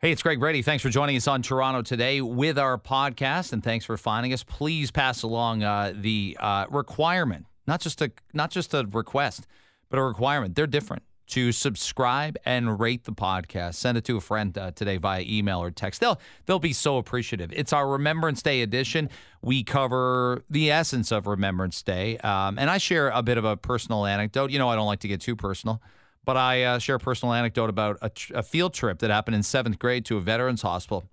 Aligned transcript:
Hey, 0.00 0.12
it's 0.12 0.22
Greg 0.22 0.38
Brady. 0.38 0.62
Thanks 0.62 0.80
for 0.84 0.90
joining 0.90 1.16
us 1.16 1.26
on 1.26 1.42
Toronto 1.42 1.82
today 1.82 2.20
with 2.20 2.56
our 2.56 2.78
podcast, 2.78 3.52
and 3.52 3.64
thanks 3.64 3.84
for 3.84 3.96
finding 3.96 4.32
us. 4.32 4.44
Please 4.44 4.92
pass 4.92 5.24
along 5.24 5.64
uh, 5.64 5.92
the 5.92 6.36
uh, 6.38 6.66
requirement, 6.70 7.46
not 7.66 7.80
just 7.80 8.00
a 8.00 8.12
not 8.32 8.52
just 8.52 8.72
a 8.74 8.86
request, 8.92 9.48
but 9.90 9.98
a 9.98 10.02
requirement. 10.04 10.54
They're 10.54 10.68
different. 10.68 11.02
To 11.30 11.50
subscribe 11.50 12.38
and 12.44 12.78
rate 12.78 13.04
the 13.04 13.12
podcast, 13.12 13.74
send 13.74 13.98
it 13.98 14.04
to 14.04 14.16
a 14.16 14.20
friend 14.20 14.56
uh, 14.56 14.70
today 14.70 14.98
via 14.98 15.24
email 15.26 15.60
or 15.60 15.72
text. 15.72 16.00
They'll 16.00 16.20
they'll 16.46 16.60
be 16.60 16.72
so 16.72 16.98
appreciative. 16.98 17.52
It's 17.52 17.72
our 17.72 17.88
Remembrance 17.88 18.40
Day 18.40 18.62
edition. 18.62 19.10
We 19.42 19.64
cover 19.64 20.44
the 20.48 20.70
essence 20.70 21.10
of 21.10 21.26
Remembrance 21.26 21.82
Day, 21.82 22.18
um, 22.18 22.56
and 22.56 22.70
I 22.70 22.78
share 22.78 23.08
a 23.08 23.24
bit 23.24 23.36
of 23.36 23.44
a 23.44 23.56
personal 23.56 24.06
anecdote. 24.06 24.52
You 24.52 24.60
know, 24.60 24.68
I 24.68 24.76
don't 24.76 24.86
like 24.86 25.00
to 25.00 25.08
get 25.08 25.20
too 25.20 25.34
personal 25.34 25.82
but 26.28 26.36
I 26.36 26.62
uh, 26.62 26.78
share 26.78 26.96
a 26.96 26.98
personal 26.98 27.32
anecdote 27.32 27.70
about 27.70 27.96
a, 28.02 28.10
tr- 28.10 28.34
a, 28.34 28.42
field 28.42 28.74
trip 28.74 28.98
that 28.98 29.08
happened 29.08 29.34
in 29.34 29.42
seventh 29.42 29.78
grade 29.78 30.04
to 30.04 30.18
a 30.18 30.20
veterans 30.20 30.60
hospital. 30.60 31.04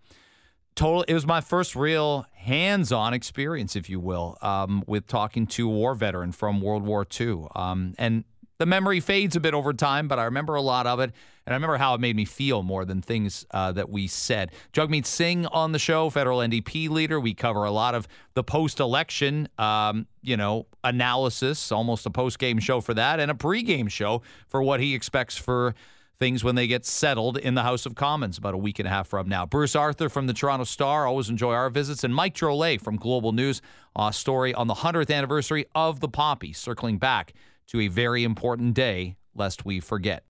Total, 0.76 1.04
it 1.04 1.14
was 1.14 1.26
my 1.26 1.40
first 1.40 1.74
real 1.74 2.26
hands-on 2.34 3.14
experience, 3.14 3.78
if 3.78 3.90
you 3.90 4.02
will, 4.02 4.38
um, 4.42 4.84
with 4.88 5.08
talking 5.08 5.48
to 5.48 5.70
a 5.70 5.72
war 5.72 5.96
veteran 5.96 6.34
from 6.34 6.60
World 6.60 6.84
War 6.84 7.08
II. 7.18 7.46
Um, 7.56 7.96
and 7.98 8.26
the 8.58 8.66
memory 8.66 9.00
fades 9.00 9.36
a 9.36 9.40
bit 9.40 9.54
over 9.54 9.74
time, 9.74 10.08
but 10.08 10.20
I 10.20 10.26
remember 10.26 10.56
a 10.56 10.62
lot 10.62 10.88
of 10.88 11.00
it. 11.00 11.12
And 11.46 11.54
I 11.54 11.56
remember 11.56 11.78
how 11.78 11.94
it 11.94 12.02
made 12.02 12.16
me 12.16 12.26
feel 12.26 12.64
more 12.64 12.86
than 12.86 13.02
things 13.02 13.46
uh, 13.52 13.72
that 13.74 13.90
we 13.90 14.08
said. 14.08 14.52
Jagmeet 14.74 15.06
Singh 15.06 15.46
on 15.48 15.74
the 15.74 15.80
show, 15.80 16.10
federal 16.10 16.40
NDP 16.40 16.90
leader. 16.90 17.20
We 17.20 17.34
cover 17.36 17.66
a 17.66 17.72
lot 17.72 17.94
of 17.94 18.08
the 18.34 18.44
post-election, 18.44 19.50
um, 19.60 20.08
you 20.24 20.38
know, 20.38 20.66
analysis, 20.84 21.72
almost 21.72 22.06
a 22.06 22.10
post-game 22.10 22.60
show 22.60 22.82
for 22.82 22.96
that, 22.96 23.20
and 23.20 23.30
a 23.30 23.36
pre-game 23.36 23.88
show 23.88 24.24
for 24.48 24.64
what 24.64 24.80
he 24.80 24.96
expects 24.96 25.38
for 25.38 25.76
things 26.18 26.44
when 26.44 26.56
they 26.56 26.66
get 26.66 26.86
settled 26.86 27.38
in 27.38 27.56
the 27.56 27.64
House 27.64 27.86
of 27.86 27.94
Commons 27.94 28.38
about 28.38 28.54
a 28.54 28.58
week 28.58 28.80
and 28.80 28.88
a 28.88 28.92
half 28.92 29.08
from 29.08 29.28
now. 29.28 29.46
Bruce 29.46 29.76
Arthur 29.76 30.10
from 30.10 30.28
the 30.28 30.34
Toronto 30.34 30.64
Star, 30.64 31.06
always 31.06 31.30
enjoy 31.30 31.54
our 31.54 31.70
visits, 31.70 32.04
and 32.04 32.16
Mike 32.16 32.34
Drolet 32.34 32.82
from 32.82 32.96
Global 32.96 33.34
News, 33.34 33.62
a 33.96 34.14
story 34.14 34.54
on 34.54 34.68
the 34.68 34.76
100th 34.76 35.14
anniversary 35.14 35.66
of 35.76 36.00
the 36.00 36.08
Poppy, 36.08 36.54
circling 36.54 36.98
back 36.98 37.34
to 37.68 37.82
a 37.82 37.88
very 37.88 38.24
important 38.24 38.74
day, 38.74 39.18
lest 39.34 39.66
we 39.66 39.80
forget. 39.80 40.24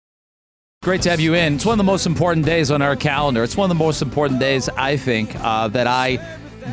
Great 0.84 1.02
to 1.02 1.10
have 1.10 1.20
you 1.20 1.34
in. 1.34 1.56
It's 1.56 1.66
one 1.66 1.74
of 1.74 1.78
the 1.78 1.92
most 1.92 2.06
important 2.06 2.46
days 2.46 2.70
on 2.70 2.82
our 2.82 2.96
calendar. 2.96 3.44
It's 3.44 3.58
one 3.58 3.70
of 3.70 3.76
the 3.76 3.84
most 3.84 4.02
important 4.02 4.40
days, 4.40 4.70
I 4.70 4.98
think, 4.98 5.36
uh, 5.40 5.68
that 5.70 5.88
I 5.88 6.20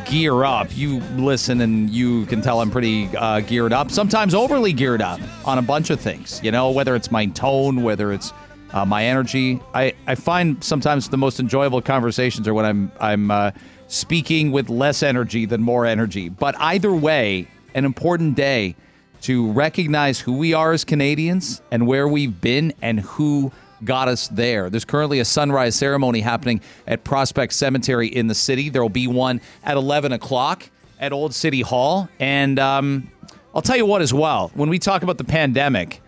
gear 0.06 0.44
up. 0.44 0.68
You 0.76 1.00
listen 1.16 1.60
and 1.62 1.88
you 1.88 2.26
can 2.26 2.42
tell 2.42 2.60
I'm 2.60 2.70
pretty 2.70 3.08
uh, 3.16 3.40
geared 3.40 3.72
up, 3.72 3.90
sometimes 3.90 4.34
overly 4.34 4.72
geared 4.72 5.00
up 5.02 5.20
on 5.46 5.58
a 5.58 5.62
bunch 5.62 5.90
of 5.90 6.00
things, 6.00 6.40
you 6.42 6.50
know, 6.50 6.70
whether 6.70 6.94
it's 6.94 7.10
my 7.10 7.26
tone, 7.26 7.82
whether 7.82 8.12
it's 8.12 8.32
uh, 8.72 8.84
my 8.84 9.04
energy. 9.04 9.60
I, 9.74 9.94
I 10.06 10.14
find 10.14 10.62
sometimes 10.62 11.08
the 11.08 11.18
most 11.18 11.40
enjoyable 11.40 11.82
conversations 11.82 12.46
are 12.48 12.54
when 12.54 12.64
I'm, 12.64 12.92
I'm 13.00 13.30
uh, 13.30 13.50
speaking 13.88 14.52
with 14.52 14.68
less 14.68 15.02
energy 15.02 15.46
than 15.46 15.62
more 15.62 15.86
energy. 15.86 16.28
But 16.28 16.54
either 16.58 16.92
way, 16.92 17.48
an 17.74 17.84
important 17.84 18.34
day 18.34 18.76
to 19.22 19.50
recognize 19.52 20.20
who 20.20 20.32
we 20.32 20.52
are 20.52 20.72
as 20.72 20.84
Canadians 20.84 21.62
and 21.70 21.86
where 21.86 22.06
we've 22.08 22.40
been 22.40 22.72
and 22.82 23.00
who 23.00 23.52
got 23.84 24.08
us 24.08 24.28
there. 24.28 24.70
There's 24.70 24.84
currently 24.84 25.20
a 25.20 25.24
sunrise 25.24 25.74
ceremony 25.74 26.20
happening 26.20 26.60
at 26.86 27.04
Prospect 27.04 27.52
Cemetery 27.52 28.08
in 28.08 28.26
the 28.26 28.34
city. 28.34 28.68
There 28.68 28.82
will 28.82 28.88
be 28.88 29.06
one 29.06 29.40
at 29.64 29.76
11 29.76 30.12
o'clock 30.12 30.68
at 31.00 31.12
Old 31.12 31.34
City 31.34 31.60
Hall. 31.60 32.08
And 32.20 32.58
um, 32.58 33.10
I'll 33.54 33.62
tell 33.62 33.76
you 33.76 33.86
what, 33.86 34.02
as 34.02 34.14
well, 34.14 34.50
when 34.54 34.68
we 34.68 34.78
talk 34.78 35.02
about 35.02 35.18
the 35.18 35.24
pandemic, 35.24 36.00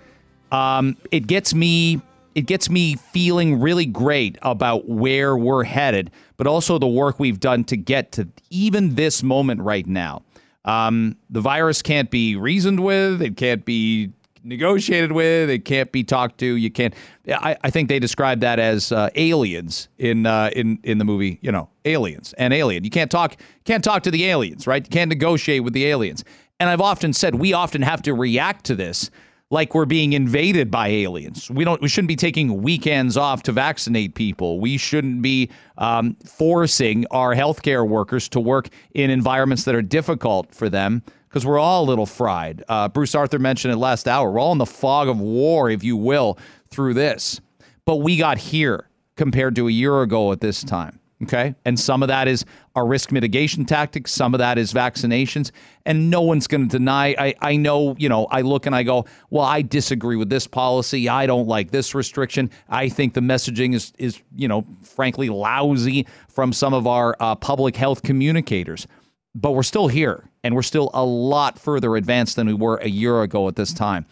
um, 0.52 0.96
it 1.10 1.26
gets 1.26 1.54
me. 1.54 2.00
It 2.34 2.46
gets 2.46 2.68
me 2.68 2.96
feeling 2.96 3.60
really 3.60 3.86
great 3.86 4.38
about 4.42 4.88
where 4.88 5.36
we're 5.36 5.62
headed, 5.62 6.10
but 6.36 6.48
also 6.48 6.80
the 6.80 6.86
work 6.88 7.20
we've 7.20 7.38
done 7.38 7.62
to 7.66 7.76
get 7.76 8.10
to 8.12 8.26
even 8.50 8.96
this 8.96 9.22
moment 9.22 9.60
right 9.60 9.86
now. 9.86 10.22
Um, 10.64 11.16
the 11.30 11.40
virus 11.40 11.82
can't 11.82 12.10
be 12.10 12.36
reasoned 12.36 12.80
with. 12.80 13.20
It 13.20 13.36
can't 13.36 13.64
be 13.64 14.10
negotiated 14.44 15.12
with. 15.12 15.50
It 15.50 15.64
can't 15.64 15.90
be 15.90 16.04
talked 16.04 16.38
to. 16.38 16.46
You 16.46 16.70
can't. 16.70 16.94
I, 17.28 17.56
I 17.62 17.70
think 17.70 17.88
they 17.88 17.98
describe 17.98 18.40
that 18.40 18.58
as 18.58 18.92
uh, 18.92 19.10
aliens 19.14 19.88
in 19.98 20.26
uh, 20.26 20.50
in 20.54 20.78
in 20.82 20.98
the 20.98 21.04
movie. 21.04 21.38
You 21.42 21.52
know, 21.52 21.68
aliens 21.84 22.34
and 22.38 22.52
alien. 22.52 22.84
You 22.84 22.90
can't 22.90 23.10
talk 23.10 23.36
can't 23.64 23.82
talk 23.84 24.02
to 24.04 24.10
the 24.10 24.26
aliens, 24.26 24.66
right? 24.66 24.84
You 24.84 24.90
can't 24.90 25.08
negotiate 25.08 25.64
with 25.64 25.72
the 25.72 25.86
aliens. 25.86 26.24
And 26.60 26.70
I've 26.70 26.80
often 26.80 27.12
said 27.12 27.34
we 27.34 27.52
often 27.52 27.82
have 27.82 28.02
to 28.02 28.14
react 28.14 28.64
to 28.66 28.74
this 28.74 29.10
like 29.50 29.74
we're 29.74 29.84
being 29.84 30.14
invaded 30.14 30.70
by 30.70 30.88
aliens. 30.88 31.50
We 31.50 31.64
don't. 31.64 31.80
We 31.80 31.88
shouldn't 31.88 32.08
be 32.08 32.16
taking 32.16 32.62
weekends 32.62 33.16
off 33.16 33.42
to 33.44 33.52
vaccinate 33.52 34.14
people. 34.14 34.58
We 34.60 34.76
shouldn't 34.76 35.22
be 35.22 35.50
um, 35.78 36.16
forcing 36.24 37.06
our 37.10 37.34
healthcare 37.34 37.86
workers 37.86 38.28
to 38.30 38.40
work 38.40 38.68
in 38.94 39.10
environments 39.10 39.64
that 39.64 39.74
are 39.74 39.82
difficult 39.82 40.54
for 40.54 40.68
them 40.68 41.02
because 41.28 41.44
we're 41.44 41.58
all 41.58 41.84
a 41.84 41.86
little 41.86 42.06
fried. 42.06 42.62
Uh, 42.68 42.88
Bruce 42.88 43.14
Arthur 43.14 43.38
mentioned 43.38 43.72
it 43.74 43.76
last 43.76 44.06
hour. 44.06 44.30
We're 44.30 44.38
all 44.38 44.52
in 44.52 44.58
the 44.58 44.66
fog 44.66 45.08
of 45.08 45.20
war, 45.20 45.68
if 45.68 45.82
you 45.82 45.96
will, 45.96 46.38
through 46.70 46.94
this. 46.94 47.40
But 47.84 47.96
we 47.96 48.16
got 48.16 48.38
here 48.38 48.88
compared 49.16 49.56
to 49.56 49.68
a 49.68 49.70
year 49.70 50.02
ago 50.02 50.32
at 50.32 50.40
this 50.40 50.62
time. 50.62 51.00
Okay. 51.24 51.54
And 51.64 51.80
some 51.80 52.02
of 52.02 52.08
that 52.08 52.28
is 52.28 52.44
our 52.76 52.86
risk 52.86 53.10
mitigation 53.10 53.64
tactics. 53.64 54.12
Some 54.12 54.34
of 54.34 54.38
that 54.38 54.58
is 54.58 54.74
vaccinations. 54.74 55.52
And 55.86 56.10
no 56.10 56.20
one's 56.20 56.46
going 56.46 56.68
to 56.68 56.78
deny. 56.78 57.14
I, 57.18 57.34
I 57.40 57.56
know, 57.56 57.96
you 57.98 58.10
know, 58.10 58.26
I 58.26 58.42
look 58.42 58.66
and 58.66 58.74
I 58.74 58.82
go, 58.82 59.06
well, 59.30 59.44
I 59.44 59.62
disagree 59.62 60.16
with 60.16 60.28
this 60.28 60.46
policy. 60.46 61.08
I 61.08 61.26
don't 61.26 61.48
like 61.48 61.70
this 61.70 61.94
restriction. 61.94 62.50
I 62.68 62.90
think 62.90 63.14
the 63.14 63.22
messaging 63.22 63.74
is, 63.74 63.94
is 63.98 64.20
you 64.36 64.48
know, 64.48 64.66
frankly, 64.82 65.30
lousy 65.30 66.06
from 66.28 66.52
some 66.52 66.74
of 66.74 66.86
our 66.86 67.16
uh, 67.20 67.34
public 67.36 67.74
health 67.74 68.02
communicators. 68.02 68.86
But 69.34 69.52
we're 69.52 69.62
still 69.62 69.88
here 69.88 70.28
and 70.42 70.54
we're 70.54 70.62
still 70.62 70.90
a 70.92 71.04
lot 71.04 71.58
further 71.58 71.96
advanced 71.96 72.36
than 72.36 72.46
we 72.46 72.54
were 72.54 72.76
a 72.76 72.88
year 72.88 73.22
ago 73.22 73.48
at 73.48 73.56
this 73.56 73.72
time. 73.72 74.04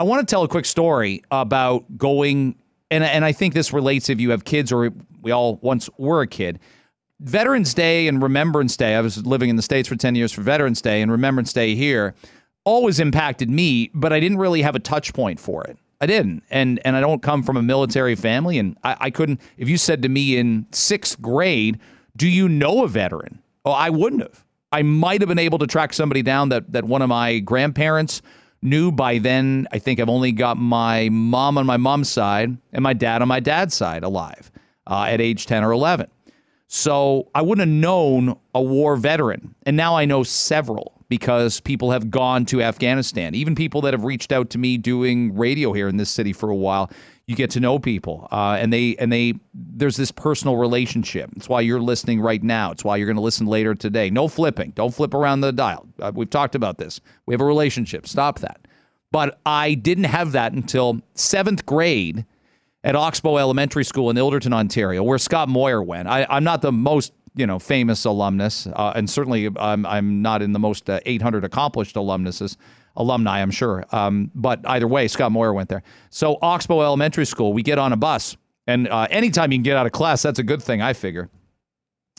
I 0.00 0.04
want 0.04 0.26
to 0.26 0.32
tell 0.32 0.44
a 0.44 0.48
quick 0.48 0.64
story 0.64 1.22
about 1.30 1.98
going 1.98 2.56
and 2.90 3.04
and 3.04 3.24
I 3.24 3.32
think 3.32 3.54
this 3.54 3.72
relates 3.72 4.08
if 4.08 4.20
you 4.20 4.30
have 4.30 4.44
kids 4.44 4.72
or 4.72 4.90
we 5.22 5.30
all 5.30 5.56
once 5.62 5.88
were 5.98 6.22
a 6.22 6.26
kid. 6.26 6.58
Veterans 7.20 7.74
Day 7.74 8.06
and 8.06 8.22
Remembrance 8.22 8.76
Day. 8.76 8.94
I 8.94 9.00
was 9.00 9.26
living 9.26 9.50
in 9.50 9.56
the 9.56 9.62
states 9.62 9.88
for 9.88 9.96
ten 9.96 10.14
years 10.14 10.32
for 10.32 10.42
Veterans 10.42 10.80
Day 10.80 11.02
and 11.02 11.10
Remembrance 11.10 11.52
Day 11.52 11.74
here. 11.74 12.14
Always 12.64 13.00
impacted 13.00 13.50
me, 13.50 13.90
but 13.94 14.12
I 14.12 14.20
didn't 14.20 14.38
really 14.38 14.62
have 14.62 14.76
a 14.76 14.80
touch 14.80 15.12
point 15.14 15.40
for 15.40 15.64
it. 15.64 15.78
I 16.00 16.06
didn't, 16.06 16.44
and 16.50 16.80
and 16.84 16.94
I 16.94 17.00
don't 17.00 17.22
come 17.22 17.42
from 17.42 17.56
a 17.56 17.62
military 17.62 18.14
family, 18.14 18.58
and 18.58 18.76
I, 18.84 18.96
I 19.00 19.10
couldn't. 19.10 19.40
If 19.56 19.68
you 19.68 19.76
said 19.76 20.02
to 20.02 20.08
me 20.08 20.36
in 20.36 20.66
sixth 20.70 21.20
grade, 21.20 21.80
"Do 22.16 22.28
you 22.28 22.48
know 22.48 22.84
a 22.84 22.88
veteran?" 22.88 23.40
Oh, 23.64 23.72
I 23.72 23.90
wouldn't 23.90 24.22
have. 24.22 24.44
I 24.70 24.82
might 24.82 25.20
have 25.20 25.28
been 25.28 25.38
able 25.38 25.58
to 25.58 25.66
track 25.66 25.92
somebody 25.92 26.22
down 26.22 26.50
that 26.50 26.70
that 26.72 26.84
one 26.84 27.02
of 27.02 27.08
my 27.08 27.40
grandparents 27.40 28.22
knew 28.62 28.92
by 28.92 29.18
then. 29.18 29.66
I 29.72 29.80
think 29.80 29.98
I've 29.98 30.08
only 30.08 30.30
got 30.30 30.56
my 30.56 31.08
mom 31.08 31.58
on 31.58 31.66
my 31.66 31.78
mom's 31.78 32.10
side 32.10 32.56
and 32.72 32.82
my 32.82 32.92
dad 32.92 33.22
on 33.22 33.28
my 33.28 33.40
dad's 33.40 33.74
side 33.74 34.04
alive 34.04 34.52
uh, 34.88 35.04
at 35.04 35.20
age 35.20 35.46
10 35.46 35.64
or 35.64 35.72
11. 35.72 36.08
So 36.66 37.28
I 37.34 37.42
wouldn't 37.42 37.66
have 37.66 37.74
known 37.74 38.38
a 38.54 38.62
war 38.62 38.96
veteran. 38.96 39.54
And 39.64 39.76
now 39.76 39.96
I 39.96 40.04
know 40.04 40.22
several 40.22 40.92
because 41.08 41.60
people 41.60 41.90
have 41.90 42.10
gone 42.10 42.44
to 42.46 42.62
Afghanistan. 42.62 43.34
Even 43.34 43.54
people 43.54 43.80
that 43.82 43.94
have 43.94 44.04
reached 44.04 44.32
out 44.32 44.50
to 44.50 44.58
me 44.58 44.76
doing 44.76 45.34
radio 45.34 45.72
here 45.72 45.88
in 45.88 45.96
this 45.96 46.10
city 46.10 46.32
for 46.32 46.50
a 46.50 46.56
while 46.56 46.90
you 47.28 47.36
get 47.36 47.50
to 47.50 47.60
know 47.60 47.78
people 47.78 48.26
uh, 48.32 48.56
and 48.58 48.72
they 48.72 48.96
and 48.96 49.12
they 49.12 49.34
there's 49.52 49.96
this 49.96 50.10
personal 50.10 50.56
relationship. 50.56 51.30
It's 51.36 51.48
why 51.48 51.60
you're 51.60 51.78
listening 51.78 52.20
right 52.20 52.42
now. 52.42 52.70
It's 52.70 52.82
why 52.82 52.96
you're 52.96 53.06
going 53.06 53.16
to 53.16 53.22
listen 53.22 53.46
later 53.46 53.74
today. 53.74 54.08
No 54.08 54.28
flipping. 54.28 54.70
Don't 54.70 54.94
flip 54.94 55.12
around 55.12 55.42
the 55.42 55.52
dial. 55.52 55.86
Uh, 56.00 56.10
we've 56.14 56.30
talked 56.30 56.54
about 56.54 56.78
this. 56.78 57.02
We 57.26 57.34
have 57.34 57.42
a 57.42 57.44
relationship. 57.44 58.08
Stop 58.08 58.38
that. 58.40 58.66
But 59.12 59.38
i 59.44 59.74
didn't 59.74 60.04
have 60.04 60.32
that 60.32 60.52
until 60.52 61.00
seventh 61.14 61.66
grade 61.66 62.24
at 62.84 62.94
oxbow 62.94 63.36
elementary 63.36 63.84
school 63.84 64.10
in 64.10 64.16
ilderton 64.16 64.52
ontario 64.52 65.02
where 65.02 65.18
scott 65.18 65.48
Moir 65.48 65.82
went 65.82 66.08
I, 66.08 66.26
i'm 66.30 66.44
not 66.44 66.62
the 66.62 66.72
most 66.72 67.12
you 67.34 67.46
know 67.46 67.58
famous 67.58 68.04
alumnus 68.04 68.66
uh, 68.66 68.92
and 68.96 69.08
certainly 69.08 69.48
I'm, 69.58 69.86
I'm 69.86 70.22
not 70.22 70.42
in 70.42 70.52
the 70.52 70.58
most 70.58 70.88
uh, 70.90 71.00
800 71.04 71.44
accomplished 71.44 71.96
alumnuses 71.96 72.56
alumni, 72.98 73.40
I'm 73.40 73.50
sure. 73.50 73.84
Um, 73.92 74.30
but 74.34 74.60
either 74.66 74.86
way, 74.86 75.08
Scott 75.08 75.32
Moir 75.32 75.54
went 75.54 75.70
there. 75.70 75.82
So 76.10 76.38
Oxbow 76.42 76.82
Elementary 76.82 77.24
School, 77.24 77.54
we 77.54 77.62
get 77.62 77.78
on 77.78 77.92
a 77.92 77.96
bus, 77.96 78.36
and 78.66 78.88
uh, 78.88 79.06
anytime 79.10 79.50
you 79.52 79.58
can 79.58 79.62
get 79.62 79.76
out 79.76 79.86
of 79.86 79.92
class, 79.92 80.20
that's 80.20 80.38
a 80.38 80.42
good 80.42 80.62
thing, 80.62 80.82
I 80.82 80.92
figure. 80.92 81.30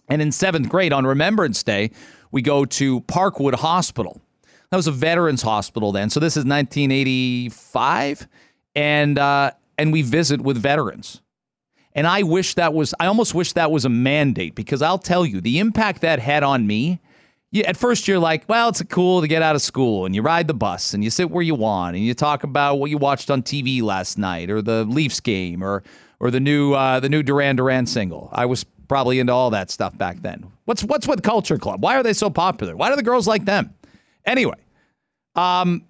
And 0.07 0.21
in 0.21 0.31
seventh 0.31 0.69
grade, 0.69 0.91
on 0.91 1.05
Remembrance 1.05 1.61
Day, 1.61 1.91
we 2.31 2.41
go 2.41 2.65
to 2.65 3.01
Parkwood 3.01 3.53
Hospital. 3.53 4.19
That 4.71 4.77
was 4.77 4.87
a 4.87 4.91
veterans 4.91 5.41
hospital 5.41 5.91
then. 5.91 6.09
So 6.09 6.19
this 6.19 6.33
is 6.33 6.45
1985, 6.45 8.27
and 8.75 9.19
uh, 9.19 9.51
and 9.79 9.91
we 9.91 10.03
visit 10.03 10.41
with 10.41 10.57
veterans. 10.57 11.21
And 11.93 12.05
I 12.05 12.21
wish 12.21 12.53
that 12.55 12.73
was, 12.73 12.93
I 12.99 13.07
almost 13.07 13.33
wish 13.33 13.53
that 13.53 13.71
was 13.71 13.85
a 13.85 13.89
mandate 13.89 14.53
because 14.53 14.81
I'll 14.81 14.99
tell 14.99 15.25
you 15.25 15.41
the 15.41 15.57
impact 15.57 16.01
that 16.01 16.19
had 16.19 16.43
on 16.43 16.67
me 16.67 16.99
you, 17.51 17.63
at 17.63 17.77
first 17.77 18.07
you're 18.07 18.19
like, 18.19 18.43
well, 18.47 18.69
it's 18.69 18.81
cool 18.83 19.21
to 19.21 19.27
get 19.27 19.41
out 19.41 19.55
of 19.55 19.61
school 19.61 20.05
and 20.05 20.13
you 20.13 20.21
ride 20.21 20.47
the 20.47 20.53
bus 20.53 20.93
and 20.93 21.03
you 21.03 21.09
sit 21.09 21.29
where 21.29 21.41
you 21.41 21.55
want 21.55 21.95
and 21.95 22.05
you 22.05 22.13
talk 22.13 22.43
about 22.43 22.75
what 22.75 22.89
you 22.89 22.97
watched 22.97 23.31
on 23.31 23.41
TV 23.41 23.81
last 23.81 24.17
night 24.17 24.49
or 24.49 24.61
the 24.61 24.85
Leafs 24.85 25.19
game 25.19 25.63
or 25.63 25.83
or 26.19 26.31
the 26.31 26.39
new 26.39 26.73
uh, 26.73 26.99
the 26.99 27.09
new 27.09 27.23
Duran 27.23 27.55
Duran 27.55 27.85
single. 27.85 28.29
I 28.31 28.45
was 28.45 28.63
probably 28.87 29.19
into 29.19 29.33
all 29.33 29.49
that 29.51 29.71
stuff 29.71 29.97
back 29.97 30.21
then. 30.21 30.51
What's 30.65 30.83
what's 30.83 31.07
with 31.07 31.23
Culture 31.23 31.57
Club? 31.57 31.81
Why 31.81 31.95
are 31.95 32.03
they 32.03 32.13
so 32.13 32.29
popular? 32.29 32.75
Why 32.75 32.89
do 32.89 32.95
the 32.95 33.03
girls 33.03 33.27
like 33.27 33.45
them? 33.45 33.73
Anyway, 34.25 34.57
um, 35.35 35.83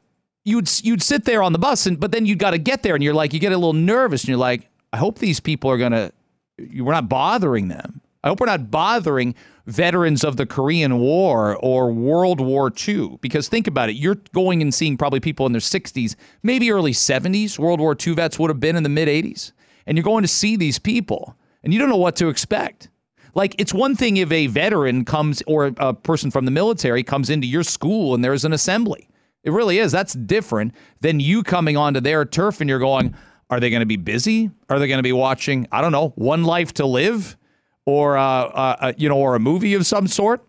you'd 0.43 0.69
you'd 0.83 1.01
sit 1.01 1.25
there 1.25 1.43
on 1.43 1.53
the 1.53 1.59
bus, 1.59 1.85
and 1.85 1.99
but 1.99 2.11
then 2.11 2.25
you 2.25 2.35
got 2.35 2.51
to 2.51 2.57
get 2.57 2.83
there, 2.83 2.95
and 2.95 3.03
you're 3.03 3.13
like, 3.13 3.33
you 3.33 3.39
get 3.39 3.51
a 3.51 3.57
little 3.57 3.73
nervous, 3.73 4.23
and 4.23 4.29
you're 4.29 4.37
like, 4.37 4.67
I 4.93 4.97
hope 4.97 5.19
these 5.19 5.39
people 5.39 5.69
are 5.69 5.77
gonna, 5.77 6.11
we're 6.57 6.93
not 6.93 7.09
bothering 7.09 7.67
them. 7.67 8.01
I 8.23 8.27
hope 8.27 8.39
we're 8.39 8.47
not 8.47 8.69
bothering 8.69 9.33
veterans 9.65 10.23
of 10.23 10.35
the 10.35 10.45
Korean 10.45 10.99
War 10.99 11.55
or 11.57 11.91
World 11.91 12.41
War 12.41 12.71
II. 12.87 13.17
Because 13.21 13.47
think 13.47 13.67
about 13.67 13.89
it, 13.89 13.95
you're 13.95 14.17
going 14.33 14.61
and 14.61 14.73
seeing 14.73 14.97
probably 14.97 15.19
people 15.19 15.45
in 15.45 15.53
their 15.53 15.61
60s, 15.61 16.15
maybe 16.43 16.71
early 16.71 16.91
70s. 16.91 17.57
World 17.57 17.79
War 17.79 17.95
II 17.95 18.15
vets 18.15 18.37
would 18.37 18.49
have 18.49 18.59
been 18.59 18.75
in 18.75 18.83
the 18.83 18.89
mid 18.89 19.07
80s, 19.07 19.53
and 19.85 19.97
you're 19.97 20.03
going 20.03 20.23
to 20.23 20.27
see 20.27 20.55
these 20.55 20.79
people, 20.79 21.35
and 21.63 21.73
you 21.73 21.79
don't 21.79 21.89
know 21.89 21.97
what 21.97 22.15
to 22.17 22.27
expect. 22.27 22.89
Like, 23.35 23.55
it's 23.59 23.73
one 23.73 23.95
thing 23.95 24.17
if 24.17 24.31
a 24.31 24.47
veteran 24.47 25.05
comes 25.05 25.41
or 25.47 25.71
a 25.77 25.93
person 25.93 26.31
from 26.31 26.45
the 26.45 26.51
military 26.51 27.03
comes 27.03 27.29
into 27.29 27.47
your 27.47 27.63
school 27.63 28.15
and 28.15 28.23
there's 28.23 28.43
an 28.43 28.53
assembly. 28.53 29.08
It 29.43 29.51
really 29.51 29.79
is. 29.79 29.91
That's 29.91 30.13
different 30.13 30.73
than 31.01 31.19
you 31.19 31.43
coming 31.43 31.77
onto 31.77 31.99
their 31.99 32.25
turf 32.25 32.61
and 32.61 32.69
you're 32.69 32.79
going, 32.79 33.15
are 33.49 33.59
they 33.59 33.69
going 33.69 33.79
to 33.79 33.85
be 33.85 33.97
busy? 33.97 34.51
Are 34.69 34.79
they 34.79 34.87
going 34.87 34.99
to 34.99 35.03
be 35.03 35.13
watching, 35.13 35.67
I 35.71 35.81
don't 35.81 35.91
know, 35.91 36.09
One 36.15 36.43
Life 36.43 36.73
to 36.75 36.85
Live 36.85 37.37
or, 37.85 38.17
uh, 38.17 38.21
uh, 38.23 38.75
uh, 38.79 38.93
you 38.97 39.09
know, 39.09 39.17
or 39.17 39.35
a 39.35 39.39
movie 39.39 39.73
of 39.73 39.85
some 39.85 40.07
sort? 40.07 40.45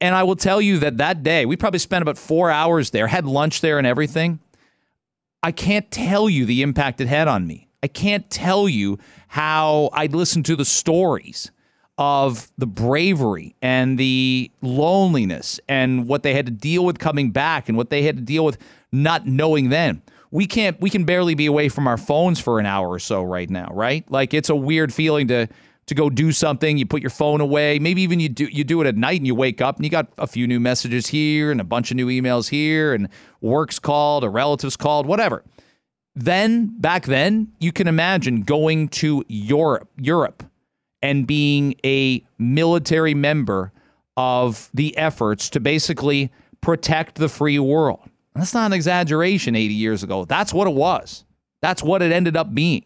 And 0.00 0.14
I 0.14 0.22
will 0.22 0.36
tell 0.36 0.60
you 0.60 0.78
that 0.80 0.98
that 0.98 1.22
day, 1.22 1.46
we 1.46 1.56
probably 1.56 1.78
spent 1.78 2.02
about 2.02 2.18
four 2.18 2.50
hours 2.50 2.90
there, 2.90 3.06
had 3.06 3.26
lunch 3.26 3.60
there 3.60 3.78
and 3.78 3.86
everything. 3.86 4.40
I 5.42 5.52
can't 5.52 5.90
tell 5.90 6.28
you 6.28 6.44
the 6.44 6.62
impact 6.62 7.00
it 7.00 7.08
had 7.08 7.28
on 7.28 7.46
me. 7.46 7.68
I 7.82 7.88
can't 7.88 8.28
tell 8.30 8.68
you 8.68 8.98
how 9.28 9.90
I'd 9.92 10.14
listen 10.14 10.42
to 10.44 10.56
the 10.56 10.64
stories 10.64 11.50
of 11.98 12.50
the 12.58 12.66
bravery 12.66 13.54
and 13.62 13.98
the 13.98 14.50
loneliness 14.60 15.58
and 15.68 16.06
what 16.06 16.22
they 16.22 16.34
had 16.34 16.46
to 16.46 16.52
deal 16.52 16.84
with 16.84 16.98
coming 16.98 17.30
back 17.30 17.68
and 17.68 17.76
what 17.76 17.90
they 17.90 18.02
had 18.02 18.16
to 18.16 18.22
deal 18.22 18.44
with 18.44 18.58
not 18.92 19.26
knowing 19.26 19.70
then. 19.70 20.02
We 20.30 20.46
can't 20.46 20.78
we 20.80 20.90
can 20.90 21.04
barely 21.04 21.34
be 21.34 21.46
away 21.46 21.68
from 21.68 21.86
our 21.86 21.96
phones 21.96 22.38
for 22.38 22.58
an 22.58 22.66
hour 22.66 22.88
or 22.88 22.98
so 22.98 23.22
right 23.22 23.48
now, 23.48 23.70
right? 23.72 24.10
Like 24.10 24.34
it's 24.34 24.50
a 24.50 24.56
weird 24.56 24.92
feeling 24.92 25.28
to 25.28 25.48
to 25.86 25.94
go 25.94 26.10
do 26.10 26.32
something, 26.32 26.76
you 26.76 26.84
put 26.84 27.00
your 27.00 27.10
phone 27.10 27.40
away, 27.40 27.78
maybe 27.78 28.02
even 28.02 28.18
you 28.18 28.28
do 28.28 28.44
you 28.46 28.64
do 28.64 28.80
it 28.80 28.86
at 28.86 28.96
night 28.96 29.20
and 29.20 29.26
you 29.26 29.34
wake 29.34 29.62
up 29.62 29.76
and 29.76 29.84
you 29.84 29.90
got 29.90 30.08
a 30.18 30.26
few 30.26 30.46
new 30.46 30.60
messages 30.60 31.06
here 31.06 31.50
and 31.50 31.60
a 31.60 31.64
bunch 31.64 31.90
of 31.90 31.96
new 31.96 32.08
emails 32.08 32.48
here 32.48 32.92
and 32.92 33.08
work's 33.40 33.78
called, 33.78 34.24
a 34.24 34.28
relative's 34.28 34.76
called, 34.76 35.06
whatever. 35.06 35.44
Then 36.14 36.78
back 36.80 37.04
then, 37.04 37.52
you 37.60 37.72
can 37.72 37.86
imagine 37.86 38.42
going 38.42 38.88
to 38.88 39.24
Europe, 39.28 39.88
Europe 39.96 40.42
and 41.02 41.26
being 41.26 41.74
a 41.84 42.24
military 42.38 43.14
member 43.14 43.72
of 44.16 44.70
the 44.72 44.96
efforts 44.96 45.50
to 45.50 45.60
basically 45.60 46.32
protect 46.60 47.16
the 47.16 47.28
free 47.28 47.58
world. 47.58 48.00
That's 48.34 48.54
not 48.54 48.66
an 48.66 48.72
exaggeration 48.72 49.54
80 49.54 49.74
years 49.74 50.02
ago. 50.02 50.24
That's 50.24 50.52
what 50.52 50.66
it 50.66 50.74
was. 50.74 51.24
That's 51.62 51.82
what 51.82 52.02
it 52.02 52.12
ended 52.12 52.36
up 52.36 52.54
being. 52.54 52.84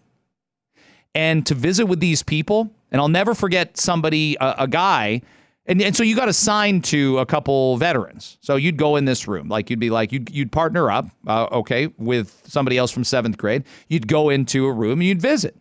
And 1.15 1.45
to 1.47 1.55
visit 1.55 1.87
with 1.87 2.01
these 2.01 2.23
people, 2.23 2.71
and 2.93 3.01
I'll 3.01 3.09
never 3.09 3.35
forget 3.35 3.77
somebody, 3.77 4.37
a, 4.41 4.55
a 4.61 4.69
guy, 4.69 5.23
and, 5.67 5.81
and 5.83 5.95
so 5.95 6.03
you 6.03 6.17
got 6.17 6.29
assigned 6.29 6.85
to 6.87 7.19
a 7.19 7.27
couple 7.27 7.77
veterans. 7.77 8.39
So 8.41 8.57
you'd 8.57 8.77
go 8.77 8.97
in 8.97 9.05
this 9.05 9.29
room, 9.29 9.49
like 9.49 9.71
you'd 9.71 9.81
be 9.81 9.91
like 9.91 10.13
you'd 10.13 10.31
you'd 10.31 10.51
partner 10.51 10.91
up, 10.91 11.09
uh, 11.27 11.47
okay, 11.53 11.89
with 11.99 12.43
somebody 12.47 12.79
else 12.79 12.91
from 12.91 13.05
seventh 13.05 13.39
grade. 13.39 13.65
You'd 13.89 14.09
go 14.09 14.31
into 14.31 14.67
a 14.67 14.73
room 14.73 15.01
and 15.01 15.05
you'd 15.05 15.23
visit 15.23 15.57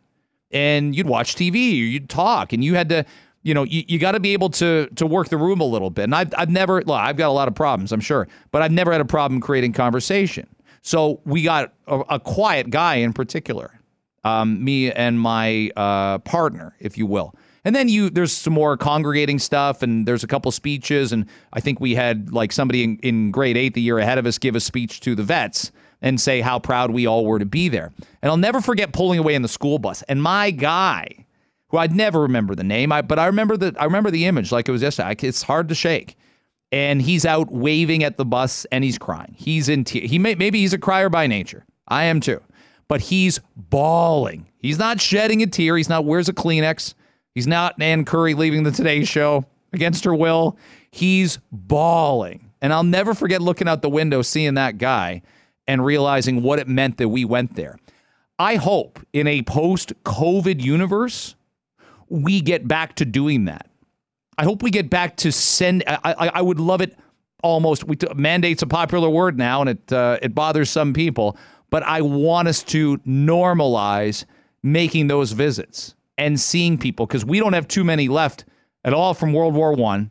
and 0.51 0.95
you'd 0.95 1.07
watch 1.07 1.35
TV, 1.35 1.75
you'd 1.75 2.09
talk, 2.09 2.53
and 2.53 2.63
you 2.63 2.75
had 2.75 2.89
to, 2.89 3.05
you 3.43 3.53
know, 3.53 3.63
you, 3.63 3.83
you 3.87 3.99
got 3.99 4.13
to 4.13 4.19
be 4.19 4.33
able 4.33 4.49
to 4.51 4.87
to 4.95 5.05
work 5.05 5.29
the 5.29 5.37
room 5.37 5.61
a 5.61 5.65
little 5.65 5.89
bit. 5.89 6.03
And 6.03 6.15
I've 6.15 6.33
I've 6.37 6.49
never, 6.49 6.81
well, 6.85 6.97
I've 6.97 7.17
got 7.17 7.29
a 7.29 7.33
lot 7.33 7.47
of 7.47 7.55
problems, 7.55 7.91
I'm 7.91 8.01
sure, 8.01 8.27
but 8.51 8.61
I've 8.61 8.71
never 8.71 8.91
had 8.91 9.01
a 9.01 9.05
problem 9.05 9.41
creating 9.41 9.73
conversation. 9.73 10.47
So 10.81 11.21
we 11.25 11.43
got 11.43 11.73
a, 11.87 11.99
a 12.09 12.19
quiet 12.19 12.69
guy 12.69 12.95
in 12.95 13.13
particular, 13.13 13.79
um, 14.23 14.63
me 14.63 14.91
and 14.91 15.19
my 15.19 15.71
uh, 15.75 16.19
partner, 16.19 16.75
if 16.79 16.97
you 16.97 17.05
will. 17.05 17.35
And 17.65 17.75
then 17.75 17.89
you 17.89 18.09
there's 18.09 18.31
some 18.31 18.53
more 18.53 18.77
congregating 18.77 19.37
stuff 19.37 19.83
and 19.83 20.07
there's 20.07 20.23
a 20.23 20.27
couple 20.27 20.51
speeches 20.51 21.11
and 21.11 21.25
I 21.53 21.59
think 21.59 21.79
we 21.79 21.93
had 21.93 22.31
like 22.31 22.51
somebody 22.51 22.83
in, 22.83 22.97
in 22.99 23.31
grade 23.31 23.57
eight 23.57 23.73
the 23.73 23.81
year 23.81 23.99
ahead 23.99 24.17
of 24.17 24.25
us 24.25 24.37
give 24.37 24.55
a 24.55 24.59
speech 24.59 25.01
to 25.01 25.13
the 25.13 25.23
vets 25.23 25.71
and 26.01 26.19
say 26.19 26.41
how 26.41 26.59
proud 26.59 26.91
we 26.91 27.05
all 27.05 27.25
were 27.25 27.39
to 27.39 27.45
be 27.45 27.69
there. 27.69 27.91
And 28.21 28.29
I'll 28.29 28.37
never 28.37 28.61
forget 28.61 28.93
pulling 28.93 29.19
away 29.19 29.35
in 29.35 29.41
the 29.41 29.47
school 29.47 29.79
bus. 29.79 30.01
And 30.03 30.21
my 30.21 30.51
guy, 30.51 31.25
who 31.69 31.77
I'd 31.77 31.95
never 31.95 32.21
remember 32.21 32.55
the 32.55 32.63
name, 32.63 32.91
I, 32.91 33.01
but 33.01 33.19
I 33.19 33.27
remember 33.27 33.57
the 33.57 33.75
I 33.79 33.85
remember 33.85 34.11
the 34.11 34.25
image 34.25 34.51
like 34.51 34.67
it 34.67 34.71
was 34.71 34.81
yesterday. 34.81 35.15
It's 35.19 35.43
hard 35.43 35.69
to 35.69 35.75
shake. 35.75 36.15
And 36.71 37.01
he's 37.01 37.25
out 37.25 37.51
waving 37.51 38.03
at 38.03 38.17
the 38.17 38.25
bus 38.25 38.65
and 38.71 38.83
he's 38.83 38.99
crying. 38.99 39.33
He's 39.35 39.69
in 39.69 39.83
tears. 39.83 40.09
he 40.09 40.19
may, 40.19 40.35
maybe 40.35 40.59
he's 40.59 40.73
a 40.73 40.77
crier 40.77 41.09
by 41.09 41.25
nature. 41.25 41.65
I 41.87 42.03
am 42.05 42.19
too. 42.19 42.41
But 42.87 43.01
he's 43.01 43.39
bawling. 43.55 44.47
He's 44.59 44.77
not 44.77 45.01
shedding 45.01 45.41
a 45.41 45.47
tear. 45.47 45.77
He's 45.77 45.89
not 45.89 46.05
where's 46.05 46.29
a 46.29 46.33
Kleenex. 46.33 46.93
He's 47.33 47.47
not 47.47 47.81
Ann 47.81 48.05
Curry 48.05 48.35
leaving 48.35 48.63
the 48.63 48.71
Today 48.71 49.03
Show 49.03 49.45
against 49.73 50.03
her 50.03 50.13
will. 50.13 50.57
He's 50.91 51.39
bawling. 51.51 52.51
And 52.61 52.73
I'll 52.73 52.83
never 52.83 53.13
forget 53.13 53.41
looking 53.41 53.67
out 53.67 53.81
the 53.81 53.89
window, 53.89 54.21
seeing 54.21 54.55
that 54.55 54.77
guy 54.77 55.21
and 55.69 55.85
realizing 55.85 56.41
what 56.41 56.57
it 56.57 56.67
meant 56.67 56.97
that 56.97 57.09
we 57.09 57.23
went 57.23 57.55
there. 57.55 57.77
I 58.39 58.55
hope 58.55 58.99
in 59.13 59.27
a 59.27 59.43
post 59.43 59.93
COVID 60.03 60.61
universe, 60.63 61.35
we 62.09 62.41
get 62.41 62.67
back 62.67 62.95
to 62.95 63.05
doing 63.05 63.45
that. 63.45 63.69
I 64.39 64.45
hope 64.45 64.63
we 64.63 64.71
get 64.71 64.89
back 64.89 65.17
to 65.17 65.31
send. 65.31 65.83
I, 65.85 65.99
I, 66.03 66.27
I 66.35 66.41
would 66.41 66.59
love 66.59 66.81
it 66.81 66.97
almost. 67.43 67.83
We 67.83 67.97
t- 67.97 68.07
mandate's 68.15 68.63
a 68.63 68.67
popular 68.67 69.09
word 69.11 69.37
now, 69.37 69.61
and 69.61 69.69
it 69.69 69.93
uh, 69.93 70.17
it 70.23 70.33
bothers 70.33 70.71
some 70.71 70.91
people. 70.91 71.37
But 71.69 71.83
I 71.83 72.01
want 72.01 72.47
us 72.47 72.63
to 72.63 72.97
normalize 72.99 74.25
making 74.63 75.05
those 75.05 75.33
visits 75.33 75.93
and 76.17 76.39
seeing 76.39 76.79
people 76.79 77.05
because 77.05 77.23
we 77.23 77.39
don't 77.39 77.53
have 77.53 77.67
too 77.67 77.83
many 77.83 78.07
left 78.07 78.43
at 78.83 78.93
all 78.93 79.13
from 79.13 79.33
World 79.33 79.53
War 79.53 79.73
One. 79.73 80.09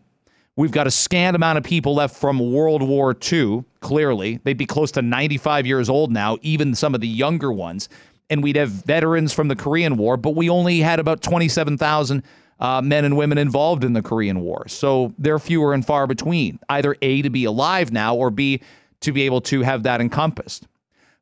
We've 0.58 0.72
got 0.72 0.88
a 0.88 0.90
scant 0.90 1.36
amount 1.36 1.56
of 1.56 1.62
people 1.62 1.94
left 1.94 2.16
from 2.16 2.40
World 2.52 2.82
War 2.82 3.16
II, 3.32 3.62
clearly. 3.78 4.40
They'd 4.42 4.58
be 4.58 4.66
close 4.66 4.90
to 4.90 5.02
95 5.02 5.68
years 5.68 5.88
old 5.88 6.10
now, 6.10 6.36
even 6.42 6.74
some 6.74 6.96
of 6.96 7.00
the 7.00 7.06
younger 7.06 7.52
ones. 7.52 7.88
And 8.28 8.42
we'd 8.42 8.56
have 8.56 8.70
veterans 8.70 9.32
from 9.32 9.46
the 9.46 9.54
Korean 9.54 9.96
War, 9.96 10.16
but 10.16 10.34
we 10.34 10.50
only 10.50 10.80
had 10.80 10.98
about 10.98 11.22
27,000 11.22 12.24
uh, 12.58 12.82
men 12.82 13.04
and 13.04 13.16
women 13.16 13.38
involved 13.38 13.84
in 13.84 13.92
the 13.92 14.02
Korean 14.02 14.40
War. 14.40 14.66
So 14.66 15.14
they're 15.16 15.38
fewer 15.38 15.74
and 15.74 15.86
far 15.86 16.08
between, 16.08 16.58
either 16.68 16.96
A, 17.02 17.22
to 17.22 17.30
be 17.30 17.44
alive 17.44 17.92
now, 17.92 18.16
or 18.16 18.28
B, 18.28 18.60
to 19.02 19.12
be 19.12 19.22
able 19.22 19.42
to 19.42 19.62
have 19.62 19.84
that 19.84 20.00
encompassed. 20.00 20.66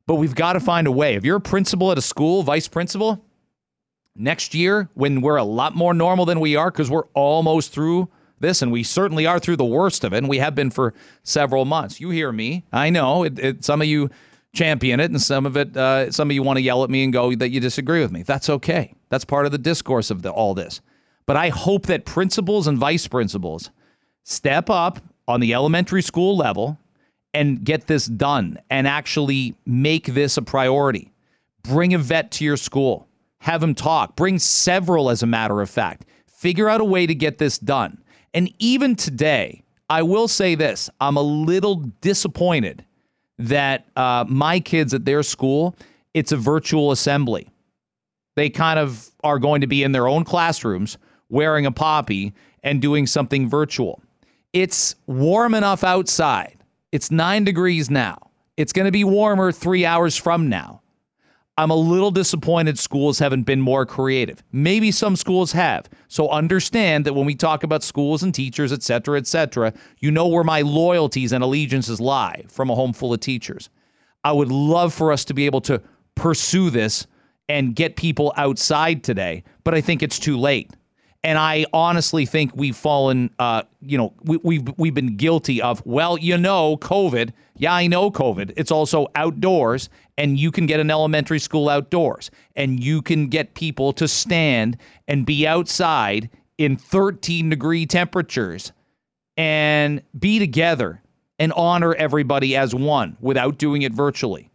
But 0.07 0.15
we've 0.15 0.33
got 0.33 0.53
to 0.53 0.59
find 0.59 0.87
a 0.87 0.91
way. 0.91 1.13
If 1.13 1.23
you're 1.23 1.37
a 1.37 1.41
principal 1.41 1.91
at 1.91 1.99
a 1.99 2.01
school, 2.01 2.41
vice 2.41 2.67
principal, 2.67 3.23
next 4.15 4.55
year, 4.55 4.89
when 4.95 5.21
we're 5.21 5.35
a 5.35 5.43
lot 5.43 5.75
more 5.75 5.93
normal 5.93 6.25
than 6.25 6.39
we 6.39 6.55
are, 6.55 6.71
because 6.71 6.89
we're 6.89 7.05
almost 7.13 7.71
through 7.71 8.09
this, 8.39 8.61
and 8.61 8.71
we 8.71 8.83
certainly 8.83 9.25
are 9.25 9.39
through 9.39 9.57
the 9.57 9.65
worst 9.65 10.03
of 10.03 10.13
it, 10.13 10.17
and 10.17 10.29
we 10.29 10.37
have 10.37 10.55
been 10.55 10.69
for 10.69 10.93
several 11.23 11.65
months. 11.65 11.99
You 11.99 12.09
hear 12.09 12.31
me. 12.31 12.65
I 12.71 12.89
know 12.89 13.23
it, 13.23 13.39
it, 13.39 13.65
some 13.65 13.81
of 13.81 13.87
you 13.87 14.09
champion 14.53 14.99
it, 14.99 15.11
and 15.11 15.21
some 15.21 15.45
of 15.45 15.57
it, 15.57 15.75
uh, 15.75 16.11
some 16.11 16.29
of 16.29 16.35
you 16.35 16.43
want 16.43 16.57
to 16.57 16.63
yell 16.63 16.83
at 16.83 16.89
me 16.89 17.03
and 17.03 17.13
go 17.13 17.33
that 17.35 17.49
you 17.49 17.59
disagree 17.59 18.01
with 18.01 18.11
me. 18.11 18.23
That's 18.23 18.49
okay. 18.49 18.93
That's 19.09 19.25
part 19.25 19.45
of 19.45 19.51
the 19.51 19.57
discourse 19.57 20.11
of 20.11 20.21
the, 20.21 20.31
all 20.31 20.53
this. 20.53 20.81
But 21.25 21.35
I 21.35 21.49
hope 21.49 21.87
that 21.87 22.05
principals 22.05 22.67
and 22.67 22.77
vice 22.77 23.07
principals 23.07 23.69
step 24.23 24.69
up 24.69 24.99
on 25.27 25.39
the 25.39 25.53
elementary 25.53 26.01
school 26.01 26.37
level 26.37 26.77
and 27.33 27.63
get 27.63 27.87
this 27.87 28.07
done 28.07 28.59
and 28.69 28.87
actually 28.87 29.55
make 29.65 30.07
this 30.07 30.37
a 30.37 30.41
priority. 30.41 31.11
Bring 31.63 31.93
a 31.93 31.97
vet 31.97 32.31
to 32.31 32.45
your 32.45 32.57
school, 32.57 33.07
have 33.39 33.61
them 33.61 33.75
talk, 33.75 34.15
bring 34.15 34.39
several, 34.39 35.09
as 35.09 35.21
a 35.21 35.27
matter 35.27 35.61
of 35.61 35.69
fact. 35.69 36.05
Figure 36.25 36.69
out 36.69 36.81
a 36.81 36.85
way 36.85 37.05
to 37.05 37.13
get 37.13 37.37
this 37.37 37.57
done. 37.57 38.01
And 38.33 38.53
even 38.59 38.95
today, 38.95 39.63
I 39.89 40.01
will 40.01 40.27
say 40.27 40.55
this 40.55 40.89
I'm 40.99 41.17
a 41.17 41.21
little 41.21 41.75
disappointed 42.01 42.85
that 43.39 43.85
uh, 43.95 44.25
my 44.27 44.59
kids 44.59 44.93
at 44.93 45.05
their 45.05 45.23
school, 45.23 45.75
it's 46.13 46.31
a 46.31 46.37
virtual 46.37 46.91
assembly. 46.91 47.49
They 48.35 48.49
kind 48.49 48.79
of 48.79 49.09
are 49.23 49.39
going 49.39 49.61
to 49.61 49.67
be 49.67 49.83
in 49.83 49.91
their 49.91 50.07
own 50.07 50.23
classrooms 50.23 50.97
wearing 51.29 51.65
a 51.65 51.71
poppy 51.71 52.33
and 52.63 52.81
doing 52.81 53.07
something 53.07 53.49
virtual. 53.49 54.01
It's 54.53 54.95
warm 55.07 55.53
enough 55.53 55.83
outside. 55.83 56.57
It's 56.91 57.11
nine 57.11 57.43
degrees 57.43 57.89
now. 57.89 58.29
It's 58.55 58.73
going 58.73 58.85
to 58.85 58.91
be 58.91 59.03
warmer 59.03 59.51
three 59.51 59.85
hours 59.85 60.17
from 60.17 60.49
now. 60.49 60.81
I'm 61.59 61.71
a 61.71 61.75
little 61.75 62.11
disappointed 62.11 62.77
schools 62.77 63.17
haven't 63.17 63.43
been 63.43 63.61
more 63.61 63.83
creative. 63.85 64.43
Maybe 64.51 64.91
some 64.91 65.15
schools 65.15 65.51
have. 65.53 65.89
So 66.07 66.29
understand 66.29 67.05
that 67.05 67.13
when 67.13 67.25
we 67.25 67.33
talk 67.33 67.63
about 67.63 67.83
schools 67.83 68.21
and 68.21 68.33
teachers, 68.33 68.71
et 68.71 68.83
cetera, 68.83 69.17
et 69.17 69.25
cetera, 69.25 69.73
you 69.99 70.11
know 70.11 70.27
where 70.27 70.43
my 70.43 70.61
loyalties 70.61 71.31
and 71.31 71.43
allegiances 71.43 71.99
lie 71.99 72.43
from 72.47 72.69
a 72.69 72.75
home 72.75 72.93
full 72.93 73.11
of 73.11 73.21
teachers. 73.21 73.71
I 74.23 74.33
would 74.33 74.51
love 74.51 74.93
for 74.93 75.11
us 75.11 75.25
to 75.25 75.33
be 75.33 75.47
able 75.47 75.61
to 75.61 75.81
pursue 76.13 76.69
this 76.69 77.07
and 77.49 77.75
get 77.75 77.95
people 77.95 78.33
outside 78.37 79.03
today, 79.03 79.43
but 79.63 79.73
I 79.73 79.81
think 79.81 80.03
it's 80.03 80.19
too 80.19 80.37
late. 80.37 80.69
And 81.23 81.37
I 81.37 81.65
honestly 81.73 82.25
think 82.25 82.55
we've 82.55 82.75
fallen, 82.75 83.31
uh, 83.39 83.63
you 83.81 83.97
know, 83.97 84.13
we, 84.23 84.37
we've 84.37 84.77
we've 84.77 84.93
been 84.93 85.17
guilty 85.17 85.61
of. 85.61 85.85
Well, 85.85 86.17
you 86.17 86.37
know, 86.37 86.77
COVID. 86.77 87.31
Yeah, 87.57 87.73
I 87.73 87.87
know 87.87 88.11
COVID. 88.11 88.53
It's 88.55 88.71
also 88.71 89.07
outdoors, 89.15 89.89
and 90.17 90.39
you 90.39 90.51
can 90.51 90.67
get 90.67 90.79
an 90.79 90.91
elementary 90.91 91.39
school 91.39 91.69
outdoors, 91.69 92.29
and 92.55 92.81
you 92.83 93.01
can 93.01 93.27
get 93.27 93.55
people 93.55 93.93
to 93.93 94.07
stand 94.07 94.77
and 95.07 95.25
be 95.25 95.47
outside 95.47 96.29
in 96.57 96.77
13 96.77 97.49
degree 97.49 97.85
temperatures 97.85 98.71
and 99.37 100.01
be 100.17 100.39
together 100.39 101.01
and 101.39 101.51
honor 101.53 101.93
everybody 101.95 102.55
as 102.55 102.73
one 102.73 103.17
without 103.21 103.57
doing 103.57 103.83
it 103.83 103.93
virtually. 103.93 104.49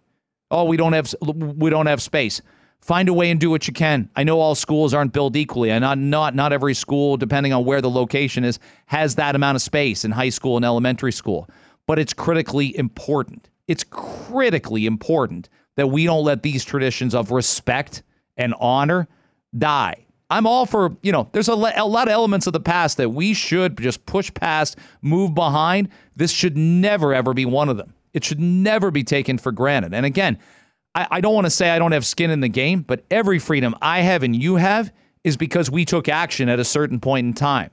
Oh, 0.50 0.64
we 0.64 0.76
don't 0.76 0.92
have 0.92 1.14
we 1.23 1.71
don't 1.71 1.87
have 1.87 2.02
space 2.02 2.42
find 2.82 3.08
a 3.08 3.14
way 3.14 3.30
and 3.30 3.40
do 3.40 3.48
what 3.48 3.66
you 3.66 3.72
can. 3.72 4.10
I 4.14 4.24
know 4.24 4.40
all 4.40 4.54
schools 4.54 4.92
aren't 4.92 5.12
built 5.12 5.36
equally, 5.36 5.70
and 5.70 5.82
not 5.82 5.96
not 5.98 6.34
not 6.34 6.52
every 6.52 6.74
school, 6.74 7.16
depending 7.16 7.52
on 7.52 7.64
where 7.64 7.80
the 7.80 7.90
location 7.90 8.44
is, 8.44 8.58
has 8.86 9.14
that 9.14 9.34
amount 9.34 9.56
of 9.56 9.62
space 9.62 10.04
in 10.04 10.10
high 10.10 10.28
school 10.28 10.56
and 10.56 10.64
elementary 10.64 11.12
school. 11.12 11.48
But 11.86 11.98
it's 11.98 12.12
critically 12.12 12.76
important. 12.76 13.48
It's 13.68 13.84
critically 13.84 14.86
important 14.86 15.48
that 15.76 15.86
we 15.86 16.04
don't 16.04 16.24
let 16.24 16.42
these 16.42 16.64
traditions 16.64 17.14
of 17.14 17.30
respect 17.30 18.02
and 18.36 18.54
honor 18.60 19.08
die. 19.56 20.04
I'm 20.30 20.46
all 20.46 20.64
for, 20.64 20.96
you 21.02 21.12
know, 21.12 21.28
there's 21.32 21.48
a, 21.48 21.52
a 21.52 21.86
lot 21.86 22.08
of 22.08 22.12
elements 22.12 22.46
of 22.46 22.54
the 22.54 22.60
past 22.60 22.96
that 22.96 23.10
we 23.10 23.34
should 23.34 23.78
just 23.78 24.04
push 24.06 24.32
past, 24.32 24.78
move 25.02 25.34
behind. 25.34 25.90
This 26.16 26.30
should 26.30 26.56
never, 26.56 27.12
ever 27.12 27.34
be 27.34 27.44
one 27.44 27.68
of 27.68 27.76
them. 27.76 27.92
It 28.14 28.24
should 28.24 28.40
never 28.40 28.90
be 28.90 29.04
taken 29.04 29.36
for 29.36 29.52
granted. 29.52 29.92
And 29.92 30.06
again, 30.06 30.38
I, 30.94 31.06
I 31.11 31.20
don't 31.20 31.34
want 31.34 31.46
to 31.46 31.50
say 31.50 31.70
I 31.70 31.78
don't 31.78 31.92
have 31.92 32.06
skin 32.06 32.30
in 32.30 32.40
the 32.40 32.49
game, 32.49 32.82
but 32.82 33.04
every 33.11 33.38
freedom 33.38 33.75
I 33.80 34.00
have 34.00 34.22
and 34.22 34.34
you 34.34 34.56
have 34.56 34.92
is 35.25 35.37
because 35.37 35.70
we 35.70 35.84
took 35.84 36.08
action 36.08 36.49
at 36.49 36.58
a 36.58 36.64
certain 36.64 37.00
point 37.00 37.26
in 37.26 37.32
time. 37.32 37.70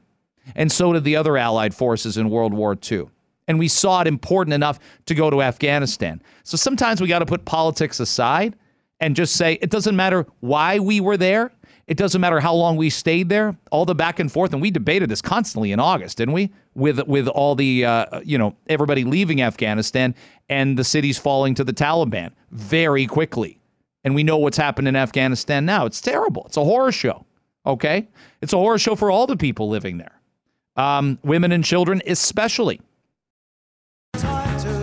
And 0.55 0.71
so 0.71 0.93
did 0.93 1.03
the 1.03 1.15
other 1.15 1.37
Allied 1.37 1.73
forces 1.75 2.17
in 2.17 2.29
World 2.29 2.53
War 2.53 2.77
II. 2.89 3.07
And 3.47 3.57
we 3.57 3.67
saw 3.67 4.01
it 4.01 4.07
important 4.07 4.53
enough 4.53 4.79
to 5.07 5.15
go 5.15 5.29
to 5.29 5.41
Afghanistan. 5.41 6.21
So 6.43 6.55
sometimes 6.55 7.01
we 7.01 7.07
got 7.07 7.19
to 7.19 7.25
put 7.25 7.45
politics 7.45 7.99
aside 7.99 8.55
and 8.99 9.15
just 9.15 9.35
say 9.35 9.53
it 9.61 9.69
doesn't 9.69 9.95
matter 9.95 10.27
why 10.39 10.79
we 10.79 11.01
were 11.01 11.17
there. 11.17 11.51
It 11.89 11.97
doesn't 11.97 12.21
matter 12.21 12.39
how 12.39 12.53
long 12.53 12.77
we 12.77 12.91
stayed 12.91 13.29
there. 13.29 13.57
All 13.71 13.83
the 13.83 13.95
back 13.95 14.19
and 14.19 14.31
forth, 14.31 14.53
and 14.53 14.61
we 14.61 14.69
debated 14.69 15.09
this 15.09 15.23
constantly 15.23 15.71
in 15.71 15.79
August, 15.79 16.19
didn't 16.19 16.35
we? 16.35 16.51
With 16.75 17.01
with 17.07 17.27
all 17.27 17.55
the 17.55 17.83
uh, 17.83 18.21
you 18.23 18.37
know 18.37 18.55
everybody 18.67 19.03
leaving 19.03 19.41
Afghanistan 19.41 20.13
and 20.49 20.77
the 20.77 20.83
cities 20.83 21.17
falling 21.17 21.55
to 21.55 21.63
the 21.63 21.73
Taliban 21.73 22.29
very 22.51 23.07
quickly. 23.07 23.59
And 24.03 24.13
we 24.13 24.23
know 24.23 24.37
what's 24.37 24.55
happened 24.55 24.87
in 24.87 24.95
Afghanistan 24.95 25.65
now. 25.65 25.87
It's 25.87 25.99
terrible. 25.99 26.43
It's 26.45 26.57
a 26.57 26.63
horror 26.63 26.91
show. 26.91 27.25
Okay, 27.65 28.07
it's 28.41 28.53
a 28.53 28.57
horror 28.57 28.77
show 28.77 28.95
for 28.95 29.09
all 29.09 29.25
the 29.25 29.35
people 29.35 29.67
living 29.67 29.97
there, 29.97 30.21
um, 30.75 31.17
women 31.23 31.51
and 31.51 31.65
children 31.65 32.03
especially. 32.05 32.79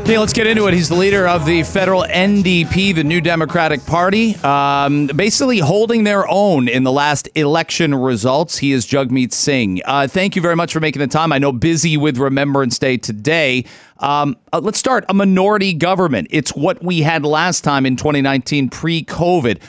Okay, 0.07 0.19
let's 0.19 0.33
get 0.33 0.47
into 0.47 0.69
it. 0.69 0.73
He's 0.73 0.89
the 0.89 0.95
leader 0.95 1.27
of 1.27 1.45
the 1.45 1.65
federal 1.65 2.05
NDP, 2.05 2.95
the 2.95 3.03
New 3.03 3.21
Democratic 3.21 3.85
Party, 3.87 4.37
um, 4.37 5.09
basically 5.09 5.59
holding 5.59 6.05
their 6.05 6.31
own 6.31 6.69
in 6.69 6.85
the 6.85 6.93
last 6.93 7.29
election 7.35 7.93
results. 7.93 8.57
He 8.57 8.71
is 8.71 8.87
Jagmeet 8.87 9.33
Singh. 9.33 9.83
Uh, 9.85 10.07
thank 10.07 10.37
you 10.37 10.43
very 10.43 10.55
much 10.55 10.73
for 10.73 10.79
making 10.79 11.01
the 11.01 11.09
time. 11.09 11.33
I 11.33 11.39
know 11.39 11.51
busy 11.51 11.97
with 11.97 12.19
Remembrance 12.19 12.79
Day 12.79 12.99
today. 12.99 13.65
Um, 13.99 14.37
uh, 14.53 14.61
let's 14.61 14.79
start. 14.79 15.05
A 15.09 15.15
minority 15.15 15.75
government. 15.75 16.29
It's 16.31 16.55
what 16.55 16.81
we 16.85 17.01
had 17.01 17.25
last 17.25 17.65
time 17.65 17.85
in 17.85 17.97
2019 17.97 18.69
pre 18.69 19.03
COVID 19.03 19.61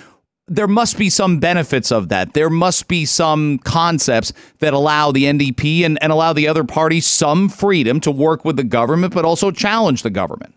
there 0.47 0.67
must 0.67 0.97
be 0.97 1.09
some 1.09 1.39
benefits 1.39 1.91
of 1.91 2.09
that. 2.09 2.33
There 2.33 2.49
must 2.49 2.87
be 2.87 3.05
some 3.05 3.59
concepts 3.59 4.31
that 4.59 4.73
allow 4.73 5.11
the 5.11 5.25
NDP 5.25 5.85
and, 5.85 6.01
and 6.01 6.11
allow 6.11 6.31
the 6.33 6.47
other 6.47 6.63
parties 6.63 7.05
some 7.05 7.49
freedom 7.49 7.99
to 8.01 8.11
work 8.11 8.45
with 8.45 8.55
the 8.55 8.63
government, 8.63 9.13
but 9.13 9.25
also 9.25 9.51
challenge 9.51 10.03
the 10.03 10.09
government. 10.09 10.53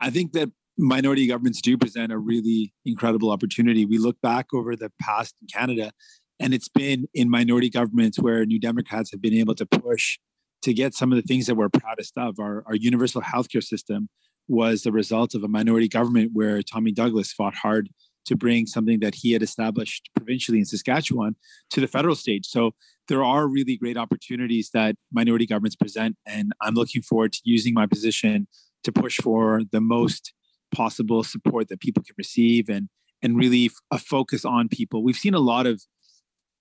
I 0.00 0.10
think 0.10 0.32
that 0.32 0.50
minority 0.76 1.26
governments 1.26 1.60
do 1.62 1.78
present 1.78 2.12
a 2.12 2.18
really 2.18 2.74
incredible 2.84 3.30
opportunity. 3.30 3.86
We 3.86 3.98
look 3.98 4.20
back 4.20 4.52
over 4.52 4.74
the 4.74 4.90
past 5.00 5.34
in 5.40 5.46
Canada, 5.46 5.92
and 6.40 6.52
it's 6.52 6.68
been 6.68 7.08
in 7.14 7.30
minority 7.30 7.70
governments 7.70 8.18
where 8.18 8.44
New 8.44 8.58
Democrats 8.58 9.12
have 9.12 9.22
been 9.22 9.34
able 9.34 9.54
to 9.54 9.66
push 9.66 10.18
to 10.62 10.74
get 10.74 10.94
some 10.94 11.12
of 11.12 11.16
the 11.16 11.22
things 11.22 11.46
that 11.46 11.54
we're 11.54 11.68
proudest 11.68 12.18
of. 12.18 12.40
Our, 12.40 12.64
our 12.66 12.74
universal 12.74 13.22
healthcare 13.22 13.62
system 13.62 14.08
was 14.48 14.82
the 14.82 14.92
result 14.92 15.34
of 15.34 15.44
a 15.44 15.48
minority 15.48 15.88
government 15.88 16.32
where 16.34 16.60
Tommy 16.62 16.92
Douglas 16.92 17.32
fought 17.32 17.54
hard 17.54 17.88
to 18.26 18.36
bring 18.36 18.66
something 18.66 19.00
that 19.00 19.14
he 19.14 19.32
had 19.32 19.42
established 19.42 20.10
provincially 20.14 20.58
in 20.58 20.64
Saskatchewan 20.64 21.36
to 21.70 21.80
the 21.80 21.86
federal 21.86 22.14
stage. 22.14 22.46
So 22.46 22.72
there 23.08 23.24
are 23.24 23.46
really 23.46 23.76
great 23.76 23.96
opportunities 23.96 24.70
that 24.74 24.96
minority 25.12 25.46
governments 25.46 25.76
present. 25.76 26.16
And 26.26 26.52
I'm 26.60 26.74
looking 26.74 27.02
forward 27.02 27.32
to 27.34 27.40
using 27.44 27.74
my 27.74 27.86
position 27.86 28.48
to 28.84 28.92
push 28.92 29.18
for 29.18 29.62
the 29.70 29.80
most 29.80 30.32
possible 30.74 31.22
support 31.22 31.68
that 31.68 31.80
people 31.80 32.02
can 32.02 32.14
receive 32.18 32.68
and 32.68 32.88
and 33.22 33.36
really 33.36 33.70
a 33.90 33.98
focus 33.98 34.44
on 34.44 34.68
people. 34.68 35.02
We've 35.02 35.16
seen 35.16 35.34
a 35.34 35.40
lot 35.40 35.66
of 35.66 35.82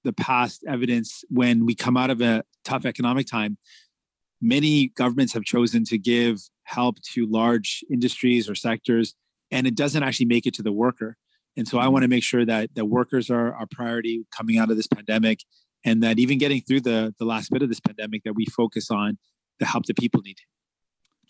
the 0.04 0.14
past 0.14 0.64
evidence 0.68 1.24
when 1.30 1.66
we 1.66 1.76
come 1.76 1.98
out 1.98 2.10
of 2.10 2.22
a 2.22 2.44
tough 2.64 2.86
economic 2.86 3.28
time. 3.28 3.58
Many 4.42 4.88
governments 4.90 5.34
have 5.34 5.44
chosen 5.44 5.84
to 5.86 5.98
give 5.98 6.40
help 6.64 7.02
to 7.14 7.26
large 7.26 7.84
industries 7.92 8.50
or 8.50 8.56
sectors, 8.56 9.16
and 9.52 9.68
it 9.68 9.76
doesn't 9.76 10.02
actually 10.02 10.28
make 10.28 10.46
it 10.46 10.54
to 10.56 10.64
the 10.64 10.72
worker. 10.72 11.18
And 11.58 11.68
so 11.68 11.78
I 11.78 11.88
want 11.88 12.04
to 12.04 12.08
make 12.08 12.24
sure 12.24 12.46
that 12.46 12.76
the 12.76 12.86
workers 12.86 13.30
are 13.30 13.54
our 13.54 13.68
priority 13.70 14.26
coming 14.36 14.58
out 14.58 14.70
of 14.70 14.78
this 14.78 14.88
pandemic, 14.88 15.40
and 15.84 16.04
that 16.04 16.20
even 16.20 16.38
getting 16.38 16.62
through 16.62 16.82
the 16.82 17.14
the 17.20 17.26
last 17.26 17.52
bit 17.52 17.62
of 17.62 17.70
this 17.70 17.80
pandemic, 17.80 18.24
that 18.24 18.34
we 18.34 18.46
focus 18.46 18.92
on 18.92 19.18
the 19.60 19.66
help 19.66 19.86
that 19.86 19.98
people 19.98 20.22
need. 20.22 20.38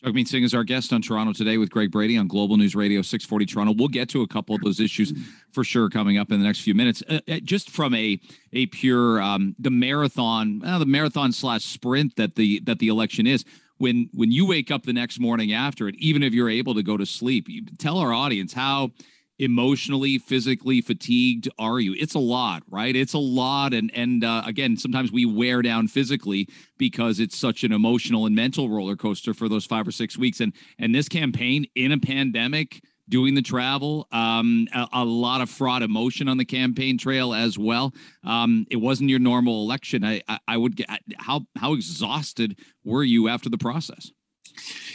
Jagmeet 0.03 0.27
Singh 0.27 0.43
is 0.43 0.53
our 0.53 0.63
guest 0.63 0.93
on 0.93 1.01
Toronto 1.01 1.33
today 1.33 1.57
with 1.57 1.71
Greg 1.71 1.91
Brady 1.91 2.15
on 2.17 2.27
Global 2.27 2.57
News 2.57 2.75
Radio 2.75 3.01
640 3.01 3.45
Toronto. 3.45 3.73
We'll 3.75 3.87
get 3.87 4.07
to 4.09 4.21
a 4.21 4.27
couple 4.27 4.53
of 4.53 4.61
those 4.61 4.79
issues 4.79 5.13
for 5.51 5.63
sure 5.63 5.89
coming 5.89 6.17
up 6.19 6.31
in 6.31 6.39
the 6.39 6.45
next 6.45 6.61
few 6.61 6.75
minutes. 6.75 7.01
Uh, 7.09 7.19
uh 7.27 7.39
just 7.43 7.71
from 7.71 7.95
a 7.95 8.19
a 8.53 8.67
pure 8.67 9.21
um, 9.21 9.55
the 9.57 9.71
marathon, 9.71 10.61
uh, 10.63 10.77
the 10.79 10.85
marathon 10.85 11.31
slash 11.31 11.63
sprint 11.63 12.17
that 12.17 12.35
the 12.35 12.59
that 12.61 12.79
the 12.79 12.87
election 12.87 13.25
is. 13.25 13.45
When 13.77 14.09
when 14.13 14.31
you 14.31 14.45
wake 14.45 14.69
up 14.69 14.83
the 14.83 14.93
next 14.93 15.19
morning 15.19 15.53
after 15.53 15.87
it, 15.87 15.95
even 15.95 16.23
if 16.23 16.33
you're 16.33 16.49
able 16.49 16.75
to 16.75 16.83
go 16.83 16.97
to 16.97 17.05
sleep, 17.05 17.45
you 17.49 17.65
tell 17.77 17.97
our 17.97 18.13
audience 18.13 18.53
how 18.53 18.91
emotionally 19.39 20.17
physically 20.17 20.81
fatigued 20.81 21.49
are 21.59 21.79
you? 21.79 21.95
It's 21.97 22.15
a 22.15 22.19
lot 22.19 22.63
right? 22.69 22.95
It's 22.95 23.13
a 23.13 23.19
lot. 23.19 23.73
And 23.73 23.91
and 23.93 24.23
uh, 24.23 24.43
again 24.45 24.77
sometimes 24.77 25.11
we 25.11 25.25
wear 25.25 25.61
down 25.61 25.87
physically 25.87 26.47
because 26.77 27.19
it's 27.19 27.37
such 27.37 27.63
an 27.63 27.71
emotional 27.71 28.25
and 28.25 28.35
mental 28.35 28.69
roller 28.69 28.95
coaster 28.95 29.33
for 29.33 29.49
those 29.49 29.65
five 29.65 29.87
or 29.87 29.91
six 29.91 30.17
weeks. 30.17 30.39
And 30.39 30.53
and 30.79 30.93
this 30.93 31.09
campaign 31.09 31.65
in 31.75 31.91
a 31.91 31.99
pandemic 31.99 32.81
doing 33.07 33.35
the 33.35 33.41
travel 33.41 34.07
um, 34.11 34.67
a, 34.73 34.87
a, 34.93 35.05
lot 35.05 35.41
of 35.41 35.49
fraud 35.49 35.83
emotion 35.83 36.27
on 36.27 36.37
the 36.37 36.45
campaign 36.45 36.97
trail 36.97 37.35
as 37.35 37.55
well. 37.57 37.93
Um, 38.23 38.65
it 38.71 38.77
wasn't 38.77 39.11
your 39.11 39.19
normal 39.19 39.61
election. 39.63 40.03
I, 40.03 40.21
I 40.27 40.39
i 40.47 40.57
would 40.57 40.75
get 40.75 40.89
how 41.17 41.41
how 41.55 41.73
exhausted 41.73 42.59
were 42.83 43.03
you 43.03 43.27
after 43.27 43.49
the 43.49 43.57
process 43.57 44.11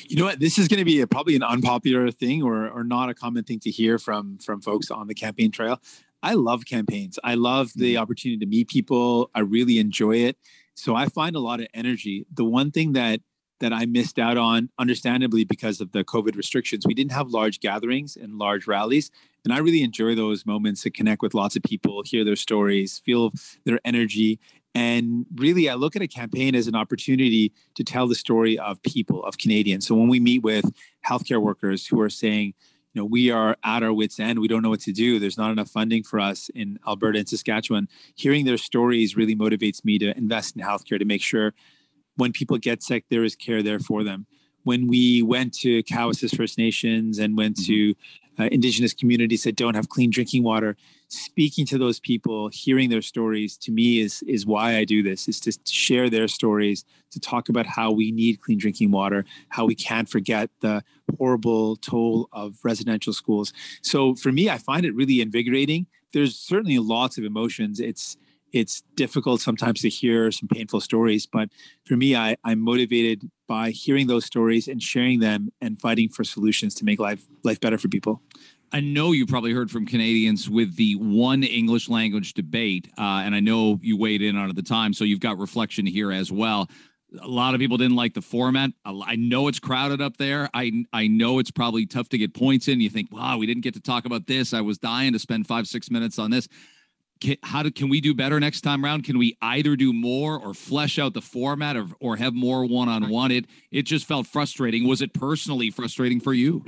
you 0.09 0.17
know 0.17 0.25
what? 0.25 0.40
This 0.40 0.59
is 0.59 0.69
going 0.69 0.79
to 0.79 0.85
be 0.85 1.00
a, 1.00 1.07
probably 1.07 1.37
an 1.37 1.43
unpopular 1.43 2.11
thing 2.11 2.43
or 2.43 2.69
or 2.69 2.85
not 2.85 3.09
a 3.11 3.14
common 3.14 3.45
thing 3.45 3.61
to 3.61 3.71
hear 3.71 3.99
from 3.99 4.38
from 4.38 4.61
folks 4.61 4.90
on 4.90 5.07
the 5.07 5.14
campaign 5.14 5.50
trail. 5.50 5.81
I 6.23 6.35
love 6.35 6.64
campaigns. 6.67 7.19
I 7.25 7.35
love 7.35 7.73
the 7.75 7.95
mm-hmm. 7.95 8.02
opportunity 8.02 8.38
to 8.45 8.47
meet 8.47 8.69
people. 8.69 9.31
I 9.35 9.40
really 9.40 9.79
enjoy 9.79 10.17
it. 10.17 10.37
So 10.75 10.95
I 10.95 11.09
find 11.09 11.35
a 11.37 11.40
lot 11.40 11.61
of 11.61 11.67
energy. 11.75 12.26
The 12.33 12.45
one 12.45 12.71
thing 12.71 12.93
that 12.93 13.21
that 13.61 13.73
I 13.73 13.85
missed 13.85 14.19
out 14.19 14.38
on, 14.38 14.71
understandably 14.79 15.45
because 15.45 15.81
of 15.81 15.93
the 15.93 16.02
COVID 16.02 16.35
restrictions, 16.35 16.87
we 16.87 16.95
didn't 16.95 17.12
have 17.12 17.29
large 17.29 17.61
gatherings 17.61 18.17
and 18.17 18.38
large 18.38 18.67
rallies. 18.67 19.11
And 19.45 19.52
I 19.52 19.59
really 19.59 19.83
enjoy 19.83 20.14
those 20.14 20.45
moments 20.45 20.83
to 20.83 20.90
connect 20.90 21.23
with 21.23 21.35
lots 21.35 21.57
of 21.57 21.62
people, 21.62 22.02
hear 22.02 22.25
their 22.25 22.37
stories, 22.37 22.99
feel 22.99 23.33
their 23.64 23.79
energy. 23.85 24.40
And 24.75 25.27
really, 25.35 25.69
I 25.69 25.75
look 25.75 25.97
at 25.97 26.03
a 26.03 26.09
campaign 26.09 26.55
as 26.55 26.69
an 26.69 26.77
opportunity 26.77 27.53
to 27.75 27.83
tell 27.83 28.07
the 28.07 28.15
story 28.15 28.59
of 28.59 28.81
people, 28.83 29.25
of 29.25 29.39
Canadians. 29.39 29.87
So 29.87 29.95
when 29.95 30.09
we 30.09 30.21
meet 30.21 30.43
with 30.43 30.71
healthcare 31.07 31.43
workers 31.43 31.87
who 31.87 32.00
are 32.00 32.11
saying, 32.11 32.55
you 32.93 33.00
know, 33.00 33.05
we 33.05 33.31
are 33.31 33.57
at 33.65 33.83
our 33.83 33.93
wits' 33.93 34.19
end. 34.19 34.41
We 34.41 34.49
don't 34.49 34.62
know 34.62 34.71
what 34.71 34.81
to 34.81 34.93
do. 34.93 35.19
There's 35.19 35.39
not 35.39 35.53
enough 35.53 35.71
funding 35.71 36.03
for 36.03 36.19
us 36.19 36.49
in 36.55 36.79
Alberta 36.87 37.21
and 37.21 37.29
Saskatchewan. 37.29 37.89
Hearing 38.15 38.45
their 38.45 38.59
stories 38.59 39.17
really 39.17 39.37
motivates 39.37 39.85
me 39.85 39.99
to 39.99 40.17
invest 40.17 40.57
in 40.57 40.62
healthcare 40.62 40.99
to 40.99 41.05
make 41.05 41.23
sure 41.23 41.55
when 42.17 42.33
people 42.33 42.59
get 42.59 42.83
sick, 42.83 43.05
there 43.09 43.25
is 43.25 43.37
care 43.37 43.62
there 43.62 43.79
for 43.79 44.03
them. 44.03 44.27
When 44.65 44.89
we 44.89 45.23
went 45.23 45.55
to 45.61 45.83
Cowessess 45.85 46.37
First 46.37 46.59
Nations 46.59 47.19
and 47.19 47.37
went 47.37 47.57
mm-hmm. 47.57 47.73
to 47.73 47.95
uh, 48.40 48.49
Indigenous 48.50 48.94
communities 48.94 49.44
that 49.44 49.56
don't 49.56 49.75
have 49.75 49.88
clean 49.88 50.11
drinking 50.11 50.42
water, 50.42 50.76
speaking 51.09 51.66
to 51.66 51.78
those 51.78 52.00
people, 52.00 52.49
hearing 52.49 52.90
their 52.90 53.02
stories, 53.02 53.56
to 53.59 53.70
me 53.70 54.00
is 54.00 54.23
is 54.23 54.47
why 54.47 54.76
I 54.76 54.85
do 54.85 55.02
this. 55.02 55.28
Is 55.28 55.40
to 55.40 55.52
share 55.66 56.09
their 56.09 56.28
stories, 56.28 56.85
to 57.11 57.20
talk 57.20 57.49
about 57.49 57.66
how 57.66 57.90
we 57.90 58.11
need 58.11 58.40
clean 58.40 58.59
drinking 58.59 58.90
water, 58.90 59.25
how 59.50 59.64
we 59.66 59.75
can't 59.75 60.09
forget 60.09 60.50
the 60.61 60.82
horrible 61.18 61.76
toll 61.76 62.28
of 62.32 62.56
residential 62.64 63.12
schools. 63.12 63.52
So 63.82 64.14
for 64.14 64.32
me, 64.32 64.49
I 64.49 64.59
find 64.59 64.85
it 64.85 64.94
really 64.94 65.20
invigorating 65.20 65.87
there's 66.12 66.37
certainly 66.37 66.78
lots 66.78 67.18
of 67.18 67.25
emotions. 67.25 67.80
It's 67.80 68.16
it's 68.52 68.83
difficult 68.97 69.40
sometimes 69.40 69.80
to 69.83 69.88
hear 69.88 70.30
some 70.30 70.49
painful 70.49 70.80
stories, 70.80 71.26
but 71.26 71.50
for 71.85 71.97
me, 71.97 72.16
I, 72.16 72.37
I'm 72.45 72.61
motivated 72.61 73.30
by 73.47 73.71
hearing 73.71 74.07
those 74.07 74.25
stories 74.25 74.69
and 74.69 74.83
sharing 74.83 75.21
them 75.21 75.50
and 75.61 75.80
fighting 75.80 76.09
for 76.09 76.25
solutions 76.25 76.75
to 76.76 76.85
make 76.85 76.99
life 76.99 77.26
life 77.45 77.61
better 77.61 77.78
for 77.78 77.88
people. 77.88 78.23
I 78.73 78.80
know 78.80 79.11
you 79.11 79.26
probably 79.26 79.52
heard 79.52 79.71
from 79.71 79.85
Canadians 79.85 80.49
with 80.49 80.76
the 80.76 80.95
one 80.95 81.42
English 81.42 81.88
language 81.88 82.35
debate, 82.35 82.88
uh, 82.97 83.23
and 83.25 83.35
I 83.35 83.40
know 83.40 83.80
you 83.83 83.97
weighed 83.97 84.23
in 84.23 84.37
on 84.37 84.47
it 84.47 84.50
at 84.50 84.57
the 84.57 84.62
time, 84.62 84.92
so 84.92 85.04
you've 85.04 85.21
got 85.21 85.38
reflection 85.38 85.87
here 85.87 86.12
as 86.12 86.30
well. 86.30 86.69
A 87.21 87.26
lot 87.26 87.54
of 87.54 87.61
people 87.61 87.76
didn't 87.76 87.97
like 87.97 88.14
the 88.14 88.23
format. 88.23 88.71
I 88.85 89.16
know 89.16 89.49
it's 89.49 89.59
crowded 89.59 90.00
up 90.00 90.16
there. 90.19 90.49
I 90.54 90.85
I 90.92 91.09
know 91.09 91.40
it's 91.40 91.50
probably 91.50 91.85
tough 91.85 92.09
to 92.11 92.19
get 92.19 92.35
points 92.35 92.69
in. 92.69 92.80
You 92.80 92.90
think, 92.90 93.11
wow, 93.11 93.37
we 93.37 93.47
didn't 93.47 93.62
get 93.64 93.75
to 93.75 93.80
talk 93.80 94.04
about 94.04 94.28
this. 94.28 94.54
I 94.54 94.61
was 94.61 94.78
dying 94.78 95.12
to 95.14 95.19
spend 95.19 95.49
five 95.49 95.66
six 95.66 95.90
minutes 95.90 96.21
on 96.21 96.30
this. 96.30 96.47
Can, 97.21 97.37
how 97.43 97.62
do, 97.62 97.71
can 97.71 97.89
we 97.89 98.00
do 98.00 98.15
better 98.15 98.41
next 98.41 98.62
time 98.62 98.85
around? 98.85 99.05
Can 99.05 99.19
we 99.19 99.37
either 99.43 99.77
do 99.77 99.93
more 99.93 100.39
or 100.39 100.55
flesh 100.55 100.99
out 100.99 101.12
the 101.12 101.21
format 101.21 101.77
or, 101.77 101.87
or 102.00 102.17
have 102.17 102.35
more 102.35 102.65
one 102.65 102.89
on 102.89 103.11
one? 103.11 103.31
It 103.31 103.47
it 103.71 103.83
just 103.83 104.07
felt 104.07 104.27
frustrating. 104.27 104.89
Was 104.89 105.03
it 105.03 105.12
personally 105.12 105.71
frustrating 105.71 106.21
for 106.21 106.33
you? 106.33 106.65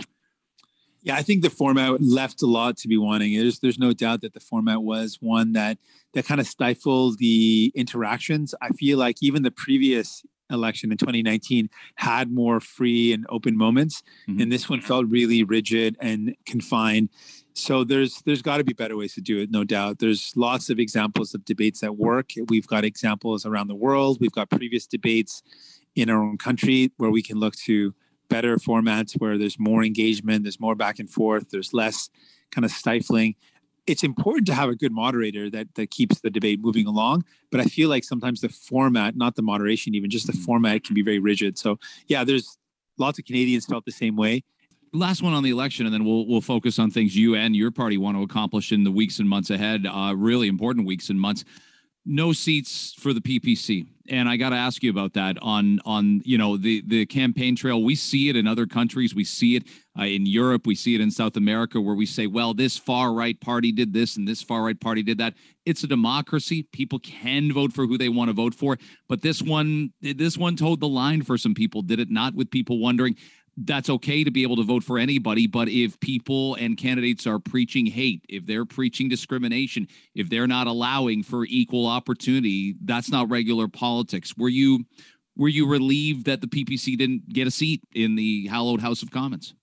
Yeah, 1.02 1.16
I 1.16 1.22
think 1.22 1.42
the 1.42 1.50
format 1.50 2.00
left 2.00 2.42
a 2.42 2.46
lot 2.46 2.76
to 2.78 2.88
be 2.88 2.96
wanting. 2.96 3.36
There's 3.36 3.58
there's 3.58 3.78
no 3.78 3.92
doubt 3.92 4.20
that 4.20 4.34
the 4.34 4.40
format 4.40 4.82
was 4.82 5.18
one 5.20 5.52
that 5.54 5.78
that 6.14 6.26
kind 6.26 6.40
of 6.40 6.46
stifled 6.46 7.18
the 7.18 7.72
interactions. 7.74 8.54
I 8.60 8.68
feel 8.70 8.98
like 8.98 9.16
even 9.20 9.42
the 9.42 9.50
previous 9.50 10.22
election 10.50 10.92
in 10.92 10.98
2019 10.98 11.70
had 11.96 12.30
more 12.30 12.60
free 12.60 13.12
and 13.12 13.26
open 13.28 13.56
moments, 13.56 14.02
mm-hmm. 14.28 14.40
and 14.40 14.52
this 14.52 14.68
one 14.68 14.80
felt 14.80 15.06
really 15.08 15.42
rigid 15.42 15.96
and 16.00 16.36
confined. 16.46 17.08
So 17.54 17.84
there's 17.84 18.22
there's 18.22 18.42
got 18.42 18.58
to 18.58 18.64
be 18.64 18.72
better 18.72 18.96
ways 18.96 19.14
to 19.14 19.20
do 19.20 19.40
it, 19.40 19.50
no 19.50 19.64
doubt. 19.64 19.98
There's 19.98 20.32
lots 20.36 20.70
of 20.70 20.78
examples 20.78 21.34
of 21.34 21.44
debates 21.44 21.80
that 21.80 21.96
work. 21.96 22.30
We've 22.48 22.66
got 22.66 22.84
examples 22.84 23.44
around 23.44 23.68
the 23.68 23.74
world. 23.74 24.18
We've 24.20 24.32
got 24.32 24.50
previous 24.50 24.86
debates 24.86 25.42
in 25.94 26.08
our 26.08 26.22
own 26.22 26.38
country 26.38 26.92
where 26.96 27.10
we 27.10 27.22
can 27.22 27.38
look 27.38 27.54
to 27.56 27.94
better 28.30 28.56
formats 28.56 29.12
where 29.20 29.36
there's 29.36 29.58
more 29.58 29.84
engagement, 29.84 30.44
there's 30.44 30.58
more 30.58 30.74
back 30.74 30.98
and 30.98 31.10
forth, 31.10 31.50
there's 31.50 31.74
less 31.74 32.08
kind 32.50 32.64
of 32.64 32.70
stifling. 32.70 33.34
It's 33.86 34.02
important 34.02 34.46
to 34.46 34.54
have 34.54 34.70
a 34.70 34.76
good 34.76 34.92
moderator 34.92 35.50
that 35.50 35.74
that 35.74 35.90
keeps 35.90 36.20
the 36.20 36.30
debate 36.30 36.60
moving 36.60 36.86
along, 36.86 37.24
but 37.50 37.60
I 37.60 37.64
feel 37.64 37.90
like 37.90 38.04
sometimes 38.04 38.40
the 38.40 38.48
format, 38.48 39.16
not 39.16 39.36
the 39.36 39.42
moderation 39.42 39.94
even, 39.94 40.08
just 40.08 40.26
the 40.26 40.32
format 40.32 40.84
can 40.84 40.94
be 40.94 41.02
very 41.02 41.18
rigid. 41.18 41.58
So, 41.58 41.78
yeah, 42.06 42.24
there's 42.24 42.56
lots 42.96 43.18
of 43.18 43.26
Canadians 43.26 43.66
felt 43.66 43.84
the 43.84 43.92
same 43.92 44.16
way. 44.16 44.44
Last 44.94 45.22
one 45.22 45.32
on 45.32 45.42
the 45.42 45.50
election, 45.50 45.86
and 45.86 45.94
then 45.94 46.04
we'll 46.04 46.26
we'll 46.26 46.42
focus 46.42 46.78
on 46.78 46.90
things 46.90 47.16
you 47.16 47.34
and 47.34 47.56
your 47.56 47.70
party 47.70 47.96
want 47.96 48.16
to 48.16 48.22
accomplish 48.22 48.72
in 48.72 48.84
the 48.84 48.90
weeks 48.90 49.18
and 49.18 49.28
months 49.28 49.50
ahead. 49.50 49.86
Uh, 49.86 50.14
really 50.16 50.48
important 50.48 50.86
weeks 50.86 51.08
and 51.08 51.18
months 51.18 51.44
no 52.04 52.32
seats 52.32 52.94
for 52.98 53.12
the 53.12 53.20
PPC. 53.20 53.86
And 54.08 54.28
I 54.28 54.36
got 54.36 54.50
to 54.50 54.56
ask 54.56 54.82
you 54.82 54.90
about 54.90 55.12
that 55.14 55.38
on 55.40 55.78
on 55.84 56.22
you 56.24 56.36
know 56.36 56.56
the 56.56 56.82
the 56.84 57.06
campaign 57.06 57.54
trail. 57.54 57.82
We 57.82 57.94
see 57.94 58.28
it 58.28 58.34
in 58.34 58.48
other 58.48 58.66
countries. 58.66 59.14
We 59.14 59.22
see 59.22 59.54
it 59.54 59.64
uh, 59.96 60.04
in 60.04 60.26
Europe. 60.26 60.66
We 60.66 60.74
see 60.74 60.96
it 60.96 61.00
in 61.00 61.12
South 61.12 61.36
America, 61.36 61.80
where 61.80 61.94
we 61.94 62.06
say, 62.06 62.26
well, 62.26 62.52
this 62.52 62.76
far 62.76 63.12
right 63.12 63.40
party 63.40 63.70
did 63.70 63.92
this 63.92 64.16
and 64.16 64.26
this 64.26 64.42
far 64.42 64.64
right 64.64 64.78
party 64.78 65.04
did 65.04 65.18
that. 65.18 65.34
It's 65.64 65.84
a 65.84 65.86
democracy. 65.86 66.64
People 66.72 66.98
can 66.98 67.52
vote 67.52 67.72
for 67.72 67.86
who 67.86 67.96
they 67.96 68.08
want 68.08 68.28
to 68.28 68.34
vote 68.34 68.54
for. 68.54 68.76
But 69.08 69.22
this 69.22 69.40
one, 69.40 69.92
this 70.00 70.36
one 70.36 70.56
told 70.56 70.80
the 70.80 70.88
line 70.88 71.22
for 71.22 71.38
some 71.38 71.54
people, 71.54 71.82
did 71.82 72.00
it 72.00 72.10
not? 72.10 72.34
With 72.34 72.50
people 72.50 72.80
wondering, 72.80 73.16
that's 73.56 73.90
okay 73.90 74.24
to 74.24 74.30
be 74.30 74.42
able 74.42 74.56
to 74.56 74.62
vote 74.62 74.82
for 74.82 74.98
anybody. 74.98 75.46
But 75.46 75.68
if 75.68 75.98
people 76.00 76.54
and 76.54 76.76
candidates 76.76 77.26
are 77.26 77.38
preaching 77.38 77.86
hate, 77.86 78.24
if 78.28 78.46
they're 78.46 78.64
preaching 78.64 79.08
discrimination, 79.08 79.88
if 80.14 80.30
they're 80.30 80.46
not 80.46 80.66
allowing 80.66 81.22
for 81.22 81.44
equal 81.44 81.86
opportunity, 81.86 82.74
that's 82.84 83.10
not 83.10 83.28
regular 83.30 83.68
politics. 83.68 84.36
Were 84.36 84.48
you 84.48 84.84
were 85.36 85.48
you 85.48 85.66
relieved 85.66 86.26
that 86.26 86.40
the 86.40 86.46
PPC 86.46 86.96
didn't 86.96 87.28
get 87.28 87.46
a 87.46 87.50
seat 87.50 87.82
in 87.94 88.16
the 88.16 88.46
hallowed 88.48 88.80
House 88.80 89.02
of 89.02 89.10
Commons? 89.10 89.54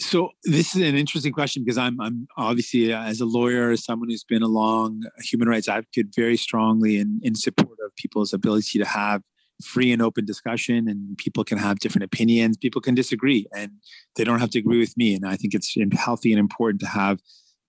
So 0.00 0.30
this 0.44 0.74
is 0.74 0.82
an 0.82 0.96
interesting 0.96 1.32
question 1.32 1.64
because 1.64 1.78
I'm 1.78 2.00
I'm 2.00 2.26
obviously 2.36 2.92
uh, 2.92 3.02
as 3.02 3.20
a 3.20 3.26
lawyer, 3.26 3.70
as 3.70 3.84
someone 3.84 4.08
who's 4.10 4.24
been 4.24 4.42
a 4.42 4.48
long 4.48 5.02
human 5.20 5.48
rights 5.48 5.68
advocate, 5.68 6.14
very 6.14 6.36
strongly 6.36 6.98
in 6.98 7.20
in 7.22 7.34
support 7.34 7.78
of 7.84 7.94
people's 7.96 8.32
ability 8.32 8.78
to 8.78 8.84
have 8.84 9.22
free 9.62 9.92
and 9.92 10.02
open 10.02 10.24
discussion 10.24 10.88
and 10.88 11.16
people 11.18 11.44
can 11.44 11.58
have 11.58 11.78
different 11.78 12.04
opinions. 12.04 12.56
People 12.56 12.80
can 12.80 12.94
disagree 12.94 13.46
and 13.54 13.72
they 14.16 14.24
don't 14.24 14.40
have 14.40 14.50
to 14.50 14.58
agree 14.58 14.78
with 14.78 14.96
me. 14.96 15.14
And 15.14 15.26
i 15.26 15.36
think 15.36 15.54
it's 15.54 15.76
healthy 15.92 16.32
and 16.32 16.40
important 16.40 16.80
to 16.80 16.86
have 16.86 17.20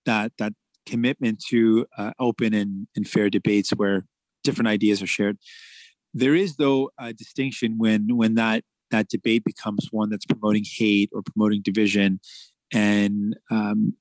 that 0.04 0.32
that 0.38 0.52
commitment 0.86 1.42
to 1.48 1.84
uh, 1.98 2.12
open 2.18 2.54
and, 2.54 2.86
and 2.96 3.06
fair 3.06 3.28
debates 3.28 3.70
where 3.70 4.06
different 4.44 4.68
ideas 4.68 5.02
are 5.02 5.06
shared. 5.06 5.36
There 6.14 6.34
is 6.34 6.56
though 6.56 6.90
a 6.98 7.12
distinction 7.12 7.74
when 7.76 8.16
when 8.16 8.36
that 8.36 8.64
that 8.90 9.08
debate 9.08 9.44
becomes 9.44 9.88
one 9.90 10.08
that's 10.08 10.24
promoting 10.24 10.64
hate 10.64 11.10
or 11.12 11.22
promoting 11.22 11.60
division 11.62 12.20
and 12.72 13.36
um, 13.50 13.94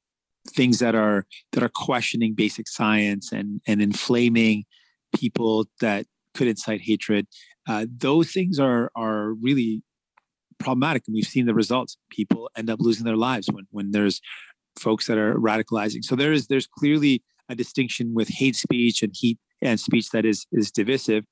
things 0.50 0.80
that 0.80 0.96
are 0.96 1.26
that 1.52 1.64
are 1.64 1.72
questioning 1.74 2.36
basic 2.36 2.68
science 2.68 3.32
and 3.32 3.62
and 3.68 3.82
inflaming 3.82 4.64
people 5.16 5.66
that 5.82 6.06
could 6.34 6.48
incite 6.48 6.82
hatred 6.82 7.28
uh, 7.68 7.86
those 7.98 8.32
things 8.32 8.60
are 8.60 8.92
are 8.96 9.34
really 9.34 9.84
problematic, 10.60 11.04
and 11.08 11.14
we've 11.14 11.26
seen 11.26 11.46
the 11.46 11.54
results. 11.54 11.98
People 12.10 12.50
end 12.58 12.70
up 12.70 12.80
losing 12.80 13.06
their 13.06 13.18
lives 13.18 13.48
when 13.52 13.68
when 13.72 13.92
there's 13.92 14.22
folks 14.78 15.08
that 15.08 15.18
are 15.18 15.36
radicalizing. 15.36 16.04
So 16.04 16.16
there 16.16 16.34
is 16.34 16.48
there's 16.48 16.68
clearly 16.68 17.24
a 17.50 17.56
distinction 17.56 18.14
with 18.14 18.28
hate 18.28 18.56
speech 18.56 19.02
and 19.02 19.14
heat 19.16 19.40
and 19.62 19.80
speech 19.80 20.10
that 20.12 20.26
is 20.26 20.46
is 20.52 20.72
divisive. 20.72 21.26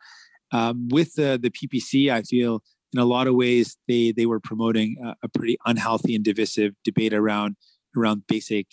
Um, 0.52 0.88
with 0.89 1.13
the 1.15 1.39
the 1.41 1.52
PPC, 1.52 2.12
I 2.12 2.22
feel 2.24 2.63
in 2.93 3.00
a 3.00 3.06
lot 3.06 3.28
of 3.28 3.36
ways 3.36 3.78
they 3.88 4.12
they 4.12 4.26
were 4.26 4.39
promoting 4.39 4.96
a, 5.04 5.15
a 5.24 5.30
pretty 5.30 5.58
unhealthy 5.65 6.15
and 6.15 6.24
divisive 6.24 6.74
debate 6.84 7.13
around 7.13 7.56
around 7.96 8.26
basic 8.28 8.67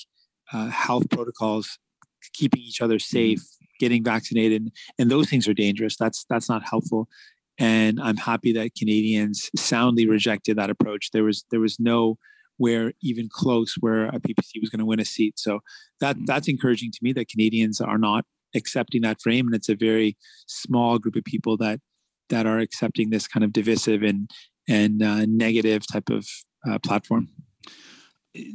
uh, 0.52 0.68
health 0.68 1.10
protocols, 1.10 1.78
keeping 2.32 2.62
each 2.62 2.80
other 2.80 2.98
safe, 2.98 3.42
getting 3.78 4.02
vaccinated, 4.02 4.70
and 4.98 5.10
those 5.10 5.28
things 5.28 5.46
are 5.46 5.54
dangerous. 5.54 5.96
That's 5.96 6.24
that's 6.28 6.48
not 6.48 6.62
helpful 6.68 7.08
and 7.60 8.00
I'm 8.00 8.16
happy 8.16 8.52
that 8.54 8.74
Canadians 8.74 9.50
soundly 9.54 10.08
rejected 10.08 10.56
that 10.56 10.70
approach. 10.70 11.10
There 11.12 11.24
was 11.24 11.44
there 11.50 11.60
was 11.60 11.78
no 11.78 12.16
where 12.56 12.92
even 13.02 13.28
close 13.30 13.74
where 13.80 14.06
a 14.06 14.18
PPC 14.18 14.60
was 14.60 14.70
going 14.70 14.80
to 14.80 14.86
win 14.86 15.00
a 15.00 15.04
seat. 15.04 15.38
So 15.38 15.60
that 16.00 16.16
mm. 16.16 16.26
that's 16.26 16.48
encouraging 16.48 16.90
to 16.92 16.98
me 17.02 17.12
that 17.12 17.28
Canadians 17.28 17.80
are 17.80 17.98
not 17.98 18.24
accepting 18.56 19.02
that 19.02 19.20
frame, 19.22 19.46
and 19.46 19.54
it's 19.54 19.68
a 19.68 19.76
very 19.76 20.16
small 20.46 20.98
group 20.98 21.16
of 21.16 21.24
people 21.24 21.56
that 21.58 21.80
that 22.30 22.46
are 22.46 22.58
accepting 22.58 23.10
this 23.10 23.28
kind 23.28 23.44
of 23.44 23.52
divisive 23.52 24.02
and 24.02 24.30
and 24.66 25.02
uh, 25.02 25.26
negative 25.26 25.82
type 25.86 26.08
of 26.08 26.26
uh, 26.68 26.78
platform 26.78 27.28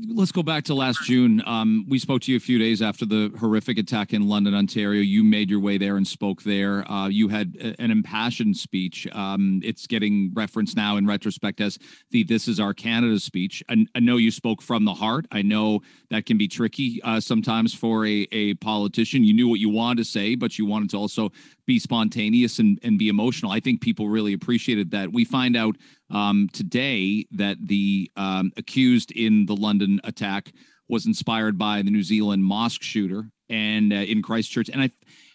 let's 0.08 0.32
go 0.32 0.42
back 0.42 0.64
to 0.66 0.74
last 0.74 1.04
June. 1.04 1.44
Um, 1.46 1.86
we 1.90 2.00
spoke 2.00 2.22
to 2.24 2.32
you 2.32 2.38
a 2.38 2.40
few 2.40 2.58
days 2.58 2.82
after 2.82 3.06
the 3.06 3.34
horrific 3.38 3.78
attack 3.78 4.14
in 4.14 4.28
London, 4.28 4.54
Ontario. 4.54 5.02
You 5.02 5.24
made 5.24 5.50
your 5.50 5.60
way 5.60 5.78
there 5.78 5.98
and 5.98 6.08
spoke 6.08 6.44
there. 6.44 6.90
Uh, 6.90 7.10
you 7.10 7.28
had 7.28 7.58
a, 7.60 7.82
an 7.82 7.92
impassioned 7.92 8.56
speech. 8.56 9.06
Um, 9.12 9.60
it's 9.66 9.86
getting 9.86 10.32
referenced 10.34 10.78
now 10.78 10.96
in 10.96 11.06
retrospect 11.06 11.60
as 11.60 11.78
the 12.12 12.24
"This 12.24 12.48
is 12.48 12.60
our 12.60 12.74
Canada" 12.74 13.20
speech. 13.20 13.64
I, 13.70 13.86
I 13.94 14.00
know 14.00 14.16
you 14.16 14.32
spoke 14.32 14.62
from 14.62 14.86
the 14.86 14.94
heart. 14.94 15.26
I 15.32 15.42
know 15.42 15.82
that 16.10 16.26
can 16.26 16.38
be 16.38 16.48
tricky 16.48 17.02
uh, 17.04 17.20
sometimes 17.20 17.74
for 17.74 18.06
a, 18.06 18.28
a 18.32 18.54
politician. 18.56 19.26
You 19.26 19.34
knew 19.34 19.50
what 19.50 19.60
you 19.60 19.70
wanted 19.70 19.98
to 19.98 20.10
say, 20.10 20.36
but 20.36 20.58
you 20.58 20.66
wanted 20.66 20.92
to 20.92 20.98
also 20.98 21.32
be 21.66 21.80
spontaneous 21.80 22.60
and, 22.60 22.80
and 22.84 23.00
be 23.00 23.10
emotional. 23.10 23.52
I 23.52 23.60
think 23.60 23.82
people 23.82 24.10
really 24.10 24.34
appreciated 24.34 24.92
that. 24.92 25.12
We 25.12 25.26
find 25.26 25.56
out 25.56 25.76
um, 26.10 26.50
today 26.54 27.26
that 27.32 27.58
the 27.62 28.12
um, 28.16 28.52
accused 28.58 29.12
in 29.12 29.46
the 29.46 29.56
London 29.56 30.00
attack 30.04 30.52
was 30.88 31.06
inspired 31.06 31.58
by 31.58 31.82
the 31.82 31.92
New 31.92 32.04
Zealand 32.04 32.44
mosque 32.44 32.84
shooter 32.84 33.30
and 33.50 33.92
uh, 33.92 33.98
in 33.98 34.22
Christchurch. 34.22 34.70
And 34.70 34.82
I, 34.82 34.92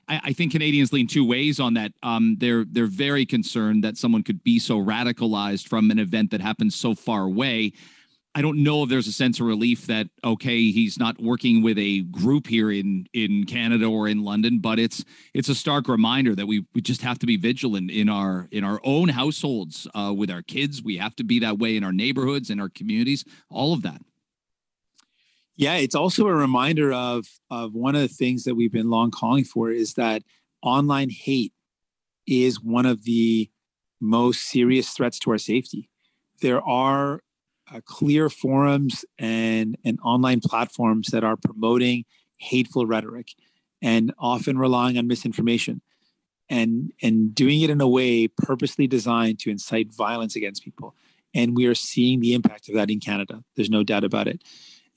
I, 0.08 0.32
think 0.32 0.52
Canadians 0.52 0.92
lean 0.92 1.06
two 1.06 1.26
ways 1.26 1.60
on 1.60 1.74
that. 1.74 1.92
Um, 2.02 2.36
they're 2.38 2.64
they're 2.64 2.86
very 2.86 3.26
concerned 3.26 3.84
that 3.84 3.96
someone 3.96 4.22
could 4.22 4.42
be 4.42 4.58
so 4.58 4.78
radicalized 4.78 5.68
from 5.68 5.90
an 5.90 5.98
event 5.98 6.30
that 6.30 6.40
happens 6.40 6.74
so 6.74 6.94
far 6.94 7.24
away. 7.24 7.72
I 8.32 8.42
don't 8.42 8.62
know 8.62 8.84
if 8.84 8.88
there's 8.88 9.08
a 9.08 9.12
sense 9.12 9.40
of 9.40 9.46
relief 9.46 9.86
that 9.88 10.08
okay, 10.22 10.70
he's 10.70 10.98
not 10.98 11.20
working 11.20 11.62
with 11.62 11.78
a 11.78 12.02
group 12.02 12.46
here 12.46 12.70
in 12.70 13.06
in 13.12 13.44
Canada 13.44 13.86
or 13.86 14.06
in 14.06 14.22
London, 14.22 14.60
but 14.60 14.78
it's 14.78 15.04
it's 15.34 15.48
a 15.48 15.54
stark 15.54 15.88
reminder 15.88 16.36
that 16.36 16.46
we 16.46 16.64
we 16.72 16.80
just 16.80 17.02
have 17.02 17.18
to 17.20 17.26
be 17.26 17.36
vigilant 17.36 17.90
in 17.90 18.08
our 18.08 18.48
in 18.52 18.62
our 18.62 18.80
own 18.84 19.08
households 19.08 19.88
uh, 19.94 20.14
with 20.16 20.30
our 20.30 20.42
kids. 20.42 20.82
We 20.82 20.96
have 20.98 21.16
to 21.16 21.24
be 21.24 21.40
that 21.40 21.58
way 21.58 21.76
in 21.76 21.82
our 21.82 21.92
neighborhoods 21.92 22.50
and 22.50 22.60
our 22.60 22.68
communities. 22.68 23.24
All 23.48 23.72
of 23.72 23.82
that. 23.82 24.00
Yeah, 25.56 25.74
it's 25.74 25.96
also 25.96 26.28
a 26.28 26.34
reminder 26.34 26.92
of 26.92 27.26
of 27.50 27.74
one 27.74 27.96
of 27.96 28.02
the 28.02 28.08
things 28.08 28.44
that 28.44 28.54
we've 28.54 28.72
been 28.72 28.90
long 28.90 29.10
calling 29.10 29.44
for 29.44 29.72
is 29.72 29.94
that 29.94 30.22
online 30.62 31.10
hate 31.10 31.52
is 32.28 32.62
one 32.62 32.86
of 32.86 33.02
the 33.02 33.50
most 34.00 34.42
serious 34.42 34.90
threats 34.90 35.18
to 35.18 35.32
our 35.32 35.38
safety. 35.38 35.90
There 36.40 36.62
are 36.62 37.22
uh, 37.72 37.80
clear 37.84 38.28
forums 38.28 39.04
and 39.18 39.76
and 39.84 39.98
online 40.02 40.40
platforms 40.40 41.08
that 41.08 41.24
are 41.24 41.36
promoting 41.36 42.04
hateful 42.38 42.86
rhetoric 42.86 43.28
and 43.82 44.12
often 44.18 44.58
relying 44.58 44.98
on 44.98 45.06
misinformation 45.06 45.80
and 46.48 46.92
and 47.02 47.34
doing 47.34 47.60
it 47.60 47.70
in 47.70 47.80
a 47.80 47.88
way 47.88 48.26
purposely 48.28 48.86
designed 48.86 49.38
to 49.38 49.50
incite 49.50 49.92
violence 49.92 50.36
against 50.36 50.64
people. 50.64 50.94
And 51.32 51.56
we 51.56 51.66
are 51.66 51.76
seeing 51.76 52.20
the 52.20 52.34
impact 52.34 52.68
of 52.68 52.74
that 52.74 52.90
in 52.90 52.98
Canada. 52.98 53.44
There's 53.54 53.70
no 53.70 53.84
doubt 53.84 54.02
about 54.02 54.26
it. 54.26 54.42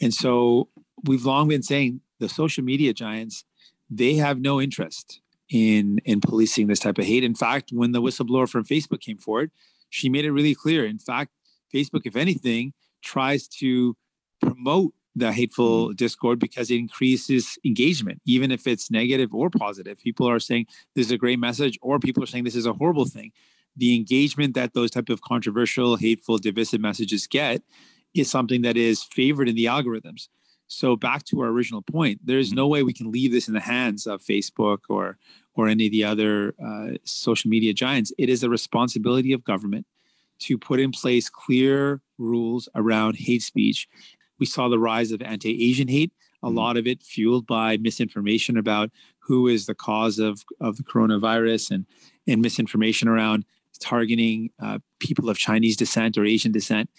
And 0.02 0.14
so 0.14 0.70
we've 1.04 1.26
long 1.26 1.48
been 1.48 1.64
saying 1.64 2.02
the 2.20 2.30
social 2.30 2.64
media 2.64 2.94
giants 2.94 3.46
they 3.90 4.16
have 4.16 4.40
no 4.40 4.60
interest 4.60 5.22
in 5.50 6.00
in 6.06 6.22
policing 6.22 6.68
this 6.68 6.80
type 6.80 6.98
of 6.98 7.06
hate. 7.06 7.24
In 7.24 7.36
fact 7.36 7.70
when 7.72 7.92
the 7.92 8.02
whistleblower 8.02 8.50
from 8.50 8.66
Facebook 8.66 9.02
came 9.02 9.18
forward 9.18 9.52
she 9.90 10.10
made 10.10 10.26
it 10.26 10.32
really 10.32 10.56
clear. 10.56 10.86
In 10.86 10.98
fact 10.98 11.32
Facebook 11.74 12.02
if 12.06 12.16
anything 12.16 12.74
tries 13.02 13.48
to 13.48 13.96
promote 14.42 14.94
the 15.16 15.32
hateful 15.32 15.88
mm-hmm. 15.88 15.96
discord 15.96 16.40
because 16.40 16.72
it 16.72 16.76
increases 16.76 17.58
engagement 17.64 18.22
even 18.26 18.52
if 18.52 18.66
it's 18.66 18.90
negative 18.90 19.34
or 19.34 19.50
positive 19.50 20.00
people 20.00 20.28
are 20.28 20.40
saying 20.40 20.66
this 20.96 21.06
is 21.08 21.12
a 21.12 21.18
great 21.18 21.40
message 21.40 21.78
or 21.82 22.00
people 22.00 22.24
are 22.24 22.28
saying 22.28 22.44
this 22.44 22.56
is 22.56 22.66
a 22.66 22.74
horrible 22.74 23.06
thing 23.06 23.32
the 23.76 23.96
engagement 23.96 24.54
that 24.54 24.74
those 24.74 24.92
type 24.92 25.10
of 25.10 25.22
controversial 25.22 25.98
hateful 25.98 26.38
divisive 26.38 26.82
messages 26.82 27.28
get 27.28 27.62
is 28.14 28.30
something 28.30 28.62
that 28.62 28.78
is 28.78 29.04
favored 29.04 29.48
in 29.48 29.56
the 29.56 29.66
algorithms 29.66 30.30
so 30.68 30.96
back 30.96 31.24
to 31.24 31.40
our 31.42 31.48
original 31.48 31.82
point 31.82 32.20
there's 32.24 32.50
mm-hmm. 32.50 32.58
no 32.58 32.68
way 32.68 32.82
we 32.82 32.94
can 32.94 33.12
leave 33.12 33.32
this 33.32 33.48
in 33.48 33.54
the 33.54 33.60
hands 33.60 34.08
of 34.08 34.22
facebook 34.22 34.80
or 34.90 35.18
or 35.56 35.68
any 35.68 35.86
of 35.86 35.92
the 35.92 36.04
other 36.04 36.56
uh, 36.64 36.98
social 37.04 37.50
media 37.50 37.74
giants 37.74 38.12
it 38.18 38.30
is 38.30 38.44
a 38.44 38.50
responsibility 38.50 39.32
of 39.32 39.44
government 39.44 39.86
to 40.44 40.58
put 40.58 40.80
in 40.80 40.92
place 40.92 41.30
clear 41.30 42.02
rules 42.18 42.70
around 42.76 43.16
hate 43.16 43.42
speech 43.42 43.88
we 44.40 44.46
saw 44.46 44.68
the 44.68 44.80
rise 44.80 45.12
of 45.12 45.22
anti-Asian 45.22 45.88
hate, 45.88 46.12
a 46.42 46.48
mm-hmm. 46.48 46.58
lot 46.58 46.78
of 46.78 46.88
it 46.88 47.02
fueled 47.02 47.48
by 47.48 47.78
misinformation 47.78 48.58
about 48.58 48.92
who 49.20 49.48
is 49.48 49.66
the 49.66 49.76
cause 49.76 50.20
of, 50.20 50.44
of 50.60 50.76
the 50.76 50.84
coronavirus 50.84 51.72
and, 51.72 51.86
and 52.28 52.42
misinformation 52.42 53.08
around 53.08 53.46
targeting 53.80 54.50
uh, 54.62 54.80
people 55.00 55.30
of 55.30 55.38
Chinese 55.38 55.78
descent 55.78 56.18
or 56.18 56.26
Asian 56.26 56.52
descent. 56.52 56.90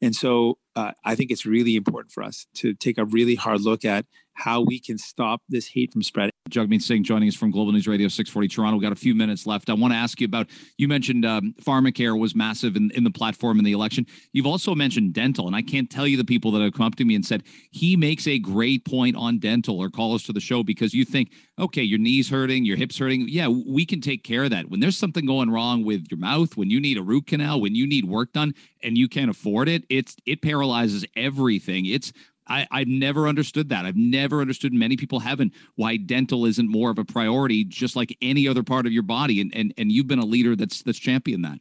And 0.00 0.16
so 0.16 0.58
uh, 0.76 0.92
I 1.04 1.14
think 1.14 1.30
it's 1.30 1.46
really 1.46 1.76
important 1.76 2.10
for 2.10 2.22
us 2.22 2.46
to 2.54 2.72
take 2.72 2.96
a 2.96 3.04
really 3.04 3.34
hard 3.34 3.60
look 3.60 3.84
at 3.84 4.06
how 4.34 4.60
we 4.60 4.78
can 4.78 4.98
stop 4.98 5.40
this 5.48 5.68
hate 5.68 5.92
from 5.92 6.02
spreading. 6.02 6.30
Jagmeet 6.50 6.82
Singh 6.82 7.04
joining 7.04 7.28
us 7.28 7.34
from 7.34 7.50
Global 7.50 7.72
News 7.72 7.88
Radio 7.88 8.06
640 8.06 8.48
Toronto. 8.48 8.76
We've 8.76 8.82
got 8.82 8.92
a 8.92 8.96
few 8.96 9.14
minutes 9.14 9.46
left. 9.46 9.70
I 9.70 9.72
want 9.72 9.94
to 9.94 9.96
ask 9.96 10.20
you 10.20 10.26
about 10.26 10.50
you 10.76 10.88
mentioned 10.88 11.24
um, 11.24 11.54
pharmacare 11.62 12.18
was 12.18 12.34
massive 12.34 12.76
in, 12.76 12.90
in 12.90 13.02
the 13.02 13.10
platform 13.10 13.58
in 13.58 13.64
the 13.64 13.72
election. 13.72 14.06
You've 14.32 14.46
also 14.46 14.74
mentioned 14.74 15.14
dental, 15.14 15.46
and 15.46 15.56
I 15.56 15.62
can't 15.62 15.88
tell 15.88 16.06
you 16.06 16.18
the 16.18 16.24
people 16.24 16.50
that 16.52 16.60
have 16.60 16.74
come 16.74 16.84
up 16.84 16.96
to 16.96 17.04
me 17.04 17.14
and 17.14 17.24
said 17.24 17.44
he 17.70 17.96
makes 17.96 18.26
a 18.26 18.38
great 18.38 18.84
point 18.84 19.16
on 19.16 19.38
dental 19.38 19.78
or 19.80 19.88
call 19.88 20.14
us 20.14 20.22
to 20.24 20.34
the 20.34 20.40
show 20.40 20.62
because 20.62 20.92
you 20.92 21.06
think, 21.06 21.30
okay, 21.58 21.82
your 21.82 21.98
knees 21.98 22.28
hurting, 22.28 22.66
your 22.66 22.76
hips 22.76 22.98
hurting. 22.98 23.26
Yeah, 23.26 23.48
we 23.48 23.86
can 23.86 24.02
take 24.02 24.22
care 24.22 24.44
of 24.44 24.50
that. 24.50 24.68
When 24.68 24.80
there's 24.80 24.98
something 24.98 25.24
going 25.24 25.50
wrong 25.50 25.82
with 25.82 26.08
your 26.10 26.18
mouth, 26.18 26.58
when 26.58 26.68
you 26.68 26.78
need 26.78 26.98
a 26.98 27.02
root 27.02 27.26
canal, 27.26 27.60
when 27.60 27.74
you 27.74 27.86
need 27.86 28.04
work 28.04 28.32
done 28.34 28.52
and 28.82 28.98
you 28.98 29.08
can't 29.08 29.30
afford 29.30 29.68
it, 29.68 29.84
it's 29.88 30.16
it 30.26 30.42
paralyzes 30.42 31.06
everything. 31.16 31.86
It's 31.86 32.12
I, 32.46 32.66
I've 32.70 32.88
never 32.88 33.26
understood 33.26 33.70
that. 33.70 33.86
I've 33.86 33.96
never 33.96 34.40
understood, 34.40 34.72
many 34.72 34.96
people 34.96 35.20
haven't, 35.20 35.54
why 35.76 35.96
dental 35.96 36.44
isn't 36.44 36.68
more 36.68 36.90
of 36.90 36.98
a 36.98 37.04
priority, 37.04 37.64
just 37.64 37.96
like 37.96 38.16
any 38.20 38.46
other 38.46 38.62
part 38.62 38.86
of 38.86 38.92
your 38.92 39.02
body. 39.02 39.40
And 39.40 39.54
and 39.54 39.72
and 39.78 39.90
you've 39.90 40.06
been 40.06 40.18
a 40.18 40.26
leader 40.26 40.54
that's 40.54 40.82
that's 40.82 40.98
championed 40.98 41.44
that. 41.44 41.58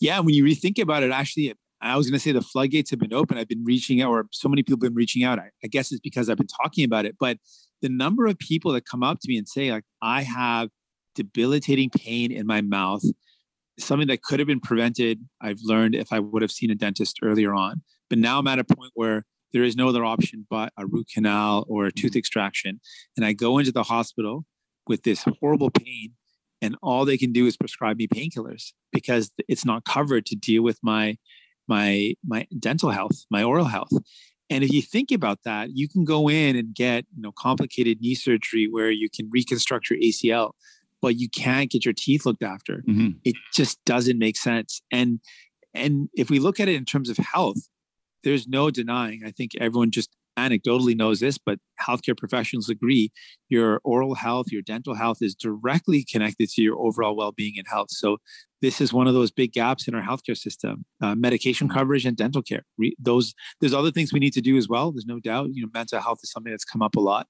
Yeah, 0.00 0.20
when 0.20 0.34
you 0.34 0.44
rethink 0.44 0.78
about 0.78 1.02
it, 1.02 1.10
actually, 1.10 1.54
I 1.80 1.96
was 1.96 2.06
going 2.06 2.18
to 2.18 2.22
say 2.22 2.32
the 2.32 2.42
floodgates 2.42 2.90
have 2.90 2.98
been 2.98 3.14
open. 3.14 3.38
I've 3.38 3.48
been 3.48 3.64
reaching 3.64 4.02
out, 4.02 4.10
or 4.10 4.26
so 4.32 4.48
many 4.48 4.62
people 4.62 4.76
have 4.76 4.90
been 4.90 4.94
reaching 4.94 5.24
out. 5.24 5.38
I, 5.38 5.50
I 5.62 5.68
guess 5.68 5.92
it's 5.92 6.00
because 6.00 6.28
I've 6.28 6.36
been 6.36 6.46
talking 6.62 6.84
about 6.84 7.06
it. 7.06 7.16
But 7.18 7.38
the 7.80 7.88
number 7.88 8.26
of 8.26 8.38
people 8.38 8.72
that 8.72 8.84
come 8.86 9.02
up 9.02 9.20
to 9.20 9.28
me 9.28 9.38
and 9.38 9.48
say, 9.48 9.70
like, 9.70 9.84
I 10.02 10.22
have 10.22 10.68
debilitating 11.14 11.90
pain 11.90 12.32
in 12.32 12.46
my 12.46 12.60
mouth, 12.60 13.02
something 13.78 14.08
that 14.08 14.22
could 14.22 14.40
have 14.40 14.46
been 14.46 14.60
prevented, 14.60 15.20
I've 15.40 15.60
learned 15.62 15.94
if 15.94 16.12
I 16.12 16.18
would 16.18 16.42
have 16.42 16.52
seen 16.52 16.70
a 16.70 16.74
dentist 16.74 17.20
earlier 17.22 17.54
on. 17.54 17.82
But 18.10 18.18
now 18.18 18.38
I'm 18.38 18.46
at 18.46 18.58
a 18.58 18.64
point 18.64 18.92
where 18.94 19.24
there 19.54 19.62
is 19.62 19.76
no 19.76 19.88
other 19.88 20.04
option 20.04 20.46
but 20.50 20.72
a 20.76 20.84
root 20.84 21.06
canal 21.14 21.64
or 21.68 21.86
a 21.86 21.92
tooth 21.92 22.10
mm-hmm. 22.10 22.18
extraction. 22.18 22.80
And 23.16 23.24
I 23.24 23.32
go 23.32 23.58
into 23.58 23.72
the 23.72 23.84
hospital 23.84 24.44
with 24.86 25.04
this 25.04 25.24
horrible 25.40 25.70
pain, 25.70 26.10
and 26.60 26.76
all 26.82 27.06
they 27.06 27.16
can 27.16 27.32
do 27.32 27.46
is 27.46 27.56
prescribe 27.56 27.96
me 27.96 28.08
painkillers 28.08 28.72
because 28.92 29.30
it's 29.48 29.64
not 29.64 29.84
covered 29.84 30.26
to 30.26 30.36
deal 30.36 30.62
with 30.62 30.78
my 30.82 31.16
my 31.66 32.14
my 32.26 32.46
dental 32.58 32.90
health, 32.90 33.24
my 33.30 33.42
oral 33.42 33.66
health. 33.66 33.92
And 34.50 34.62
if 34.62 34.72
you 34.72 34.82
think 34.82 35.10
about 35.10 35.38
that, 35.44 35.70
you 35.72 35.88
can 35.88 36.04
go 36.04 36.28
in 36.28 36.56
and 36.56 36.74
get 36.74 37.06
you 37.16 37.22
know 37.22 37.32
complicated 37.32 38.00
knee 38.00 38.16
surgery 38.16 38.68
where 38.68 38.90
you 38.90 39.08
can 39.08 39.30
reconstruct 39.32 39.88
your 39.88 39.98
ACL, 40.00 40.52
but 41.00 41.16
you 41.16 41.28
can't 41.30 41.70
get 41.70 41.84
your 41.84 41.94
teeth 41.96 42.26
looked 42.26 42.42
after. 42.42 42.82
Mm-hmm. 42.88 43.18
It 43.24 43.36
just 43.54 43.82
doesn't 43.84 44.18
make 44.18 44.36
sense. 44.36 44.82
And 44.90 45.20
and 45.74 46.08
if 46.14 46.28
we 46.28 46.40
look 46.40 46.58
at 46.58 46.68
it 46.68 46.74
in 46.74 46.84
terms 46.84 47.08
of 47.08 47.16
health, 47.18 47.68
there's 48.24 48.48
no 48.48 48.70
denying. 48.70 49.22
I 49.24 49.30
think 49.30 49.52
everyone 49.60 49.90
just 49.90 50.10
anecdotally 50.38 50.96
knows 50.96 51.20
this, 51.20 51.38
but 51.38 51.58
healthcare 51.80 52.16
professionals 52.16 52.68
agree 52.68 53.12
your 53.48 53.80
oral 53.84 54.14
health, 54.14 54.46
your 54.50 54.62
dental 54.62 54.94
health 54.94 55.18
is 55.20 55.34
directly 55.34 56.04
connected 56.04 56.48
to 56.50 56.62
your 56.62 56.78
overall 56.78 57.16
well 57.16 57.32
being 57.32 57.54
and 57.56 57.66
health. 57.68 57.88
So, 57.90 58.18
this 58.62 58.80
is 58.80 58.94
one 58.94 59.06
of 59.06 59.12
those 59.12 59.30
big 59.30 59.52
gaps 59.52 59.86
in 59.86 59.94
our 59.94 60.00
healthcare 60.00 60.36
system 60.36 60.86
uh, 61.02 61.14
medication 61.14 61.68
coverage 61.68 62.06
and 62.06 62.16
dental 62.16 62.42
care. 62.42 62.62
Re- 62.78 62.96
those 62.98 63.34
There's 63.60 63.74
other 63.74 63.90
things 63.90 64.12
we 64.12 64.20
need 64.20 64.32
to 64.32 64.40
do 64.40 64.56
as 64.56 64.68
well. 64.68 64.90
There's 64.90 65.06
no 65.06 65.20
doubt. 65.20 65.50
You 65.52 65.62
know, 65.62 65.70
mental 65.74 66.00
health 66.00 66.20
is 66.22 66.30
something 66.30 66.50
that's 66.50 66.64
come 66.64 66.82
up 66.82 66.96
a 66.96 67.00
lot. 67.00 67.26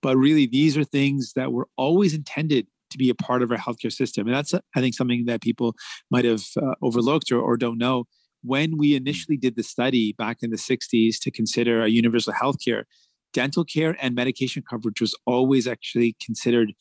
But 0.00 0.16
really, 0.16 0.46
these 0.46 0.76
are 0.76 0.84
things 0.84 1.32
that 1.34 1.52
were 1.52 1.68
always 1.76 2.14
intended 2.14 2.68
to 2.90 2.98
be 2.98 3.10
a 3.10 3.14
part 3.14 3.42
of 3.42 3.50
our 3.50 3.58
healthcare 3.58 3.92
system. 3.92 4.28
And 4.28 4.36
that's, 4.36 4.54
I 4.54 4.80
think, 4.80 4.94
something 4.94 5.24
that 5.26 5.40
people 5.40 5.74
might 6.10 6.24
have 6.24 6.44
uh, 6.56 6.74
overlooked 6.82 7.32
or, 7.32 7.40
or 7.40 7.56
don't 7.56 7.78
know 7.78 8.04
when 8.46 8.78
we 8.78 8.94
initially 8.94 9.36
did 9.36 9.56
the 9.56 9.62
study 9.62 10.12
back 10.12 10.38
in 10.42 10.50
the 10.50 10.56
60s 10.56 11.18
to 11.20 11.30
consider 11.30 11.82
a 11.82 11.88
universal 11.88 12.32
health 12.32 12.56
care, 12.64 12.86
dental 13.32 13.64
care 13.64 13.96
and 14.00 14.14
medication 14.14 14.62
coverage 14.68 15.00
was 15.00 15.14
always 15.26 15.66
actually 15.66 16.16
considered 16.24 16.72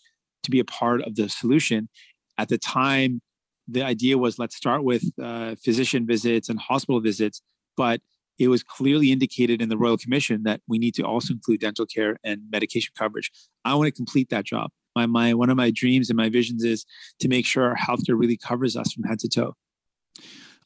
to 0.44 0.52
be 0.52 0.60
a 0.60 0.66
part 0.66 1.02
of 1.02 1.16
the 1.16 1.28
solution. 1.28 1.90
At 2.38 2.50
the 2.50 2.60
time, 2.60 3.22
the 3.68 3.82
idea 3.82 4.18
was 4.18 4.38
let's 4.38 4.56
start 4.56 4.84
with 4.84 5.04
uh, 5.22 5.56
physician 5.64 6.06
visits 6.06 6.50
and 6.50 6.60
hospital 6.60 7.02
visits, 7.02 7.42
but 7.76 8.00
it 8.38 8.48
was 8.50 8.62
clearly 8.62 9.12
indicated 9.12 9.62
in 9.62 9.70
the 9.70 9.78
Royal 9.78 9.98
Commission 9.98 10.44
that 10.44 10.62
we 10.68 10.78
need 10.78 10.94
to 10.96 11.04
also 11.04 11.34
include 11.34 11.62
dental 11.62 11.86
care 11.88 12.18
and 12.24 12.42
medication 12.52 12.94
coverage. 12.98 13.32
I 13.64 13.74
want 13.74 13.88
to 13.88 13.92
complete 13.92 14.30
that 14.30 14.46
job. 14.46 14.70
My, 14.96 15.08
my 15.08 15.34
one 15.34 15.50
of 15.50 15.58
my 15.58 15.72
dreams 15.72 16.10
and 16.10 16.18
my 16.18 16.30
visions 16.30 16.64
is 16.64 16.86
to 17.20 17.28
make 17.28 17.46
sure 17.46 17.64
our 17.64 17.76
healthcare 17.76 18.20
really 18.20 18.38
covers 18.38 18.78
us 18.78 18.94
from 18.94 19.04
head 19.04 19.20
to 19.20 19.30
toe. 19.30 19.56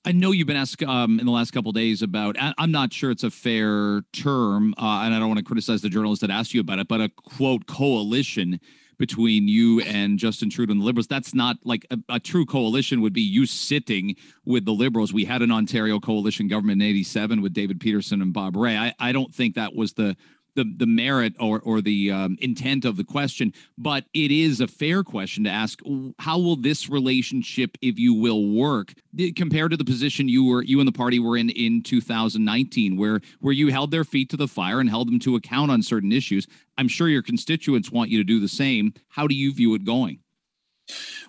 I 0.06 0.14
know 0.14 0.32
you've 0.32 0.48
been 0.48 0.56
asked 0.56 0.82
um, 0.84 1.20
in 1.20 1.26
the 1.26 1.32
last 1.32 1.52
couple 1.52 1.72
days 1.72 2.02
about. 2.02 2.38
I'm 2.40 2.72
not 2.72 2.94
sure 2.94 3.12
it's 3.12 3.24
a 3.24 3.30
fair 3.32 4.02
term, 4.14 4.74
uh, 4.78 5.02
and 5.04 5.14
I 5.14 5.20
don't 5.20 5.28
want 5.28 5.40
to 5.40 5.46
criticize 5.46 5.82
the 5.82 5.90
journalist 5.90 6.22
that 6.22 6.30
asked 6.30 6.54
you 6.54 6.62
about 6.62 6.80
it, 6.80 6.88
but 6.88 7.02
a 7.02 7.10
quote 7.10 7.68
coalition 7.68 8.60
between 8.98 9.48
you 9.48 9.82
and 9.82 10.20
Justin 10.20 10.50
Trudeau 10.50 10.72
and 10.72 10.82
the 10.82 10.86
Liberals. 10.86 11.08
That's 11.08 11.34
not 11.34 11.58
like 11.64 11.86
a, 11.90 11.98
a, 12.10 12.20
true 12.20 12.46
coalition 12.46 13.02
would 13.02 13.14
be 13.14 13.22
you 13.22 13.46
sitting 13.46 14.16
with 14.46 14.66
the 14.66 14.74
Liberals. 14.74 15.14
We 15.14 15.24
had 15.24 15.42
an 15.42 15.52
Ontario 15.52 16.00
coalition 16.00 16.50
government 16.50 16.82
in 16.82 16.88
87 16.88 17.42
with 17.42 17.54
David 17.54 17.80
Peterson 17.80 18.22
and 18.22 18.34
Bob 18.34 18.58
Rae. 18.58 18.78
I, 18.78 18.94
I 19.00 19.14
don't 19.14 19.34
think 19.34 19.56
that 19.56 19.74
was 19.74 19.94
the 19.94 20.18
the 20.60 20.74
the 20.78 20.86
merit 20.86 21.34
or 21.40 21.62
or 21.62 21.82
the 21.82 22.12
um, 22.12 22.38
intent 22.42 22.86
of 22.86 22.98
the 22.98 23.04
question, 23.04 23.54
but 23.78 24.06
it 24.14 24.32
is 24.32 24.60
a 24.60 24.68
fair 24.68 25.04
question 25.04 25.46
to 25.46 25.50
ask. 25.50 25.80
How 26.20 26.38
will 26.38 26.58
this 26.58 26.90
relationship, 26.90 27.78
if 27.82 27.98
you 27.98 28.14
will, 28.14 28.50
work 28.50 28.94
compared 29.36 29.72
to 29.72 29.78
the 29.78 29.86
position 29.86 30.28
you 30.28 30.46
were 30.46 30.62
you 30.62 30.80
and 30.80 30.88
the 30.88 30.92
party 30.92 31.20
were 31.20 31.38
in 31.38 31.50
in 31.50 31.82
2019, 31.82 32.98
where 32.98 33.22
where 33.40 33.54
you 33.54 33.70
held 33.70 33.92
their 33.92 34.04
feet 34.04 34.30
to 34.30 34.38
the 34.38 34.48
fire 34.48 34.80
and 34.80 34.90
held 34.90 35.08
them 35.08 35.20
to 35.20 35.36
account 35.36 35.72
on 35.72 35.82
certain 35.82 36.12
issues? 36.12 36.46
I'm 36.78 36.88
sure 36.88 37.08
your 37.08 37.24
constituents 37.24 37.92
want 37.92 38.10
you 38.10 38.18
to 38.18 38.24
do 38.24 38.40
the 38.40 38.48
same. 38.48 38.94
How 39.10 39.28
do 39.28 39.36
you 39.36 39.54
view 39.54 39.76
it 39.76 39.86
going? 39.86 40.20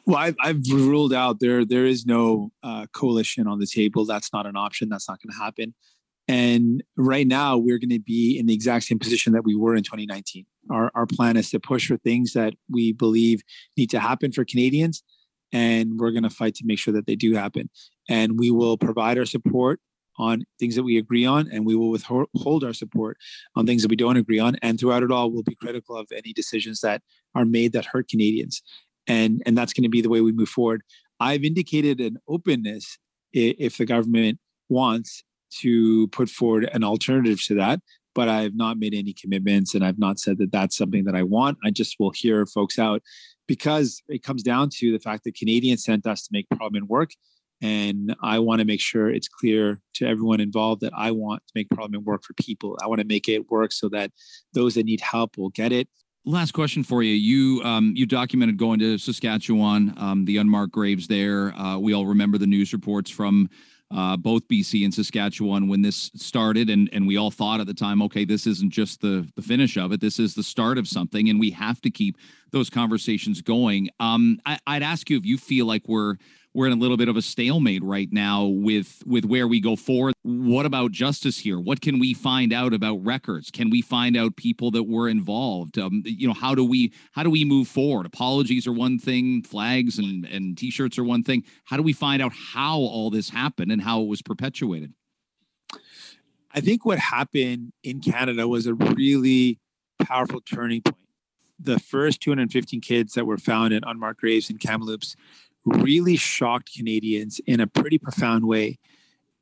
Well, 0.07 0.17
I've, 0.17 0.37
I've 0.41 0.63
ruled 0.71 1.13
out 1.13 1.41
there 1.41 1.65
there 1.65 1.87
is 1.87 2.07
no 2.07 2.51
uh, 2.63 2.87
coalition 2.93 3.47
on 3.47 3.59
the 3.59 3.67
table. 3.67 4.05
That's 4.05 4.33
not 4.33 4.47
an 4.47 4.57
option. 4.57 4.89
That's 4.89 5.09
not 5.09 5.21
going 5.23 5.33
to 5.33 5.43
happen. 5.43 5.75
And 6.31 6.85
right 6.97 7.27
now, 7.27 7.59
we're 7.59 7.81
going 7.81 7.91
to 7.91 7.99
be 7.99 8.39
in 8.39 8.47
the 8.47 8.55
exact 8.55 8.85
same 8.85 9.01
position 9.01 9.33
that 9.33 9.43
we 9.43 9.57
were 9.57 9.75
in 9.75 9.83
2019. 9.83 10.47
Our, 10.71 10.93
our 10.95 11.05
plan 11.05 11.37
is 11.37 11.51
to 11.51 11.59
push 11.59 11.89
for 11.89 11.97
things 11.97 12.35
that 12.35 12.55
we 12.69 12.93
believe 12.93 13.43
need 13.77 13.91
to 13.91 13.99
happen 13.99 14.31
for 14.31 14.45
Canadians, 14.45 15.03
and 15.53 15.99
we're 15.99 16.13
going 16.13 16.23
to 16.23 16.31
fight 16.31 16.55
to 16.57 16.65
make 16.65 16.79
sure 16.79 16.95
that 16.95 17.09
they 17.09 17.17
do 17.17 17.35
happen. 17.35 17.69
And 18.09 18.39
we 18.39 18.53
will 18.53 18.79
provide 18.79 19.19
our 19.19 19.25
support 19.25 19.81
on 20.21 20.45
things 20.61 20.77
that 20.77 20.85
we 20.85 20.99
agree 20.99 21.27
on, 21.27 21.49
and 21.51 21.67
we 21.67 21.75
will 21.75 21.91
withhold 21.91 22.63
our 22.63 22.75
support 22.75 23.17
on 23.57 23.67
things 23.67 23.83
that 23.83 23.89
we 23.89 23.97
don't 23.97 24.17
agree 24.17 24.39
on. 24.39 24.55
And 24.63 24.79
throughout 24.79 25.03
it 25.03 25.11
all, 25.11 25.33
we'll 25.33 25.43
be 25.43 25.57
critical 25.57 25.97
of 25.97 26.07
any 26.17 26.33
decisions 26.33 26.79
that 26.83 27.03
are 27.35 27.45
made 27.45 27.73
that 27.73 27.87
hurt 27.87 28.09
Canadians. 28.09 28.63
And, 29.09 29.43
and 29.47 29.59
that's 29.59 29.73
going 29.73 29.83
to 29.83 29.89
be 29.89 30.01
the 30.01 30.09
way 30.09 30.21
we 30.21 30.31
move 30.31 30.49
forward. 30.49 30.83
I've 31.19 31.43
indicated 31.43 31.99
an 31.99 32.19
openness 32.29 32.99
if 33.33 33.79
the 33.79 33.85
government 33.85 34.39
wants 34.69 35.25
to 35.61 36.09
put 36.09 36.29
forward 36.29 36.69
an 36.73 36.85
alternative 36.85 37.43
to 37.47 37.55
that. 37.57 37.81
But 38.15 38.29
I 38.29 38.43
have 38.43 38.57
not 38.57 38.79
made 38.79 38.93
any 38.93 39.13
commitments, 39.13 39.75
and 39.75 39.85
I've 39.85 39.99
not 39.99 40.19
said 40.19 40.39
that 40.39 40.51
that's 40.51 40.77
something 40.77 41.05
that 41.05 41.15
I 41.15 41.23
want. 41.23 41.59
I 41.65 41.71
just 41.71 41.97
will 42.01 42.11
hear 42.11 42.45
folks 42.45 42.79
out 42.79 43.03
because 43.47 44.03
it 44.09 44.23
comes 44.23 44.43
down 44.43 44.69
to 44.79 44.93
the 44.93 44.99
fact 44.99 45.25
that 45.25 45.37
Canadians 45.37 45.85
sent 45.85 46.07
us 46.07 46.23
to 46.23 46.29
make 46.33 46.49
Parliament 46.51 46.89
work. 46.89 47.11
And 47.63 48.17
I 48.23 48.39
want 48.39 48.61
to 48.61 48.65
make 48.65 48.81
sure 48.81 49.11
it's 49.11 49.29
clear 49.29 49.81
to 49.95 50.07
everyone 50.07 50.41
involved 50.41 50.81
that 50.81 50.93
I 50.97 51.11
want 51.11 51.43
to 51.47 51.53
make 51.55 51.69
Parliament 51.71 52.05
work 52.05 52.23
for 52.25 52.33
people. 52.35 52.77
I 52.83 52.87
want 52.87 53.01
to 53.01 53.07
make 53.07 53.29
it 53.29 53.51
work 53.51 53.73
so 53.73 53.89
that 53.91 54.13
those 54.55 54.75
that 54.75 54.87
need 54.87 55.01
help 55.01 55.37
will 55.37 55.51
get 55.51 55.71
it. 55.71 55.89
Last 56.25 56.53
question 56.53 56.85
for 56.85 57.03
you. 57.03 57.15
You 57.15 57.63
um, 57.65 57.95
you 57.97 58.05
documented 58.05 58.59
going 58.59 58.79
to 58.81 58.99
Saskatchewan, 58.99 59.95
um, 59.97 60.27
the 60.27 60.37
unmarked 60.37 60.73
graves 60.73 61.09
there. 61.09 61.55
Uh, 61.55 61.79
we 61.79 61.95
all 61.95 62.07
remember 62.07 62.37
the 62.37 62.47
news 62.47 62.73
reports 62.73 63.11
from 63.11 63.49
uh, 63.91 64.17
both 64.17 64.47
BC 64.49 64.85
and 64.85 64.95
Saskatchewan 64.95 65.69
when 65.69 65.83
this 65.83 66.11
started, 66.15 66.71
and 66.71 66.89
and 66.93 67.07
we 67.07 67.17
all 67.17 67.31
thought 67.31 67.61
at 67.61 67.67
the 67.67 67.75
time, 67.75 68.03
okay, 68.03 68.25
this 68.25 68.47
isn't 68.47 68.71
just 68.71 69.01
the 69.01 69.29
the 69.35 69.43
finish 69.43 69.77
of 69.77 69.93
it. 69.93 70.01
This 70.01 70.19
is 70.19 70.35
the 70.35 70.43
start 70.43 70.79
of 70.79 70.87
something, 70.87 71.29
and 71.29 71.41
we 71.41 71.51
have 71.51 71.81
to 71.83 71.91
keep 71.91 72.17
those 72.53 72.71
conversations 72.71 73.43
going. 73.43 73.89
Um, 73.99 74.41
I, 74.47 74.59
I'd 74.67 74.83
ask 74.83 75.11
you 75.11 75.17
if 75.17 75.27
you 75.27 75.39
feel 75.39 75.67
like 75.67 75.83
we're 75.87 76.17
we're 76.53 76.67
in 76.67 76.73
a 76.73 76.77
little 76.77 76.97
bit 76.97 77.09
of 77.09 77.17
a 77.17 77.23
stalemate 77.23 77.83
right 77.83 78.09
now 78.13 78.45
with 78.45 79.03
with 79.07 79.25
where 79.25 79.47
we 79.47 79.61
go 79.61 79.77
forward. 79.77 80.15
What 80.23 80.67
about 80.67 80.91
justice 80.91 81.39
here? 81.39 81.61
What 81.61 81.81
can 81.81 81.99
we 81.99 82.13
find 82.13 82.53
out 82.53 82.75
about 82.75 83.05
records? 83.05 83.51
Can 83.51 83.71
we 83.71 83.83
find 83.83 84.17
out 84.17 84.37
people 84.37 84.71
that 84.73 84.85
were 84.85 85.09
involved? 85.09 85.79
Um, 85.79 86.03
you 86.05 86.27
know, 86.27 86.35
how 86.35 86.55
do 86.55 86.65
we 86.65 86.93
how 87.13 87.23
do 87.23 87.31
we 87.31 87.45
move 87.45 87.69
forward? 87.69 88.07
Apologies 88.07 88.67
are 88.67 88.73
one 88.73 88.99
thing, 88.99 89.43
flags 89.43 89.99
and 89.99 90.25
and 90.27 90.59
t-shirts 90.59 90.99
are 90.99 91.05
one 91.05 91.23
thing. 91.23 91.45
How 91.65 91.77
do 91.77 91.83
we 91.83 91.93
find 91.93 92.21
out 92.21 92.33
how 92.33 92.79
all 92.79 93.11
this 93.11 93.31
happened 93.31 93.71
and 93.71 93.83
how 93.83 94.01
it 94.03 94.09
was 94.09 94.23
perpetuated? 94.23 94.93
I 96.53 96.61
think 96.61 96.85
what 96.85 96.99
happened 96.99 97.73
in 97.85 98.01
Canada 98.01 98.49
was 98.49 98.67
a 98.67 98.75
really 98.75 99.61
powerful 100.01 100.41
turning 100.41 100.83
point. 100.83 100.97
The 101.63 101.79
first 101.79 102.23
215 102.23 102.81
kids 102.81 103.13
that 103.13 103.27
were 103.27 103.39
found 103.39 103.73
in 103.73 103.85
unmarked 103.87 104.21
graves 104.21 104.51
in 104.51 104.57
Kamloops 104.57 105.15
really 105.65 106.17
shocked 106.17 106.75
Canadians 106.77 107.41
in 107.47 107.61
a 107.61 107.67
pretty 107.67 107.99
profound 107.99 108.47
way. 108.47 108.79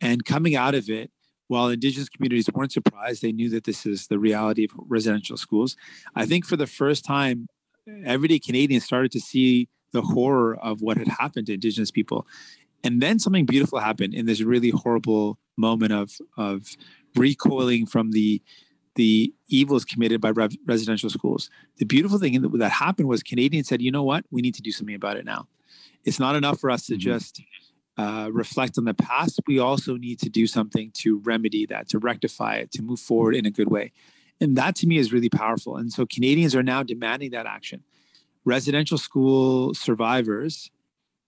And 0.01 0.25
coming 0.25 0.57
out 0.57 0.75
of 0.75 0.89
it, 0.89 1.11
while 1.49 1.69
Indigenous 1.69 2.09
communities 2.09 2.49
weren't 2.53 2.73
surprised, 2.73 3.23
they 3.23 3.33
knew 3.33 3.49
that 3.51 3.65
this 3.65 3.87
is 3.87 4.07
the 4.07 4.19
reality 4.19 4.65
of 4.65 4.71
residential 4.87 5.37
schools. 5.37 5.77
I 6.15 6.27
think 6.27 6.45
for 6.45 6.57
the 6.57 6.67
first 6.67 7.05
time, 7.05 7.49
everyday 8.05 8.39
Canadians 8.39 8.85
started 8.85 9.11
to 9.13 9.21
see 9.21 9.69
the 9.93 10.03
horror 10.03 10.57
of 10.57 10.83
what 10.83 10.99
had 10.99 11.09
happened 11.09 11.47
to 11.47 11.55
Indigenous 11.55 11.91
people. 11.91 12.27
And 12.85 13.01
then 13.01 13.19
something 13.19 13.47
beautiful 13.47 13.79
happened 13.79 14.15
in 14.15 14.27
this 14.27 14.43
really 14.43 14.71
horrible 14.71 15.39
moment 15.57 15.93
of, 15.93 16.19
of 16.37 16.77
recoiling 17.17 17.87
from 17.87 18.13
the 18.13 18.43
the 18.95 19.33
evils 19.47 19.85
committed 19.85 20.21
by 20.21 20.33
residential 20.67 21.09
schools. 21.09 21.51
The 21.77 21.85
beautiful 21.85 22.19
thing 22.19 22.43
that 22.59 22.69
happened 22.69 23.07
was 23.07 23.23
Canadians 23.23 23.69
said, 23.69 23.81
you 23.81 23.93
know 23.93 24.03
what, 24.03 24.25
we 24.33 24.43
need 24.43 24.57
to 24.57 24.63
do 24.63 24.73
something 24.73 24.97
about 24.97 25.17
it 25.17 25.25
now 25.25 25.47
it's 26.09 26.19
not 26.19 26.35
enough 26.35 26.59
for 26.59 26.71
us 26.71 26.87
to 26.87 26.95
mm-hmm. 26.95 27.01
just 27.01 27.43
uh, 27.99 28.31
reflect 28.33 28.79
on 28.79 28.85
the 28.85 28.95
past. 28.95 29.41
We 29.47 29.59
also 29.59 29.97
need 29.97 30.19
to 30.21 30.31
do 30.31 30.47
something 30.47 30.91
to 30.95 31.19
remedy 31.19 31.67
that, 31.67 31.89
to 31.91 31.99
rectify 31.99 32.57
it, 32.57 32.73
to 32.73 32.83
move 32.83 32.99
forward 32.99 33.37
in 33.37 33.45
a 33.45 33.51
good 33.51 33.71
way. 33.71 33.93
And 34.41 34.57
that 34.57 34.75
to 34.77 34.87
me 34.87 34.99
is 34.99 35.13
really 35.13 35.29
powerful. 35.29 35.77
And 35.77 35.93
so 35.93 36.07
Canadians 36.07 36.55
are 36.55 36.63
now 36.63 36.83
demanding 36.83 37.33
that 37.33 37.47
action. 37.47 37.83
Residential 38.45 38.97
school 38.97 39.75
survivors 39.75 40.71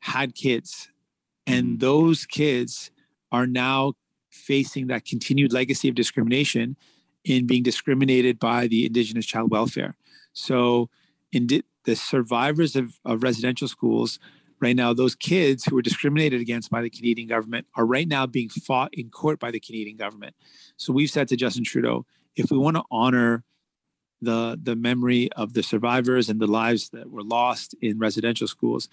had 0.00 0.34
kids, 0.34 0.88
and 1.46 1.66
mm-hmm. 1.66 1.78
those 1.78 2.24
kids 2.24 2.90
are 3.30 3.46
now 3.46 3.92
facing 4.30 4.86
that 4.86 5.04
continued 5.04 5.52
legacy 5.52 5.88
of 5.88 5.94
discrimination 5.94 6.76
in 7.24 7.46
being 7.46 7.62
discriminated 7.62 8.38
by 8.38 8.66
the 8.66 8.86
Indigenous 8.86 9.26
child 9.26 9.50
welfare. 9.50 9.96
So, 10.32 10.88
in 11.32 11.46
di- 11.48 11.64
the 11.84 11.96
survivors 11.96 12.76
of, 12.76 12.98
of 13.04 13.22
residential 13.22 13.68
schools 13.68 14.18
right 14.60 14.76
now, 14.76 14.92
those 14.92 15.14
kids 15.14 15.64
who 15.64 15.74
were 15.74 15.82
discriminated 15.82 16.40
against 16.40 16.70
by 16.70 16.82
the 16.82 16.90
Canadian 16.90 17.28
government 17.28 17.66
are 17.74 17.86
right 17.86 18.06
now 18.06 18.26
being 18.26 18.48
fought 18.48 18.92
in 18.92 19.10
court 19.10 19.40
by 19.40 19.50
the 19.50 19.60
Canadian 19.60 19.96
government. 19.96 20.34
So 20.76 20.92
we've 20.92 21.10
said 21.10 21.28
to 21.28 21.36
Justin 21.36 21.64
Trudeau, 21.64 22.06
if 22.36 22.50
we 22.50 22.58
want 22.58 22.76
to 22.76 22.84
honor 22.90 23.44
the 24.22 24.58
the 24.62 24.76
memory 24.76 25.32
of 25.32 25.54
the 25.54 25.62
survivors 25.62 26.28
and 26.28 26.40
the 26.40 26.46
lives 26.46 26.90
that 26.90 27.10
were 27.10 27.22
lost 27.22 27.74
in 27.80 27.98
residential 27.98 28.46
schools, 28.46 28.88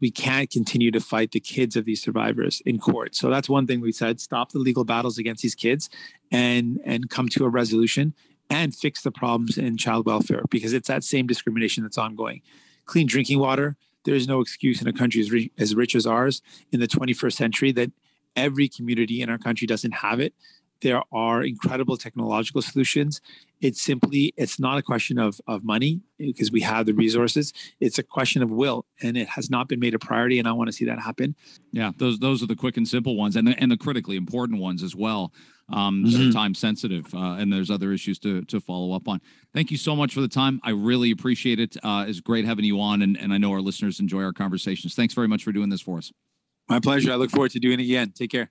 we 0.00 0.10
can't 0.10 0.50
continue 0.50 0.90
to 0.90 1.00
fight 1.00 1.30
the 1.30 1.40
kids 1.40 1.76
of 1.76 1.84
these 1.84 2.02
survivors 2.02 2.60
in 2.66 2.78
court. 2.78 3.14
So 3.14 3.30
that's 3.30 3.48
one 3.48 3.66
thing 3.66 3.80
we 3.80 3.92
said: 3.92 4.20
stop 4.20 4.50
the 4.50 4.58
legal 4.58 4.84
battles 4.84 5.16
against 5.16 5.42
these 5.42 5.54
kids, 5.54 5.88
and 6.32 6.80
and 6.84 7.08
come 7.08 7.28
to 7.30 7.44
a 7.44 7.48
resolution 7.48 8.14
and 8.50 8.74
fix 8.74 9.02
the 9.02 9.10
problems 9.10 9.56
in 9.56 9.76
child 9.76 10.06
welfare 10.06 10.42
because 10.50 10.72
it's 10.72 10.88
that 10.88 11.04
same 11.04 11.26
discrimination 11.26 11.82
that's 11.82 11.98
ongoing. 11.98 12.42
Clean 12.84 13.06
drinking 13.06 13.38
water 13.38 13.76
there 14.04 14.14
is 14.14 14.28
no 14.28 14.40
excuse 14.40 14.80
in 14.80 14.88
a 14.88 14.92
country 14.92 15.20
as, 15.20 15.30
rich, 15.30 15.50
as 15.58 15.74
rich 15.74 15.94
as 15.94 16.06
ours 16.06 16.42
in 16.70 16.80
the 16.80 16.88
21st 16.88 17.32
century 17.32 17.72
that 17.72 17.90
every 18.36 18.68
community 18.68 19.22
in 19.22 19.30
our 19.30 19.38
country 19.38 19.66
doesn't 19.66 19.92
have 19.92 20.20
it. 20.20 20.34
There 20.80 21.02
are 21.12 21.42
incredible 21.42 21.96
technological 21.96 22.60
solutions. 22.60 23.20
It's 23.60 23.80
simply 23.80 24.34
it's 24.36 24.60
not 24.60 24.76
a 24.76 24.82
question 24.82 25.18
of 25.18 25.40
of 25.46 25.64
money 25.64 26.02
because 26.18 26.52
we 26.52 26.60
have 26.60 26.84
the 26.84 26.92
resources. 26.92 27.54
It's 27.80 27.98
a 27.98 28.02
question 28.02 28.42
of 28.42 28.50
will 28.50 28.84
and 29.00 29.16
it 29.16 29.28
has 29.28 29.48
not 29.48 29.68
been 29.68 29.80
made 29.80 29.94
a 29.94 29.98
priority 29.98 30.38
and 30.38 30.46
i 30.46 30.52
want 30.52 30.68
to 30.68 30.72
see 30.72 30.84
that 30.84 30.98
happen. 30.98 31.36
Yeah 31.72 31.92
those 31.96 32.18
those 32.18 32.42
are 32.42 32.46
the 32.46 32.56
quick 32.56 32.76
and 32.76 32.86
simple 32.86 33.16
ones 33.16 33.34
and 33.36 33.48
the, 33.48 33.58
and 33.58 33.70
the 33.70 33.78
critically 33.78 34.16
important 34.16 34.60
ones 34.60 34.82
as 34.82 34.94
well 34.94 35.32
um, 35.72 36.04
mm-hmm. 36.04 36.30
time 36.30 36.54
sensitive, 36.54 37.12
uh, 37.14 37.36
and 37.38 37.52
there's 37.52 37.70
other 37.70 37.92
issues 37.92 38.18
to 38.20 38.42
to 38.44 38.60
follow 38.60 38.92
up 38.92 39.08
on. 39.08 39.20
Thank 39.52 39.70
you 39.70 39.76
so 39.76 39.96
much 39.96 40.14
for 40.14 40.20
the 40.20 40.28
time. 40.28 40.60
I 40.62 40.70
really 40.70 41.10
appreciate 41.10 41.60
it. 41.60 41.76
Uh, 41.82 42.04
it's 42.06 42.20
great 42.20 42.44
having 42.44 42.64
you 42.64 42.80
on, 42.80 43.02
and, 43.02 43.16
and 43.16 43.32
I 43.32 43.38
know 43.38 43.52
our 43.52 43.60
listeners 43.60 44.00
enjoy 44.00 44.22
our 44.22 44.32
conversations. 44.32 44.94
Thanks 44.94 45.14
very 45.14 45.28
much 45.28 45.44
for 45.44 45.52
doing 45.52 45.70
this 45.70 45.80
for 45.80 45.98
us. 45.98 46.12
My 46.68 46.80
pleasure. 46.80 47.12
I 47.12 47.16
look 47.16 47.30
forward 47.30 47.52
to 47.52 47.60
doing 47.60 47.80
it 47.80 47.84
again. 47.84 48.12
Take 48.14 48.30
care 48.30 48.50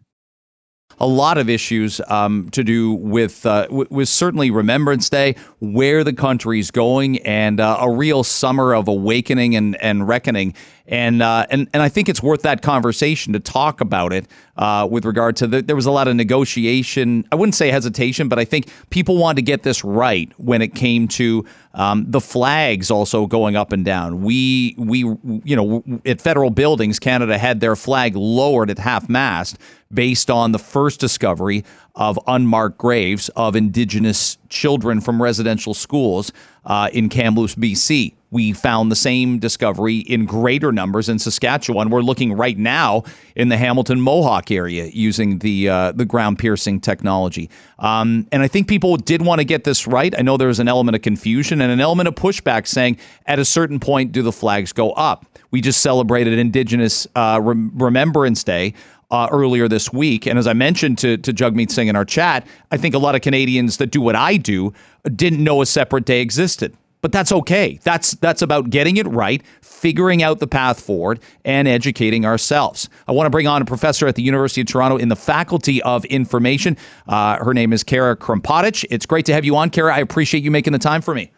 a 0.99 1.08
lot 1.08 1.38
of 1.38 1.49
issues 1.49 2.02
um, 2.08 2.49
to 2.52 2.63
do 2.63 2.93
with 2.93 3.45
uh, 3.45 3.63
w- 3.63 3.88
with 3.89 4.10
certainly 4.10 4.52
Remembrance 4.52 5.10
Day, 5.10 5.36
where 5.60 6.04
the 6.04 6.13
country's 6.13 6.71
going, 6.71 7.19
and 7.19 7.60
uh, 7.60 7.78
a 7.80 7.91
real 7.91 8.23
summer 8.23 8.73
of 8.73 8.88
awakening 8.88 9.56
and, 9.56 9.82
and 9.82 10.08
reckoning. 10.08 10.54
And, 10.86 11.21
uh, 11.21 11.45
and 11.49 11.69
and 11.73 11.82
I 11.82 11.89
think 11.89 12.10
it's 12.10 12.21
worth 12.21 12.41
that 12.41 12.62
conversation 12.62 13.34
to 13.34 13.39
talk 13.39 13.82
about 13.82 14.12
it 14.13 14.28
uh, 14.56 14.88
with 14.89 15.06
regard 15.06 15.36
to 15.38 15.48
the, 15.48 15.62
there 15.62 15.76
was 15.76 15.86
a 15.86 15.92
lot 15.92 16.08
of 16.08 16.16
negotiation. 16.16 17.28
I 17.32 17.36
wouldn't 17.36 17.56
say 17.56 17.72
hesitation, 17.72 18.30
but 18.30 18.38
I 18.38 18.46
think 18.46 18.68
people 18.89 19.18
wanted 19.18 19.38
to 19.38 19.42
get 19.42 19.63
this 19.63 19.84
right 19.84 20.32
when 20.38 20.62
it 20.62 20.76
came 20.76 21.08
to 21.10 21.46
um, 21.74 22.06
the 22.08 22.22
flags 22.22 22.92
also 22.92 23.26
going 23.26 23.56
up 23.56 23.72
and 23.72 23.84
down. 23.84 24.22
We 24.24 24.76
we 24.78 25.00
you 25.00 25.56
know 25.56 25.84
at 26.06 26.22
federal 26.22 26.52
buildings, 26.52 27.00
Canada 27.00 27.38
had 27.38 27.62
their 27.62 27.76
flag 27.76 28.16
lowered 28.16 28.70
at 28.70 28.78
half 28.78 29.10
mast 29.10 29.58
based 29.92 30.30
on 30.30 30.52
the 30.52 30.60
first 30.60 31.00
discovery 31.00 31.63
of 31.96 32.20
unmarked 32.28 32.78
graves 32.78 33.30
of 33.30 33.56
Indigenous 33.56 34.38
children 34.50 35.02
from 35.02 35.22
residential 35.22 35.74
schools 35.74 36.32
uh, 36.66 36.89
in 36.94 37.10
Kamloops, 37.10 37.56
BC. 37.56 38.13
We 38.34 38.52
found 38.52 38.91
the 38.91 38.96
same 38.96 39.38
discovery 39.38 40.00
in 40.00 40.26
greater 40.26 40.72
numbers 40.72 41.08
in 41.08 41.19
Saskatchewan. 41.19 41.91
We're 41.91 42.02
looking 42.02 42.34
right 42.34 42.58
now 42.58 43.04
in 43.36 43.50
the 43.50 43.58
Hamilton 43.58 44.02
Mohawk 44.02 44.50
area 44.50 44.86
using 44.86 45.38
the 45.39 45.69
uh, 45.69 45.91
the 45.91 46.04
ground 46.04 46.39
piercing 46.39 46.82
technology. 46.82 47.50
Um, 47.78 48.28
and 48.32 48.41
I 48.41 48.48
think 48.48 48.67
people 48.67 48.98
did 48.98 49.22
want 49.22 49.39
to 49.39 49.46
get 49.46 49.63
this 49.63 49.86
right. 49.86 50.13
I 50.17 50.24
know 50.24 50.38
there 50.38 50.48
was 50.48 50.60
an 50.60 50.67
element 50.67 50.96
of 50.96 51.04
confusion 51.04 51.62
and 51.62 51.72
an 51.72 51.80
element 51.80 52.08
of 52.08 52.15
pushback 52.15 52.65
saying 52.65 52.98
at 53.28 53.38
a 53.38 53.46
certain 53.46 53.80
point, 53.80 54.12
do 54.12 54.24
the 54.24 54.32
flags 54.32 54.74
go 54.74 54.91
up? 54.93 55.26
We 55.52 55.62
just 55.62 55.82
celebrated 55.82 56.39
Indigenous 56.39 57.08
uh, 57.15 57.39
Rem- 57.41 57.72
Remembrance 57.78 58.43
Day 58.43 58.74
uh, 59.12 59.28
earlier 59.32 59.67
this 59.67 59.93
week. 59.93 60.26
And 60.26 60.39
as 60.39 60.48
I 60.48 60.54
mentioned 60.54 60.98
to, 60.98 61.17
to 61.17 61.32
Jagmeet 61.32 61.69
Singh 61.69 61.88
in 61.88 61.96
our 61.96 62.06
chat, 62.06 62.48
I 62.72 62.78
think 62.78 62.96
a 62.96 62.98
lot 62.98 63.13
of 63.13 63.22
Canadians 63.22 63.78
that 63.78 63.91
do 63.91 64.02
what 64.02 64.15
I 64.15 64.38
do 64.38 64.74
didn't 65.15 65.43
know 65.43 65.62
a 65.62 65.67
separate 65.67 66.06
day 66.06 66.19
existed. 66.22 66.76
But 67.04 67.12
that's 67.12 67.34
okay. 67.34 67.80
That's 67.84 68.12
that's 68.13 68.42
about 68.42 68.70
getting 68.70 68.96
it 68.96 69.06
right, 69.08 69.44
figuring 69.62 70.24
out 70.24 70.39
the 70.39 70.48
path 70.48 70.80
forward, 70.80 71.20
and 71.44 71.68
educating 71.68 72.26
ourselves. 72.26 72.88
I 73.10 73.12
want 73.12 73.26
to 73.26 73.30
bring 73.30 73.46
on 73.46 73.62
a 73.62 73.66
professor 73.66 74.08
at 74.08 74.16
the 74.16 74.24
University 74.24 74.62
of 74.62 74.68
Toronto 74.68 74.96
in 74.96 75.10
the 75.10 75.16
Faculty 75.18 75.84
of 75.84 76.06
Information. 76.06 76.78
Uh, 77.06 77.44
her 77.44 77.54
name 77.54 77.74
is 77.74 77.84
Cara 77.84 78.16
Krmpotic. 78.16 78.86
It's 78.89 79.06
great 79.06 79.26
to 79.26 79.34
have 79.34 79.44
you 79.44 79.58
on, 79.58 79.70
Cara. 79.70 79.94
I 79.94 80.00
appreciate 80.00 80.46
you 80.46 80.50
making 80.50 80.72
the 80.72 80.80
time 80.80 81.02
for 81.02 81.13
me. 81.13 81.30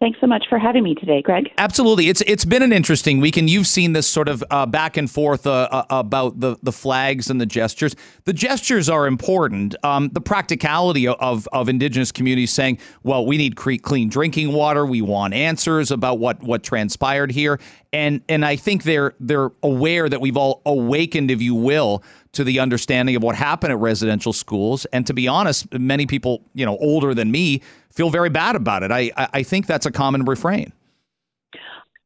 Thanks 0.00 0.18
so 0.18 0.26
much 0.26 0.46
for 0.48 0.58
having 0.58 0.82
me 0.82 0.94
today, 0.94 1.20
Greg. 1.20 1.50
Absolutely, 1.58 2.08
it's 2.08 2.22
it's 2.22 2.46
been 2.46 2.62
an 2.62 2.72
interesting 2.72 3.20
week, 3.20 3.36
and 3.36 3.50
you've 3.50 3.66
seen 3.66 3.92
this 3.92 4.06
sort 4.06 4.28
of 4.28 4.42
uh, 4.50 4.64
back 4.64 4.96
and 4.96 5.10
forth 5.10 5.46
uh, 5.46 5.68
uh, 5.70 5.84
about 5.90 6.40
the 6.40 6.56
the 6.62 6.72
flags 6.72 7.28
and 7.28 7.38
the 7.38 7.44
gestures. 7.44 7.94
The 8.24 8.32
gestures 8.32 8.88
are 8.88 9.06
important. 9.06 9.76
Um, 9.84 10.08
the 10.08 10.22
practicality 10.22 11.06
of 11.06 11.46
of 11.52 11.68
Indigenous 11.68 12.12
communities 12.12 12.50
saying, 12.50 12.78
"Well, 13.02 13.26
we 13.26 13.36
need 13.36 13.56
clean 13.56 14.08
drinking 14.08 14.54
water. 14.54 14.86
We 14.86 15.02
want 15.02 15.34
answers 15.34 15.90
about 15.90 16.18
what 16.18 16.42
what 16.42 16.62
transpired 16.62 17.30
here," 17.30 17.60
and 17.92 18.22
and 18.26 18.42
I 18.42 18.56
think 18.56 18.84
they're 18.84 19.12
they're 19.20 19.50
aware 19.62 20.08
that 20.08 20.22
we've 20.22 20.36
all 20.38 20.62
awakened, 20.64 21.30
if 21.30 21.42
you 21.42 21.54
will, 21.54 22.02
to 22.32 22.44
the 22.44 22.60
understanding 22.60 23.16
of 23.16 23.22
what 23.22 23.34
happened 23.34 23.72
at 23.72 23.78
residential 23.78 24.32
schools. 24.32 24.84
And 24.86 25.06
to 25.06 25.14
be 25.14 25.26
honest, 25.26 25.72
many 25.72 26.06
people, 26.06 26.42
you 26.54 26.64
know, 26.64 26.76
older 26.78 27.14
than 27.14 27.30
me, 27.30 27.62
feel 27.90 28.10
very 28.10 28.30
bad 28.30 28.56
about 28.56 28.82
it. 28.82 28.90
I 28.90 29.10
I 29.16 29.42
think 29.42 29.66
that's 29.66 29.86
a 29.86 29.90
common 29.90 30.24
refrain. 30.24 30.72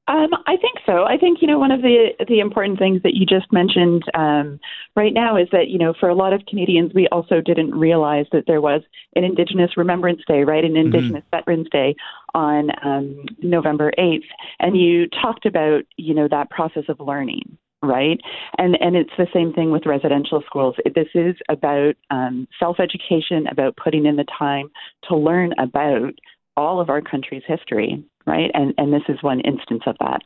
Um, 0.07 0.29
I 0.47 0.59
think 0.59 0.81
so. 0.85 1.05
I 1.05 1.17
think 1.17 1.41
you 1.41 1.49
know 1.49 1.59
one 1.59 1.71
of 1.71 1.81
the 1.81 2.11
the 2.29 2.41
important 2.41 2.79
things 2.79 3.03
that 3.05 3.15
you 3.15 3.25
just 3.25 3.51
mentioned 3.51 4.03
um, 4.13 4.61
right 4.95 5.15
now 5.15 5.39
is 5.39 5.49
that 5.51 5.69
you 5.69 5.79
know 5.79 5.95
for 5.99 6.11
a 6.11 6.15
lot 6.15 6.35
of 6.35 6.45
Canadians 6.47 6.93
we 6.95 7.09
also 7.09 7.41
didn't 7.41 7.75
realize 7.75 8.27
that 8.33 8.45
there 8.47 8.61
was 8.61 8.83
an 9.17 9.25
Indigenous 9.25 9.79
Remembrance 9.79 10.21
Day, 10.29 10.45
right, 10.45 10.63
an 10.63 10.73
mm-hmm. 10.73 10.87
Indigenous 10.87 11.23
mm-hmm. 11.23 11.37
Veterans 11.37 11.69
Day 11.71 11.97
on 12.35 12.71
um, 12.85 13.25
November 13.41 13.93
eighth, 13.97 14.27
and 14.61 14.77
you 14.77 15.09
talked 15.09 15.47
about 15.47 15.85
you 15.97 16.13
know 16.13 16.29
that 16.29 16.51
process 16.51 16.85
of 16.91 17.01
learning, 17.01 17.57
right? 17.87 18.20
And 18.59 18.77
and 18.81 18.97
it's 18.97 19.11
the 19.18 19.27
same 19.33 19.53
thing 19.53 19.70
with 19.70 19.87
residential 19.87 20.42
schools. 20.47 20.77
This 20.94 21.09
is 21.14 21.37
about 21.49 21.94
um, 22.11 22.49
self 22.59 22.79
education, 22.81 23.47
about 23.47 23.77
putting 23.77 24.07
in 24.07 24.16
the 24.16 24.27
time 24.38 24.70
to 25.09 25.16
learn 25.16 25.53
about 25.59 26.14
all 26.57 26.81
of 26.81 26.88
our 26.88 27.03
country's 27.03 27.42
history 27.47 28.05
right? 28.27 28.51
And 28.55 28.75
and 28.79 28.92
this 28.92 29.03
is 29.09 29.23
one 29.23 29.40
instance 29.40 29.83
of 29.87 29.97
that. 30.01 30.23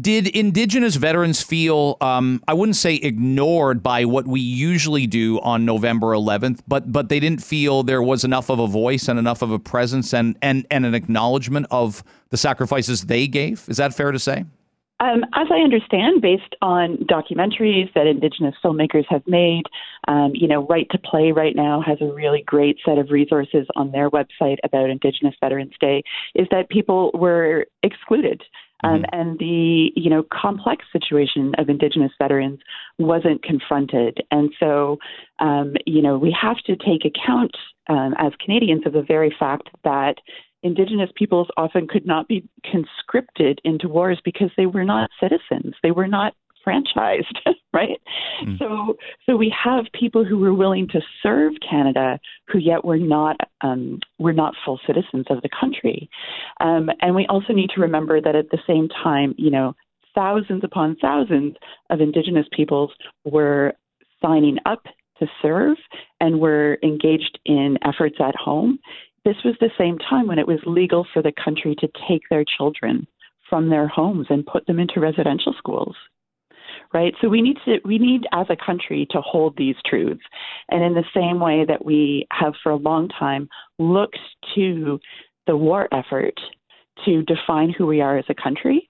Did 0.00 0.28
Indigenous 0.28 0.96
veterans 0.96 1.42
feel, 1.42 1.98
um, 2.00 2.42
I 2.48 2.54
wouldn't 2.54 2.76
say 2.76 2.94
ignored 2.94 3.82
by 3.82 4.06
what 4.06 4.26
we 4.26 4.40
usually 4.40 5.06
do 5.06 5.38
on 5.40 5.66
November 5.66 6.08
11th, 6.08 6.60
but 6.66 6.90
but 6.90 7.10
they 7.10 7.20
didn't 7.20 7.42
feel 7.42 7.82
there 7.82 8.02
was 8.02 8.24
enough 8.24 8.48
of 8.48 8.58
a 8.58 8.66
voice 8.66 9.08
and 9.08 9.18
enough 9.18 9.42
of 9.42 9.50
a 9.50 9.58
presence 9.58 10.14
and 10.14 10.36
and, 10.40 10.66
and 10.70 10.86
an 10.86 10.94
acknowledgement 10.94 11.66
of 11.70 12.02
the 12.30 12.36
sacrifices 12.36 13.02
they 13.02 13.26
gave? 13.26 13.64
Is 13.68 13.76
that 13.76 13.94
fair 13.94 14.12
to 14.12 14.18
say? 14.18 14.44
Um, 15.02 15.24
as 15.34 15.48
I 15.50 15.56
understand, 15.56 16.22
based 16.22 16.54
on 16.62 16.96
documentaries 17.10 17.92
that 17.94 18.06
Indigenous 18.06 18.54
filmmakers 18.64 19.04
have 19.08 19.26
made, 19.26 19.64
um, 20.06 20.30
you 20.32 20.46
know, 20.46 20.64
Right 20.68 20.86
to 20.92 20.98
Play 20.98 21.32
right 21.32 21.56
now 21.56 21.82
has 21.84 21.98
a 22.00 22.12
really 22.12 22.44
great 22.46 22.78
set 22.84 22.98
of 22.98 23.10
resources 23.10 23.66
on 23.74 23.90
their 23.90 24.08
website 24.10 24.58
about 24.62 24.90
Indigenous 24.90 25.34
Veterans 25.40 25.72
Day. 25.80 26.04
Is 26.36 26.46
that 26.52 26.68
people 26.68 27.10
were 27.14 27.66
excluded, 27.82 28.42
um, 28.84 29.02
mm-hmm. 29.02 29.20
and 29.20 29.38
the 29.40 29.90
you 29.96 30.08
know 30.08 30.24
complex 30.32 30.84
situation 30.92 31.52
of 31.58 31.68
Indigenous 31.68 32.12
veterans 32.16 32.60
wasn't 33.00 33.42
confronted, 33.42 34.18
and 34.30 34.50
so 34.60 34.98
um, 35.40 35.74
you 35.84 36.00
know 36.00 36.16
we 36.16 36.30
have 36.40 36.58
to 36.66 36.76
take 36.76 37.04
account 37.04 37.56
um, 37.88 38.14
as 38.18 38.32
Canadians 38.44 38.86
of 38.86 38.92
the 38.92 39.02
very 39.02 39.34
fact 39.36 39.68
that 39.82 40.18
indigenous 40.62 41.10
peoples 41.16 41.48
often 41.56 41.88
could 41.88 42.06
not 42.06 42.28
be 42.28 42.48
conscripted 42.70 43.60
into 43.64 43.88
wars 43.88 44.20
because 44.24 44.50
they 44.56 44.66
were 44.66 44.84
not 44.84 45.10
citizens. 45.20 45.74
They 45.82 45.90
were 45.90 46.08
not 46.08 46.34
franchised, 46.66 47.36
right? 47.72 48.00
Mm. 48.44 48.58
So, 48.58 48.96
so 49.26 49.36
we 49.36 49.52
have 49.64 49.86
people 49.98 50.24
who 50.24 50.38
were 50.38 50.54
willing 50.54 50.88
to 50.88 51.00
serve 51.22 51.54
Canada, 51.68 52.18
who 52.48 52.58
yet 52.58 52.84
were 52.84 52.98
not 52.98 53.36
um, 53.60 53.98
were 54.18 54.32
not 54.32 54.54
full 54.64 54.80
citizens 54.86 55.26
of 55.30 55.42
the 55.42 55.48
country. 55.60 56.08
Um, 56.60 56.88
and 57.00 57.14
we 57.14 57.26
also 57.28 57.52
need 57.52 57.70
to 57.74 57.80
remember 57.80 58.20
that 58.20 58.36
at 58.36 58.50
the 58.50 58.58
same 58.66 58.88
time, 58.88 59.34
you 59.36 59.50
know, 59.50 59.74
thousands 60.14 60.62
upon 60.64 60.96
thousands 60.96 61.56
of 61.90 62.00
Indigenous 62.00 62.46
peoples 62.52 62.90
were 63.24 63.72
signing 64.20 64.58
up 64.66 64.84
to 65.18 65.26
serve 65.40 65.76
and 66.20 66.40
were 66.40 66.78
engaged 66.82 67.38
in 67.44 67.78
efforts 67.84 68.16
at 68.20 68.34
home 68.34 68.78
this 69.24 69.36
was 69.44 69.54
the 69.60 69.70
same 69.78 69.98
time 69.98 70.26
when 70.26 70.38
it 70.38 70.46
was 70.46 70.58
legal 70.66 71.06
for 71.12 71.22
the 71.22 71.32
country 71.44 71.74
to 71.76 71.88
take 72.08 72.22
their 72.30 72.44
children 72.56 73.06
from 73.48 73.68
their 73.68 73.86
homes 73.86 74.26
and 74.30 74.46
put 74.46 74.66
them 74.66 74.78
into 74.78 75.00
residential 75.00 75.54
schools 75.58 75.96
right? 76.92 77.14
So 77.20 77.28
we 77.28 77.42
need 77.42 77.56
to 77.64 77.78
we 77.84 77.98
need 77.98 78.26
as 78.32 78.46
a 78.50 78.56
country 78.56 79.06
to 79.10 79.20
hold 79.20 79.56
these 79.56 79.76
truths. 79.86 80.22
And 80.70 80.82
in 80.82 80.94
the 80.94 81.04
same 81.14 81.40
way 81.40 81.64
that 81.66 81.84
we 81.84 82.26
have 82.32 82.54
for 82.62 82.72
a 82.72 82.76
long 82.76 83.08
time 83.08 83.48
looked 83.78 84.18
to 84.54 85.00
the 85.46 85.56
war 85.56 85.88
effort 85.92 86.38
to 87.04 87.22
define 87.22 87.70
who 87.70 87.86
we 87.86 88.00
are 88.00 88.18
as 88.18 88.24
a 88.28 88.34
country 88.34 88.88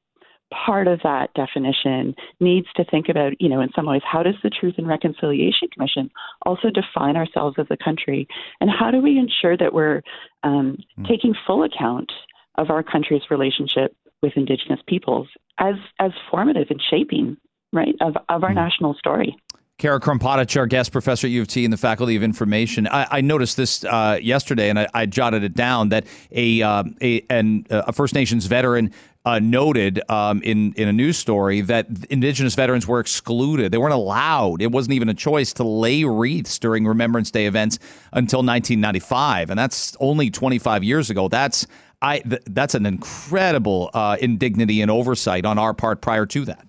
part 0.53 0.87
of 0.87 1.01
that 1.03 1.33
definition 1.35 2.15
needs 2.41 2.67
to 2.77 2.85
think 2.85 3.09
about, 3.09 3.41
you 3.41 3.49
know, 3.49 3.61
in 3.61 3.71
some 3.75 3.87
ways, 3.87 4.03
how 4.05 4.23
does 4.23 4.35
the 4.43 4.51
Truth 4.51 4.75
and 4.79 4.87
Reconciliation 4.87 5.69
Commission 5.73 6.11
also 6.45 6.69
define 6.71 7.17
ourselves 7.17 7.57
as 7.59 7.67
a 7.71 7.77
country? 7.83 8.27
And 8.61 8.71
how 8.71 8.91
do 8.91 9.01
we 9.01 9.19
ensure 9.19 9.57
that 9.57 9.73
we're 9.73 10.03
um, 10.43 10.79
mm. 10.99 11.09
taking 11.09 11.35
full 11.47 11.63
account 11.63 12.13
of 12.57 12.71
our 12.71 12.83
country's 12.83 13.23
relationship 13.31 13.97
with 14.23 14.33
Indigenous 14.37 14.81
peoples 14.87 15.29
as, 15.59 15.75
as 15.99 16.13
formative 16.31 16.69
in 16.71 16.79
shaping, 16.91 17.37
right, 17.73 17.95
of, 18.01 18.17
of 18.29 18.45
our 18.45 18.51
mm. 18.51 18.55
national 18.55 18.95
story? 18.95 19.37
Cara 19.79 19.99
Krmpotic, 19.99 20.57
our 20.57 20.67
guest 20.69 20.93
professor 20.93 21.27
at 21.27 21.33
U 21.33 21.43
of 21.43 21.49
T 21.49 21.65
in 21.65 21.73
the 21.73 21.77
Faculty 21.77 22.15
of 22.15 22.23
Information. 22.23 22.87
I, 22.87 23.07
I 23.11 23.21
noticed 23.21 23.57
this 23.57 23.83
uh, 23.85 24.17
yesterday, 24.23 24.71
and 24.71 24.79
I, 24.79 24.87
I, 24.95 25.07
jotted 25.07 25.43
it 25.43 25.55
down 25.55 25.89
that 25.89 26.07
a 26.31 26.63
uh, 26.63 26.85
a, 27.01 27.25
an, 27.31 27.67
a 27.69 27.93
First 27.93 28.15
Nations 28.15 28.47
veteran 28.47 28.93
uh, 29.25 29.39
noted 29.39 30.01
um, 30.09 30.43
in 30.43 30.73
in 30.75 30.89
a 30.89 30.93
news 30.93 31.17
story 31.17 31.61
that 31.61 31.87
Indigenous 32.11 32.55
veterans 32.55 32.87
were 32.87 33.01
excluded. 33.01 33.73
They 33.73 33.79
weren't 33.79 33.95
allowed. 33.95 34.63
It 34.63 34.73
wasn't 34.73 34.95
even 34.95 35.09
a 35.09 35.15
choice 35.15 35.53
to 35.55 35.65
lay 35.65 36.05
wreaths 36.05 36.59
during 36.59 36.87
Remembrance 36.87 37.31
Day 37.31 37.47
events 37.47 37.79
until 38.13 38.39
1995, 38.39 39.51
and 39.51 39.59
that's 39.59 39.97
only 40.01 40.31
25 40.31 40.83
years 40.83 41.11
ago. 41.11 41.29
That's 41.29 41.67
I. 42.01 42.21
Th- 42.21 42.43
that's 42.47 42.75
an 42.75 42.87
incredible 42.87 43.91
uh, 43.95 44.17
indignity 44.21 44.81
and 44.81 44.91
oversight 44.91 45.47
on 45.47 45.59
our 45.59 45.75
part 45.75 46.01
prior 46.01 46.27
to 46.27 46.45
that 46.47 46.67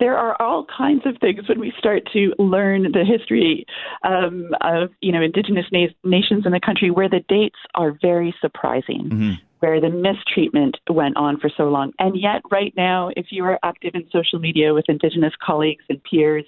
there 0.00 0.18
are 0.18 0.40
all 0.42 0.66
kinds 0.76 1.02
of 1.06 1.16
things 1.20 1.48
when 1.48 1.60
we 1.60 1.72
start 1.78 2.02
to 2.12 2.32
learn 2.36 2.90
the 2.90 3.04
history 3.04 3.64
um, 4.02 4.48
of 4.60 4.90
you 5.00 5.12
know 5.12 5.22
indigenous 5.22 5.66
na- 5.70 5.86
nations 6.02 6.44
in 6.44 6.50
the 6.50 6.58
country 6.58 6.90
where 6.90 7.08
the 7.08 7.20
dates 7.28 7.58
are 7.74 7.96
very 8.02 8.34
surprising. 8.40 9.04
Mm-hmm 9.04 9.32
where 9.62 9.80
the 9.80 9.88
mistreatment 9.88 10.76
went 10.90 11.16
on 11.16 11.38
for 11.38 11.48
so 11.56 11.64
long. 11.64 11.92
And 12.00 12.20
yet, 12.20 12.42
right 12.50 12.74
now, 12.76 13.10
if 13.16 13.26
you 13.30 13.44
are 13.44 13.60
active 13.62 13.92
in 13.94 14.08
social 14.10 14.40
media 14.40 14.74
with 14.74 14.86
Indigenous 14.88 15.34
colleagues 15.40 15.84
and 15.88 16.02
peers 16.02 16.44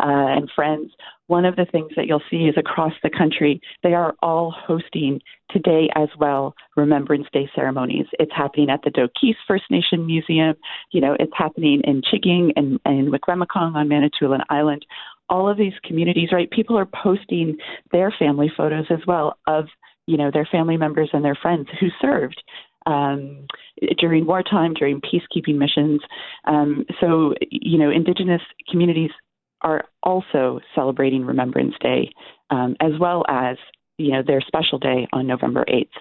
uh, 0.00 0.34
and 0.34 0.50
friends, 0.52 0.90
one 1.28 1.44
of 1.44 1.54
the 1.54 1.64
things 1.64 1.92
that 1.94 2.08
you'll 2.08 2.22
see 2.28 2.44
is 2.46 2.56
across 2.56 2.92
the 3.04 3.10
country, 3.10 3.60
they 3.84 3.94
are 3.94 4.16
all 4.20 4.50
hosting 4.50 5.20
today 5.50 5.88
as 5.94 6.08
well 6.18 6.56
Remembrance 6.76 7.28
Day 7.32 7.48
ceremonies. 7.54 8.06
It's 8.18 8.32
happening 8.34 8.68
at 8.68 8.82
the 8.82 8.90
Dokis 8.90 9.36
First 9.46 9.64
Nation 9.70 10.04
Museum. 10.04 10.56
You 10.90 11.00
know, 11.00 11.16
it's 11.20 11.32
happening 11.36 11.82
in 11.84 12.02
Chiging 12.02 12.52
and, 12.56 12.80
and 12.84 13.12
Wikwemikong 13.12 13.76
on 13.76 13.88
Manitoulin 13.88 14.40
Island. 14.50 14.84
All 15.28 15.48
of 15.48 15.56
these 15.56 15.72
communities, 15.84 16.30
right? 16.32 16.50
People 16.50 16.76
are 16.76 16.86
posting 16.86 17.58
their 17.92 18.12
family 18.16 18.50
photos 18.56 18.86
as 18.90 19.00
well 19.06 19.38
of 19.46 19.66
you 20.06 20.16
know, 20.16 20.30
their 20.32 20.48
family 20.50 20.76
members 20.76 21.10
and 21.12 21.24
their 21.24 21.34
friends 21.34 21.68
who 21.80 21.88
served 22.00 22.42
um, 22.86 23.46
during 23.98 24.26
wartime, 24.26 24.74
during 24.74 25.00
peacekeeping 25.00 25.56
missions. 25.56 26.00
Um, 26.44 26.86
so, 27.00 27.34
you 27.50 27.78
know, 27.78 27.90
Indigenous 27.90 28.42
communities 28.70 29.10
are 29.62 29.84
also 30.02 30.60
celebrating 30.74 31.24
Remembrance 31.24 31.74
Day, 31.80 32.12
um, 32.50 32.76
as 32.80 32.92
well 33.00 33.24
as 33.28 33.56
you 33.98 34.12
know 34.12 34.22
their 34.22 34.40
special 34.40 34.78
day 34.78 35.08
on 35.12 35.26
November 35.26 35.64
eighth. 35.68 35.92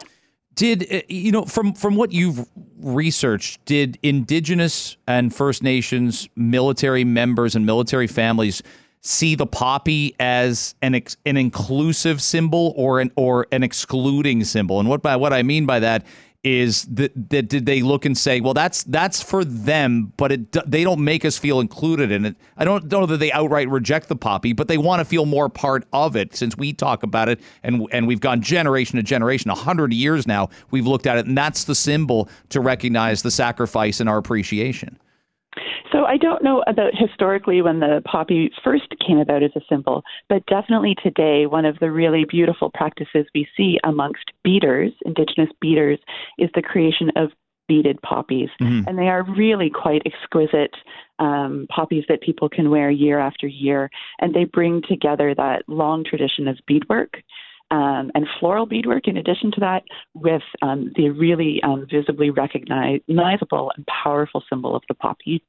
Did 0.54 0.94
uh, 0.94 1.02
you 1.08 1.32
know 1.32 1.46
from 1.46 1.74
from 1.74 1.96
what 1.96 2.12
you've 2.12 2.48
researched? 2.78 3.64
Did 3.66 3.98
Indigenous 4.04 4.98
and 5.08 5.34
First 5.34 5.64
Nations 5.64 6.30
military 6.36 7.04
members 7.04 7.56
and 7.56 7.66
military 7.66 8.08
families 8.08 8.62
see 9.06 9.36
the 9.36 9.46
poppy 9.46 10.16
as 10.20 10.74
an 10.82 10.96
ex, 10.96 11.16
an 11.26 11.38
inclusive 11.38 12.22
symbol 12.22 12.74
or 12.76 13.00
an 13.00 13.12
or 13.16 13.48
an 13.52 13.62
excluding 13.62 14.44
symbol. 14.44 14.80
And 14.80 14.90
what 14.90 15.02
by 15.02 15.16
what 15.16 15.32
I 15.32 15.44
mean 15.44 15.66
by 15.66 15.80
that 15.80 16.06
is 16.44 16.84
that, 16.86 17.12
that 17.32 17.50
did 17.50 17.66
they 17.66 17.82
look 17.82 18.06
and 18.06 18.18
say, 18.18 18.40
well, 18.40 18.54
that's 18.54 18.84
that's 18.84 19.22
for 19.22 19.46
them, 19.46 20.12
but 20.18 20.32
it 20.32 20.52
they 20.66 20.84
don't 20.84 21.04
make 21.04 21.24
us 21.24 21.38
feel 21.38 21.60
included 21.60 22.12
in 22.12 22.26
it. 22.26 22.36
I 22.58 22.66
don't, 22.66 22.88
don't 22.90 23.02
know 23.02 23.08
that 23.08 23.18
they 23.18 23.32
outright 23.32 23.70
reject 23.70 24.10
the 24.10 24.16
poppy, 24.16 24.54
but 24.54 24.68
they 24.68 24.78
want 24.78 25.00
to 25.02 25.06
feel 25.06 25.26
more 25.26 25.50
part 25.50 25.86
of 25.94 26.16
it 26.16 26.36
since 26.36 26.58
we 26.58 26.74
talk 26.74 27.04
about 27.04 27.30
it 27.30 27.40
and 27.62 27.88
and 27.92 28.08
we've 28.08 28.22
gone 28.22 28.42
generation 28.42 28.98
to 28.98 29.04
generation, 29.04 29.52
hundred 29.52 29.94
years 29.94 30.26
now. 30.26 30.50
We've 30.72 30.88
looked 30.88 31.06
at 31.06 31.18
it, 31.18 31.28
and 31.28 31.38
that's 31.38 31.66
the 31.66 31.76
symbol 31.76 32.28
to 32.50 32.60
recognize 32.60 33.22
the 33.22 33.32
sacrifice 33.32 34.00
and 34.00 34.10
our 34.10 34.18
appreciation. 34.18 35.00
So 35.92 36.06
I 36.06 36.18
don't 36.18 36.44
know 36.44 36.64
about 36.68 36.94
historically 36.94 37.62
when 37.62 37.80
the 37.80 38.02
poppy 38.06 38.52
first 38.64 38.94
came 39.06 39.18
about 39.18 39.44
as 39.44 39.52
a 39.56 39.62
symbol, 39.70 40.04
but 40.30 40.46
definitely 40.48 40.96
today, 41.02 41.46
one 41.46 41.66
of 41.66 41.80
the 41.80 41.92
really 41.92 42.26
beautiful 42.26 42.72
practices 42.74 43.26
we 43.34 43.48
see 43.56 43.78
amongst 43.84 44.32
beaders, 44.44 44.92
indigenous 45.06 45.50
beaders, 45.62 46.00
is 46.38 46.50
the 46.56 46.62
creation 46.62 47.12
of 47.16 47.32
beaded 47.68 48.02
poppies. 48.02 48.50
Mm-hmm. 48.62 48.88
And 48.88 48.98
they 48.98 49.08
are 49.08 49.24
really 49.24 49.70
quite 49.70 50.04
exquisite 50.06 50.76
um, 51.20 51.68
poppies 51.70 52.04
that 52.10 52.22
people 52.22 52.50
can 52.50 52.70
wear 52.70 52.90
year 52.92 53.20
after 53.20 53.48
year. 53.48 53.90
And 54.20 54.34
they 54.34 54.44
bring 54.44 54.82
together 54.88 55.34
that 55.36 55.64
long 55.68 56.04
tradition 56.04 56.48
of 56.48 56.60
beadwork. 56.68 57.22
Um, 57.72 58.12
and 58.14 58.28
floral 58.40 58.68
beadwork, 58.68 59.08
in 59.08 59.18
addition 59.18 59.52
to 59.54 59.60
that, 59.62 59.84
with 60.14 60.44
um, 60.62 60.92
the 60.96 61.10
really 61.10 61.62
um, 61.64 61.88
visibly 61.90 62.30
recognizable 62.30 63.72
and 63.76 63.86
powerful 63.88 64.44
symbol 64.50 64.76
of 64.76 64.84
the 64.88 64.94
poppy 64.94 65.44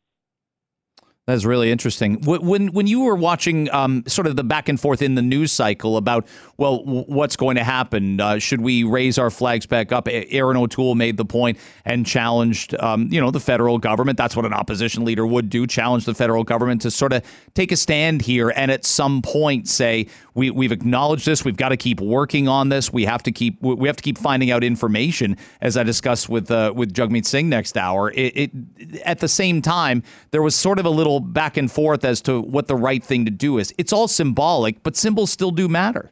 That's 1.27 1.45
really 1.45 1.72
interesting. 1.72 2.20
When 2.20 2.68
when 2.68 2.87
you 2.87 3.01
were 3.01 3.16
watching 3.16 3.68
um, 3.72 4.05
sort 4.07 4.29
of 4.29 4.37
the 4.37 4.45
back 4.45 4.68
and 4.68 4.79
forth 4.79 5.03
in 5.03 5.16
the 5.16 5.22
news 5.22 5.51
cycle 5.51 5.97
about 5.97 6.24
well, 6.57 6.85
what's 6.85 7.35
going 7.35 7.57
to 7.57 7.64
happen? 7.64 8.20
Uh, 8.20 8.39
should 8.39 8.61
we 8.61 8.85
raise 8.85 9.18
our 9.18 9.29
flags 9.29 9.66
back 9.66 9.91
up? 9.91 10.07
Erin 10.09 10.57
O'Toole 10.57 10.95
made 10.95 11.16
the 11.16 11.24
point 11.24 11.59
and 11.85 12.07
challenged, 12.07 12.77
um, 12.79 13.09
you 13.11 13.20
know, 13.20 13.33
the 13.33 13.41
federal 13.41 13.77
government. 13.77 14.16
That's 14.16 14.37
what 14.37 14.47
an 14.47 14.53
opposition 14.53 15.05
leader 15.05 15.27
would 15.27 15.51
do: 15.51 15.66
challenge 15.66 16.05
the 16.05 16.14
federal 16.14 16.45
government 16.45 16.83
to 16.83 16.93
sort 16.93 17.12
of 17.12 17.24
take 17.55 17.72
a 17.72 17.77
stand 17.77 18.22
here 18.22 18.53
and 18.55 18.70
at 18.70 18.85
some 18.85 19.20
point 19.20 19.66
say 19.66 20.07
we 20.35 20.53
we've 20.53 20.70
acknowledged 20.70 21.27
this. 21.27 21.45
We've 21.45 21.57
got 21.57 21.70
to 21.70 21.77
keep 21.77 22.01
working 22.01 22.47
on 22.47 22.68
this. 22.68 22.93
We 22.93 23.05
have 23.05 23.24
to 23.24 23.33
keep 23.33 23.61
we 23.61 23.89
have 23.89 23.97
to 23.97 24.03
keep 24.03 24.16
finding 24.16 24.53
out 24.53 24.62
information, 24.62 25.37
as 25.61 25.77
I 25.77 25.83
discussed 25.83 26.29
with 26.29 26.53
uh, 26.53 26.72
with 26.77 26.95
Jagmeet 26.95 27.27
Singh 27.27 27.49
next 27.49 27.77
hour. 27.77 28.12
It, 28.12 28.37
it 28.37 29.01
at 29.05 29.18
the 29.18 29.29
same 29.29 29.61
time 29.61 30.05
there 30.31 30.43
was 30.43 30.55
sort 30.55 30.79
of 30.79 30.85
a 30.85 30.91
little 30.91 31.16
back 31.21 31.57
and 31.57 31.71
forth 31.71 32.05
as 32.05 32.21
to 32.23 32.41
what 32.41 32.69
the 32.69 32.77
right 32.77 33.03
thing 33.03 33.25
to 33.25 33.31
do 33.31 33.59
is. 33.59 33.73
It's 33.79 33.93
all 33.93 34.09
symbolic, 34.09 34.83
but 34.83 34.97
symbols 34.97 35.31
still 35.31 35.51
do 35.51 35.69
matter. 35.69 36.11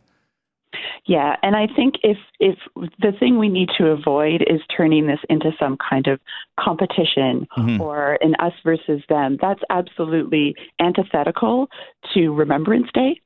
Yeah, 1.07 1.37
and 1.43 1.55
I 1.55 1.67
think 1.67 1.97
if 2.03 2.17
if 2.41 2.59
the 2.75 3.13
thing 3.19 3.39
we 3.39 3.49
need 3.49 3.69
to 3.79 3.89
avoid 3.89 4.43
is 4.43 4.61
turning 4.75 5.07
this 5.07 5.21
into 5.29 5.53
some 5.59 5.77
kind 5.77 6.07
of 6.07 6.19
competition 6.59 7.47
mm-hmm. 7.57 7.81
or 7.81 8.19
an 8.23 8.35
us 8.37 8.55
versus 8.65 9.03
them, 9.09 9.39
that's 9.41 9.61
absolutely 9.71 10.55
antithetical 10.81 11.69
to 12.15 12.31
Remembrance 12.31 12.89
Day, 12.95 13.21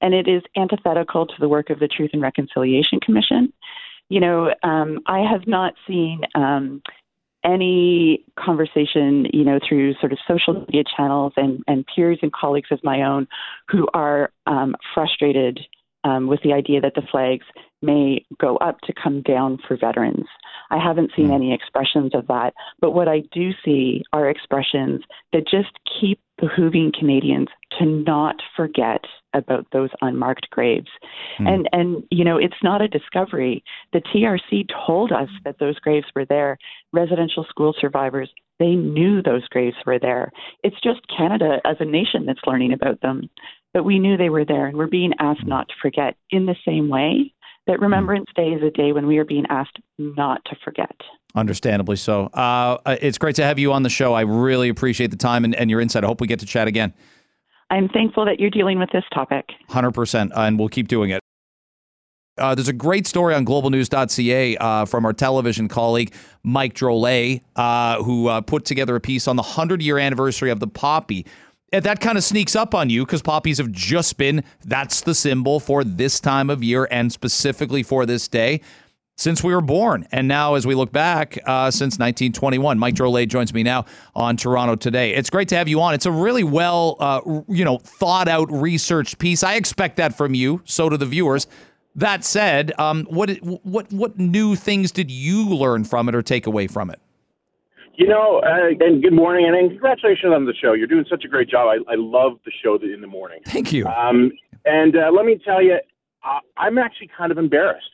and 0.00 0.14
it 0.14 0.28
is 0.28 0.42
antithetical 0.56 1.26
to 1.26 1.34
the 1.40 1.48
work 1.48 1.70
of 1.70 1.80
the 1.80 1.88
Truth 1.88 2.10
and 2.12 2.22
Reconciliation 2.22 3.00
Commission. 3.00 3.52
You 4.08 4.20
know, 4.20 4.54
um, 4.62 5.00
I 5.06 5.20
have 5.20 5.46
not 5.46 5.74
seen 5.88 6.20
um, 6.34 6.82
any 7.44 8.24
conversation, 8.38 9.26
you 9.32 9.44
know, 9.44 9.58
through 9.66 9.94
sort 9.94 10.12
of 10.12 10.18
social 10.26 10.54
media 10.54 10.82
channels 10.96 11.32
and, 11.36 11.62
and 11.66 11.84
peers 11.86 12.18
and 12.22 12.32
colleagues 12.32 12.68
of 12.70 12.80
my 12.82 13.02
own 13.02 13.26
who 13.68 13.86
are 13.94 14.30
um, 14.46 14.74
frustrated 14.94 15.60
um, 16.04 16.26
with 16.26 16.40
the 16.42 16.52
idea 16.52 16.80
that 16.80 16.94
the 16.94 17.02
flags 17.10 17.46
may 17.82 18.24
go 18.40 18.56
up 18.58 18.80
to 18.80 18.92
come 18.92 19.22
down 19.22 19.58
for 19.66 19.76
veterans. 19.76 20.26
I 20.70 20.78
haven't 20.78 21.12
seen 21.16 21.26
hmm. 21.26 21.34
any 21.34 21.54
expressions 21.54 22.12
of 22.14 22.26
that, 22.28 22.54
but 22.80 22.92
what 22.92 23.08
I 23.08 23.22
do 23.32 23.50
see 23.64 24.02
are 24.12 24.28
expressions 24.28 25.02
that 25.32 25.46
just 25.46 25.70
keep 26.00 26.20
behooving 26.40 26.92
Canadians 26.98 27.48
to 27.78 27.86
not 27.86 28.36
forget 28.56 29.04
about 29.34 29.66
those 29.72 29.90
unmarked 30.00 30.48
graves. 30.50 30.88
Mm. 31.38 31.48
And 31.48 31.68
and 31.72 32.04
you 32.10 32.24
know, 32.24 32.38
it's 32.38 32.62
not 32.62 32.80
a 32.80 32.88
discovery. 32.88 33.62
The 33.92 34.00
TRC 34.00 34.68
told 34.86 35.12
us 35.12 35.28
that 35.44 35.58
those 35.58 35.78
graves 35.78 36.06
were 36.14 36.24
there. 36.24 36.58
Residential 36.92 37.44
school 37.48 37.74
survivors, 37.78 38.30
they 38.58 38.74
knew 38.74 39.22
those 39.22 39.46
graves 39.48 39.76
were 39.84 39.98
there. 39.98 40.30
It's 40.62 40.80
just 40.82 41.00
Canada 41.14 41.60
as 41.64 41.76
a 41.80 41.84
nation 41.84 42.26
that's 42.26 42.40
learning 42.46 42.72
about 42.72 43.00
them. 43.00 43.28
But 43.72 43.84
we 43.84 43.98
knew 43.98 44.16
they 44.16 44.30
were 44.30 44.44
there 44.44 44.66
and 44.66 44.76
we're 44.78 44.86
being 44.86 45.12
asked 45.18 45.42
hmm. 45.42 45.48
not 45.48 45.68
to 45.68 45.74
forget 45.82 46.16
in 46.30 46.46
the 46.46 46.56
same 46.64 46.88
way 46.88 47.32
that 47.66 47.78
hmm. 47.78 47.82
Remembrance 47.82 48.26
Day 48.36 48.48
is 48.48 48.62
a 48.62 48.70
day 48.70 48.92
when 48.92 49.06
we 49.06 49.18
are 49.18 49.24
being 49.24 49.46
asked 49.50 49.78
not 49.98 50.44
to 50.46 50.56
forget. 50.64 50.94
Understandably 51.34 51.96
so. 51.96 52.26
Uh, 52.26 52.78
it's 53.02 53.18
great 53.18 53.34
to 53.36 53.44
have 53.44 53.58
you 53.58 53.72
on 53.72 53.82
the 53.82 53.90
show. 53.90 54.14
I 54.14 54.20
really 54.20 54.68
appreciate 54.68 55.10
the 55.10 55.16
time 55.16 55.44
and, 55.44 55.54
and 55.56 55.68
your 55.68 55.80
insight. 55.80 56.04
I 56.04 56.06
hope 56.06 56.20
we 56.20 56.28
get 56.28 56.38
to 56.40 56.46
chat 56.46 56.68
again. 56.68 56.94
I'm 57.70 57.88
thankful 57.88 58.24
that 58.26 58.38
you're 58.40 58.50
dealing 58.50 58.78
with 58.78 58.90
this 58.92 59.04
topic. 59.12 59.46
100%, 59.70 60.30
and 60.34 60.58
we'll 60.58 60.68
keep 60.68 60.88
doing 60.88 61.10
it. 61.10 61.20
Uh, 62.36 62.54
there's 62.54 62.68
a 62.68 62.72
great 62.72 63.06
story 63.06 63.32
on 63.34 63.44
globalnews.ca 63.46 64.56
uh, 64.56 64.84
from 64.86 65.06
our 65.06 65.12
television 65.12 65.68
colleague, 65.68 66.12
Mike 66.42 66.74
Drolet, 66.74 67.42
uh, 67.54 68.02
who 68.02 68.26
uh, 68.26 68.40
put 68.40 68.64
together 68.64 68.96
a 68.96 69.00
piece 69.00 69.28
on 69.28 69.36
the 69.36 69.42
100 69.42 69.80
year 69.80 69.98
anniversary 69.98 70.50
of 70.50 70.58
the 70.58 70.66
poppy. 70.66 71.26
And 71.72 71.84
that 71.84 72.00
kind 72.00 72.18
of 72.18 72.24
sneaks 72.24 72.54
up 72.54 72.74
on 72.74 72.90
you 72.90 73.04
because 73.04 73.22
poppies 73.22 73.58
have 73.58 73.70
just 73.70 74.16
been, 74.16 74.44
that's 74.64 75.00
the 75.02 75.14
symbol 75.14 75.60
for 75.60 75.82
this 75.84 76.20
time 76.20 76.50
of 76.50 76.62
year 76.62 76.88
and 76.90 77.12
specifically 77.12 77.82
for 77.82 78.04
this 78.04 78.28
day 78.28 78.60
since 79.16 79.44
we 79.44 79.54
were 79.54 79.60
born. 79.60 80.06
And 80.12 80.26
now, 80.26 80.54
as 80.54 80.66
we 80.66 80.74
look 80.74 80.92
back, 80.92 81.38
uh, 81.46 81.70
since 81.70 81.98
1921, 81.98 82.78
Mike 82.78 82.94
Drolet 82.94 83.28
joins 83.28 83.54
me 83.54 83.62
now 83.62 83.84
on 84.14 84.36
Toronto 84.36 84.76
Today. 84.76 85.14
It's 85.14 85.30
great 85.30 85.48
to 85.48 85.56
have 85.56 85.68
you 85.68 85.80
on. 85.80 85.94
It's 85.94 86.06
a 86.06 86.10
really 86.10 86.44
well, 86.44 86.96
uh, 86.98 87.20
you 87.48 87.64
know, 87.64 87.78
thought 87.78 88.28
out, 88.28 88.50
researched 88.50 89.18
piece. 89.18 89.42
I 89.42 89.54
expect 89.54 89.96
that 89.96 90.16
from 90.16 90.34
you. 90.34 90.62
So 90.64 90.88
do 90.88 90.96
the 90.96 91.06
viewers. 91.06 91.46
That 91.96 92.24
said, 92.24 92.72
um, 92.78 93.06
what 93.08 93.30
what 93.62 93.92
what 93.92 94.18
new 94.18 94.56
things 94.56 94.90
did 94.90 95.12
you 95.12 95.48
learn 95.48 95.84
from 95.84 96.08
it 96.08 96.14
or 96.16 96.22
take 96.22 96.48
away 96.48 96.66
from 96.66 96.90
it? 96.90 97.00
You 97.94 98.08
know, 98.08 98.42
uh, 98.44 98.84
and 98.84 99.00
good 99.00 99.12
morning, 99.12 99.46
and 99.46 99.70
congratulations 99.70 100.32
on 100.34 100.44
the 100.44 100.54
show. 100.54 100.72
You're 100.72 100.88
doing 100.88 101.04
such 101.08 101.24
a 101.24 101.28
great 101.28 101.48
job. 101.48 101.68
I, 101.68 101.92
I 101.92 101.94
love 101.94 102.40
the 102.44 102.50
show 102.64 102.76
in 102.82 103.00
the 103.00 103.06
morning. 103.06 103.38
Thank 103.46 103.72
you. 103.72 103.86
Um, 103.86 104.32
and 104.64 104.96
uh, 104.96 105.12
let 105.12 105.24
me 105.24 105.38
tell 105.44 105.62
you, 105.62 105.76
I'm 106.56 106.78
actually 106.78 107.10
kind 107.16 107.30
of 107.30 107.38
embarrassed 107.38 107.93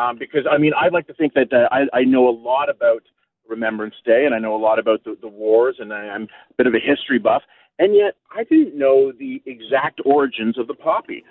um, 0.00 0.18
because 0.18 0.46
I 0.50 0.58
mean, 0.58 0.72
I'd 0.80 0.92
like 0.92 1.06
to 1.08 1.14
think 1.14 1.34
that 1.34 1.52
uh, 1.52 1.68
I, 1.70 1.98
I 1.98 2.04
know 2.04 2.28
a 2.28 2.36
lot 2.36 2.68
about 2.70 3.02
Remembrance 3.48 3.94
Day, 4.04 4.24
and 4.24 4.34
I 4.34 4.38
know 4.38 4.54
a 4.54 4.62
lot 4.62 4.78
about 4.78 5.04
the, 5.04 5.16
the 5.20 5.28
wars, 5.28 5.76
and 5.78 5.92
I, 5.92 6.08
I'm 6.08 6.22
a 6.22 6.54
bit 6.56 6.66
of 6.66 6.74
a 6.74 6.78
history 6.78 7.18
buff, 7.18 7.42
and 7.78 7.94
yet 7.94 8.14
I 8.34 8.44
didn't 8.44 8.78
know 8.78 9.12
the 9.12 9.42
exact 9.46 10.00
origins 10.04 10.58
of 10.58 10.68
the 10.68 10.74
poppy. 10.74 11.24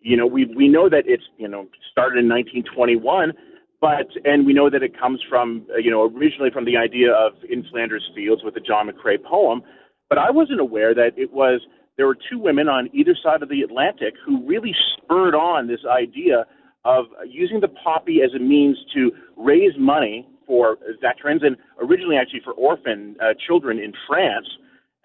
You 0.00 0.16
know, 0.16 0.26
we 0.26 0.46
we 0.56 0.68
know 0.68 0.88
that 0.88 1.04
it's 1.06 1.24
you 1.38 1.48
know 1.48 1.68
started 1.90 2.18
in 2.18 2.28
1921, 2.28 3.32
but 3.80 4.08
and 4.24 4.46
we 4.46 4.54
know 4.54 4.70
that 4.70 4.82
it 4.82 4.98
comes 4.98 5.20
from 5.28 5.66
you 5.80 5.90
know 5.90 6.04
originally 6.04 6.50
from 6.50 6.64
the 6.64 6.76
idea 6.76 7.12
of 7.12 7.32
in 7.48 7.64
Flanders 7.70 8.08
Fields 8.14 8.42
with 8.44 8.54
the 8.54 8.60
John 8.60 8.88
McCrae 8.88 9.22
poem, 9.22 9.62
but 10.08 10.18
I 10.18 10.30
wasn't 10.30 10.60
aware 10.60 10.94
that 10.94 11.12
it 11.16 11.32
was 11.32 11.60
there 11.96 12.06
were 12.06 12.16
two 12.30 12.38
women 12.38 12.66
on 12.66 12.88
either 12.94 13.14
side 13.22 13.42
of 13.42 13.50
the 13.50 13.60
Atlantic 13.60 14.14
who 14.24 14.46
really 14.46 14.74
spurred 14.96 15.34
on 15.34 15.68
this 15.68 15.80
idea 15.84 16.46
of 16.84 17.06
using 17.26 17.60
the 17.60 17.68
poppy 17.68 18.20
as 18.24 18.30
a 18.34 18.38
means 18.38 18.76
to 18.94 19.10
raise 19.36 19.72
money 19.78 20.26
for 20.46 20.78
veterans 21.00 21.42
and 21.44 21.56
originally 21.80 22.16
actually 22.16 22.40
for 22.42 22.52
orphan 22.54 23.16
uh, 23.22 23.34
children 23.46 23.78
in 23.78 23.92
France, 24.08 24.46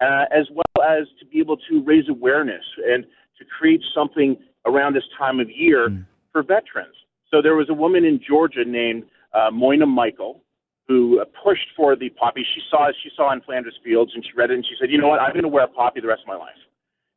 uh, 0.00 0.24
as 0.34 0.46
well 0.50 0.84
as 0.84 1.06
to 1.20 1.26
be 1.26 1.38
able 1.38 1.56
to 1.56 1.82
raise 1.84 2.08
awareness 2.08 2.64
and 2.86 3.04
to 3.38 3.44
create 3.44 3.80
something 3.94 4.36
around 4.64 4.94
this 4.94 5.04
time 5.18 5.38
of 5.38 5.48
year 5.50 5.88
mm. 5.90 6.04
for 6.32 6.42
veterans. 6.42 6.94
So 7.30 7.42
there 7.42 7.54
was 7.54 7.68
a 7.70 7.74
woman 7.74 8.04
in 8.04 8.20
Georgia 8.26 8.64
named 8.64 9.04
uh, 9.34 9.50
Moina 9.50 9.86
Michael 9.86 10.42
who 10.88 11.22
pushed 11.44 11.66
for 11.76 11.96
the 11.96 12.08
poppy. 12.10 12.44
She 12.54 12.60
saw 12.70 12.88
she 13.02 13.10
saw 13.16 13.32
in 13.32 13.40
Flanders 13.40 13.78
Fields 13.84 14.12
and 14.14 14.24
she 14.24 14.30
read 14.36 14.50
it 14.50 14.54
and 14.54 14.64
she 14.64 14.74
said, 14.80 14.90
you 14.90 14.98
know 14.98 15.08
what, 15.08 15.20
I'm 15.20 15.32
going 15.32 15.42
to 15.42 15.48
wear 15.48 15.64
a 15.64 15.68
poppy 15.68 16.00
the 16.00 16.06
rest 16.06 16.22
of 16.22 16.28
my 16.28 16.36
life. 16.36 16.58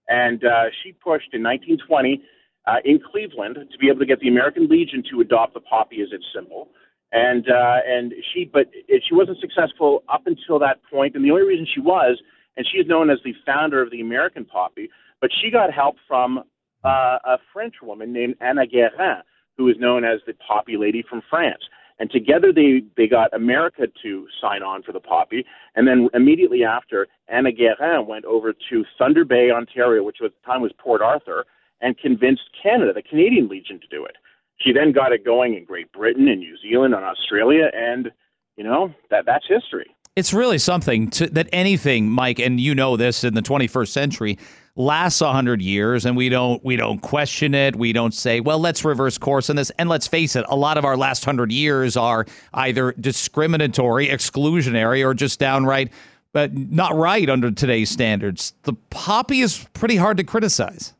And 0.07 0.43
uh, 0.43 0.73
she 0.83 0.91
pushed 0.91 1.33
in 1.33 1.43
1920 1.43 2.23
uh, 2.69 2.79
in 2.85 2.99
Cleveland 3.11 3.55
to 3.71 3.77
be 3.77 3.87
able 3.89 3.99
to 3.99 4.05
get 4.05 4.19
the 4.19 4.27
American 4.27 4.67
Legion 4.67 5.03
to 5.11 5.21
adopt 5.21 5.53
the 5.53 5.59
poppy 5.59 6.01
as 6.01 6.09
its 6.11 6.25
symbol. 6.35 6.69
And 7.11 7.45
uh, 7.49 7.77
and 7.87 8.13
she, 8.31 8.45
but 8.45 8.67
it, 8.87 9.03
she 9.07 9.15
wasn't 9.15 9.39
successful 9.39 10.03
up 10.15 10.23
until 10.27 10.59
that 10.59 10.77
point. 10.91 11.15
And 11.15 11.25
the 11.25 11.31
only 11.31 11.43
reason 11.43 11.65
she 11.73 11.81
was, 11.81 12.13
and 12.55 12.67
she 12.71 12.77
is 12.77 12.87
known 12.87 13.09
as 13.09 13.17
the 13.23 13.33
founder 13.45 13.81
of 13.81 13.89
the 13.89 14.01
American 14.01 14.45
poppy, 14.45 14.89
but 15.21 15.31
she 15.41 15.49
got 15.49 15.73
help 15.73 15.95
from 16.07 16.39
uh, 16.83 17.17
a 17.33 17.37
French 17.51 17.75
woman 17.81 18.13
named 18.13 18.35
Anna 18.41 18.67
Guerin, 18.67 19.23
who 19.57 19.67
is 19.69 19.75
known 19.79 20.03
as 20.05 20.19
the 20.27 20.33
poppy 20.33 20.77
lady 20.77 21.03
from 21.09 21.21
France. 21.29 21.63
And 21.99 22.09
together 22.11 22.53
they, 22.53 22.83
they 22.95 23.07
got 23.07 23.33
America 23.33 23.83
to 24.03 24.27
sign 24.41 24.63
on 24.63 24.83
for 24.83 24.93
the 24.93 25.01
poppy. 25.01 25.45
And 25.75 25.85
then 25.87 26.09
immediately 26.13 26.63
after, 26.63 27.07
Anna 27.27 27.51
Guerin 27.51 28.07
went 28.07 28.25
over 28.25 28.53
to 28.69 28.85
Thunder 28.97 29.25
Bay, 29.25 29.51
Ontario, 29.51 30.03
which 30.03 30.17
at 30.23 30.31
the 30.31 30.45
time 30.45 30.61
was 30.61 30.71
Port 30.77 31.01
Arthur, 31.01 31.45
and 31.81 31.97
convinced 31.97 32.43
Canada, 32.61 32.93
the 32.93 33.01
Canadian 33.01 33.47
Legion, 33.47 33.79
to 33.79 33.87
do 33.87 34.05
it. 34.05 34.15
She 34.59 34.73
then 34.73 34.91
got 34.91 35.13
it 35.13 35.23
going 35.23 35.55
in 35.55 35.63
Great 35.63 35.91
Britain 35.91 36.27
and 36.27 36.39
New 36.39 36.57
Zealand 36.57 36.93
and 36.93 37.03
Australia, 37.03 37.71
and 37.73 38.11
you 38.57 38.63
know 38.63 38.93
that 39.09 39.25
that's 39.25 39.45
history. 39.47 39.95
It's 40.15 40.33
really 40.33 40.57
something 40.57 41.09
to, 41.11 41.27
that 41.27 41.47
anything, 41.53 42.09
Mike, 42.09 42.39
and 42.39 42.59
you 42.59 42.75
know 42.75 42.97
this 42.97 43.23
in 43.23 43.35
the 43.35 43.41
21st 43.41 43.87
century 43.87 44.37
lasts 44.79 45.19
100 45.19 45.61
years 45.61 46.05
and 46.05 46.15
we 46.15 46.29
don't 46.29 46.63
we 46.63 46.77
don't 46.77 47.01
question 47.01 47.53
it 47.53 47.75
we 47.75 47.91
don't 47.91 48.13
say 48.13 48.39
well 48.39 48.59
let's 48.59 48.85
reverse 48.85 49.17
course 49.17 49.49
on 49.49 49.57
this 49.57 49.71
and 49.71 49.89
let's 49.89 50.07
face 50.07 50.37
it 50.37 50.45
a 50.47 50.55
lot 50.55 50.77
of 50.77 50.85
our 50.85 50.95
last 50.95 51.27
100 51.27 51.51
years 51.51 51.97
are 51.97 52.25
either 52.53 52.93
discriminatory 52.93 54.07
exclusionary 54.07 55.05
or 55.05 55.13
just 55.13 55.37
downright 55.37 55.91
but 56.31 56.53
not 56.53 56.95
right 56.95 57.29
under 57.29 57.51
today's 57.51 57.89
standards 57.89 58.53
the 58.63 58.71
poppy 58.89 59.41
is 59.41 59.67
pretty 59.73 59.97
hard 59.97 60.15
to 60.15 60.23
criticize 60.23 60.93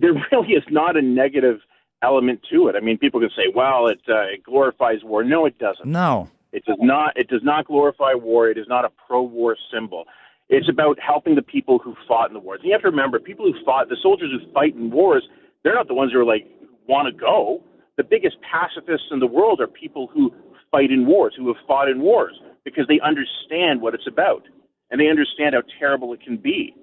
there 0.00 0.12
really 0.32 0.52
is 0.52 0.64
not 0.70 0.96
a 0.96 1.02
negative 1.02 1.60
element 2.02 2.40
to 2.52 2.68
it. 2.68 2.76
I 2.76 2.80
mean, 2.80 2.98
people 2.98 3.20
can 3.20 3.30
say, 3.30 3.52
"Well, 3.54 3.86
it, 3.88 4.00
uh, 4.08 4.34
it 4.34 4.42
glorifies 4.44 5.02
war." 5.02 5.24
No, 5.24 5.46
it 5.46 5.58
doesn't. 5.58 5.86
No, 5.86 6.28
it 6.52 6.64
does 6.64 6.78
not. 6.80 7.16
It 7.16 7.28
does 7.28 7.42
not 7.42 7.66
glorify 7.66 8.14
war. 8.14 8.48
It 8.48 8.58
is 8.58 8.66
not 8.68 8.84
a 8.84 8.90
pro-war 9.06 9.56
symbol. 9.72 10.04
It's 10.50 10.68
about 10.68 10.98
helping 11.00 11.34
the 11.34 11.42
people 11.42 11.78
who 11.78 11.94
fought 12.06 12.28
in 12.28 12.34
the 12.34 12.40
wars. 12.40 12.60
And 12.60 12.66
you 12.68 12.72
have 12.72 12.82
to 12.82 12.90
remember, 12.90 13.18
people 13.18 13.50
who 13.50 13.64
fought, 13.64 13.88
the 13.88 13.96
soldiers 14.02 14.30
who 14.30 14.52
fight 14.52 14.74
in 14.74 14.90
wars, 14.90 15.26
they're 15.62 15.74
not 15.74 15.88
the 15.88 15.94
ones 15.94 16.12
who 16.12 16.20
are 16.20 16.24
like 16.24 16.46
want 16.86 17.08
to 17.08 17.18
go. 17.18 17.62
The 17.96 18.04
biggest 18.04 18.36
pacifists 18.42 19.06
in 19.10 19.20
the 19.20 19.26
world 19.26 19.60
are 19.60 19.66
people 19.66 20.08
who 20.12 20.32
fight 20.70 20.90
in 20.90 21.06
wars, 21.06 21.32
who 21.36 21.46
have 21.48 21.56
fought 21.66 21.88
in 21.88 22.00
wars, 22.02 22.38
because 22.64 22.86
they 22.88 23.00
understand 23.00 23.80
what 23.80 23.94
it's 23.94 24.06
about. 24.06 24.42
and 24.90 25.00
they 25.00 25.08
understand 25.08 25.54
how 25.54 25.62
terrible 25.80 26.12
it 26.12 26.20
can 26.22 26.36
be. 26.36 26.74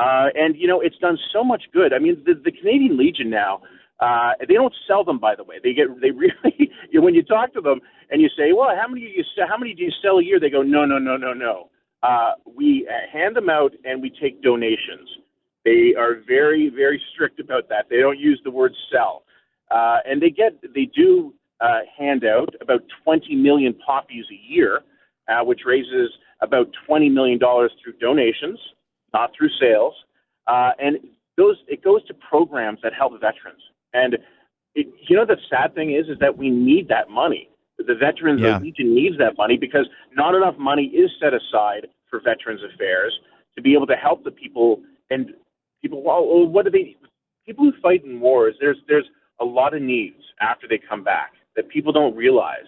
Uh, 0.00 0.28
and 0.34 0.56
you 0.56 0.66
know, 0.66 0.80
it's 0.80 0.96
done 0.96 1.18
so 1.32 1.44
much 1.44 1.64
good. 1.74 1.92
I 1.92 1.98
mean, 1.98 2.22
the, 2.24 2.32
the 2.32 2.52
Canadian 2.52 2.96
Legion 2.96 3.28
now, 3.28 3.60
uh, 4.00 4.32
they 4.48 4.54
don't 4.54 4.72
sell 4.88 5.04
them, 5.04 5.18
by 5.18 5.34
the 5.34 5.44
way. 5.44 5.56
They 5.62 5.74
get 5.74 5.88
they 6.00 6.10
really 6.10 6.70
when 6.94 7.14
you 7.14 7.22
talk 7.22 7.52
to 7.54 7.60
them 7.60 7.80
and 8.10 8.22
you 8.22 8.28
say, 8.36 8.52
well, 8.52 8.70
how 8.74 8.88
many 8.88 9.02
do 9.02 9.08
you 9.08 9.24
how 9.46 9.58
many 9.58 9.74
do 9.74 9.82
you 9.82 9.92
sell 10.02 10.18
a 10.18 10.24
year? 10.24 10.40
They 10.40 10.48
go, 10.48 10.62
no, 10.62 10.86
no, 10.86 10.98
no, 10.98 11.16
no, 11.16 11.34
no. 11.34 11.68
Uh, 12.02 12.32
we 12.56 12.88
hand 13.12 13.36
them 13.36 13.50
out 13.50 13.72
and 13.84 14.00
we 14.00 14.08
take 14.08 14.42
donations. 14.42 15.08
They 15.66 15.92
are 15.98 16.22
very 16.26 16.70
very 16.74 17.02
strict 17.12 17.38
about 17.38 17.68
that. 17.68 17.86
They 17.90 17.98
don't 17.98 18.18
use 18.18 18.40
the 18.42 18.50
word 18.50 18.74
sell, 18.90 19.24
uh, 19.70 19.98
and 20.06 20.22
they 20.22 20.30
get 20.30 20.62
they 20.74 20.88
do 20.96 21.34
uh, 21.60 21.80
hand 21.98 22.24
out 22.24 22.54
about 22.62 22.80
20 23.04 23.36
million 23.36 23.74
poppies 23.74 24.24
a 24.32 24.50
year, 24.50 24.80
uh, 25.28 25.44
which 25.44 25.60
raises 25.66 26.10
about 26.40 26.68
20 26.86 27.10
million 27.10 27.38
dollars 27.38 27.70
through 27.84 27.98
donations 27.98 28.58
not 29.12 29.30
through 29.36 29.50
sales. 29.60 29.94
Uh, 30.46 30.70
and 30.78 30.98
those 31.36 31.56
it 31.68 31.82
goes 31.82 32.04
to 32.06 32.14
programs 32.14 32.80
that 32.82 32.92
help 32.92 33.12
veterans. 33.14 33.62
And 33.92 34.18
it, 34.74 34.86
you 35.08 35.16
know 35.16 35.24
the 35.24 35.36
sad 35.48 35.74
thing 35.74 35.92
is 35.94 36.08
is 36.08 36.18
that 36.20 36.36
we 36.36 36.50
need 36.50 36.88
that 36.88 37.10
money. 37.10 37.48
The 37.78 37.94
Veterans 37.94 38.42
yeah. 38.42 38.58
Legion 38.58 38.94
needs 38.94 39.16
that 39.18 39.38
money 39.38 39.56
because 39.56 39.86
not 40.14 40.34
enough 40.34 40.56
money 40.58 40.84
is 40.84 41.10
set 41.18 41.32
aside 41.32 41.86
for 42.10 42.20
Veterans 42.20 42.60
Affairs 42.74 43.18
to 43.56 43.62
be 43.62 43.72
able 43.74 43.86
to 43.86 43.96
help 43.96 44.22
the 44.22 44.30
people 44.30 44.82
and 45.08 45.30
people. 45.80 46.02
Well, 46.02 46.46
what 46.46 46.64
do 46.64 46.70
they? 46.70 46.96
People 47.46 47.64
who 47.64 47.72
fight 47.80 48.04
in 48.04 48.20
wars, 48.20 48.54
there's 48.60 48.78
there's 48.86 49.06
a 49.40 49.44
lot 49.44 49.74
of 49.74 49.82
needs 49.82 50.22
after 50.40 50.68
they 50.68 50.78
come 50.78 51.02
back 51.02 51.32
that 51.56 51.68
people 51.68 51.92
don't 51.92 52.14
realize. 52.14 52.66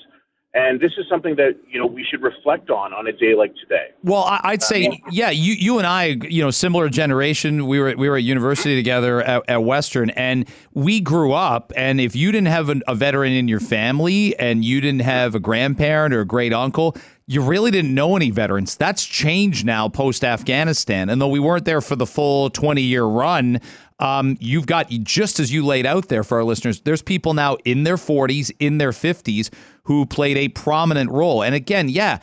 And 0.54 0.80
this 0.80 0.92
is 0.98 1.06
something 1.08 1.36
that 1.36 1.56
you 1.66 1.78
know 1.78 1.86
we 1.86 2.04
should 2.04 2.20
reflect 2.20 2.68
on 2.68 2.92
on 2.92 3.06
a 3.06 3.12
day 3.12 3.34
like 3.34 3.54
today. 3.56 3.88
Well, 4.02 4.26
I'd 4.28 4.62
say, 4.62 4.86
uh, 4.86 4.96
yeah, 5.10 5.30
you 5.30 5.54
you 5.54 5.78
and 5.78 5.86
I, 5.86 6.18
you 6.28 6.42
know, 6.42 6.50
similar 6.50 6.90
generation. 6.90 7.66
We 7.66 7.80
were 7.80 7.94
we 7.96 8.06
were 8.10 8.16
at 8.16 8.22
university 8.22 8.76
together 8.76 9.22
at, 9.22 9.48
at 9.48 9.64
Western, 9.64 10.10
and 10.10 10.46
we 10.74 11.00
grew 11.00 11.32
up. 11.32 11.72
And 11.74 12.02
if 12.02 12.14
you 12.14 12.30
didn't 12.32 12.48
have 12.48 12.68
an, 12.68 12.82
a 12.86 12.94
veteran 12.94 13.32
in 13.32 13.48
your 13.48 13.60
family, 13.60 14.38
and 14.38 14.62
you 14.62 14.82
didn't 14.82 15.00
have 15.00 15.34
a 15.34 15.40
grandparent 15.40 16.12
or 16.12 16.20
a 16.20 16.26
great 16.26 16.52
uncle, 16.52 16.96
you 17.26 17.40
really 17.40 17.70
didn't 17.70 17.94
know 17.94 18.14
any 18.14 18.30
veterans. 18.30 18.76
That's 18.76 19.06
changed 19.06 19.64
now 19.64 19.88
post 19.88 20.22
Afghanistan. 20.22 21.08
And 21.08 21.18
though 21.18 21.28
we 21.28 21.40
weren't 21.40 21.64
there 21.64 21.80
for 21.80 21.96
the 21.96 22.06
full 22.06 22.50
20 22.50 22.82
year 22.82 23.04
run, 23.04 23.58
um, 24.02 24.36
you've 24.40 24.66
got 24.66 24.90
just 24.90 25.38
as 25.38 25.52
you 25.52 25.64
laid 25.64 25.86
out 25.86 26.08
there 26.08 26.24
for 26.24 26.38
our 26.38 26.44
listeners, 26.44 26.80
there's 26.80 27.02
people 27.02 27.34
now 27.34 27.56
in 27.64 27.84
their 27.84 27.96
40s, 27.96 28.50
in 28.58 28.78
their 28.78 28.90
50s 28.90 29.48
who 29.84 30.04
played 30.06 30.36
a 30.36 30.48
prominent 30.48 31.10
role. 31.10 31.44
And 31.44 31.54
again, 31.54 31.88
yeah, 31.88 32.18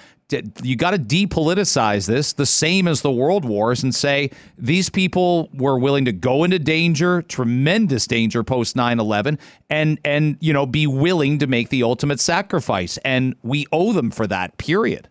you 0.61 0.75
got 0.75 0.91
to 0.91 0.99
depoliticize 0.99 2.05
this 2.05 2.33
the 2.33 2.45
same 2.45 2.85
as 2.87 3.01
the 3.01 3.09
world 3.09 3.45
wars 3.45 3.81
and 3.81 3.95
say 3.95 4.29
these 4.57 4.89
people 4.89 5.49
were 5.53 5.79
willing 5.79 6.03
to 6.05 6.11
go 6.11 6.43
into 6.43 6.59
danger 6.59 7.23
tremendous 7.23 8.05
danger 8.05 8.43
post 8.43 8.75
9-11 8.75 9.39
and 9.71 9.99
and 10.05 10.37
you 10.39 10.53
know 10.53 10.67
be 10.67 10.85
willing 10.85 11.39
to 11.39 11.47
make 11.47 11.69
the 11.69 11.81
ultimate 11.81 12.19
sacrifice 12.19 12.97
and 13.03 13.35
we 13.41 13.65
owe 13.71 13.91
them 13.91 14.11
for 14.11 14.27
that 14.27 14.55
period 14.59 15.09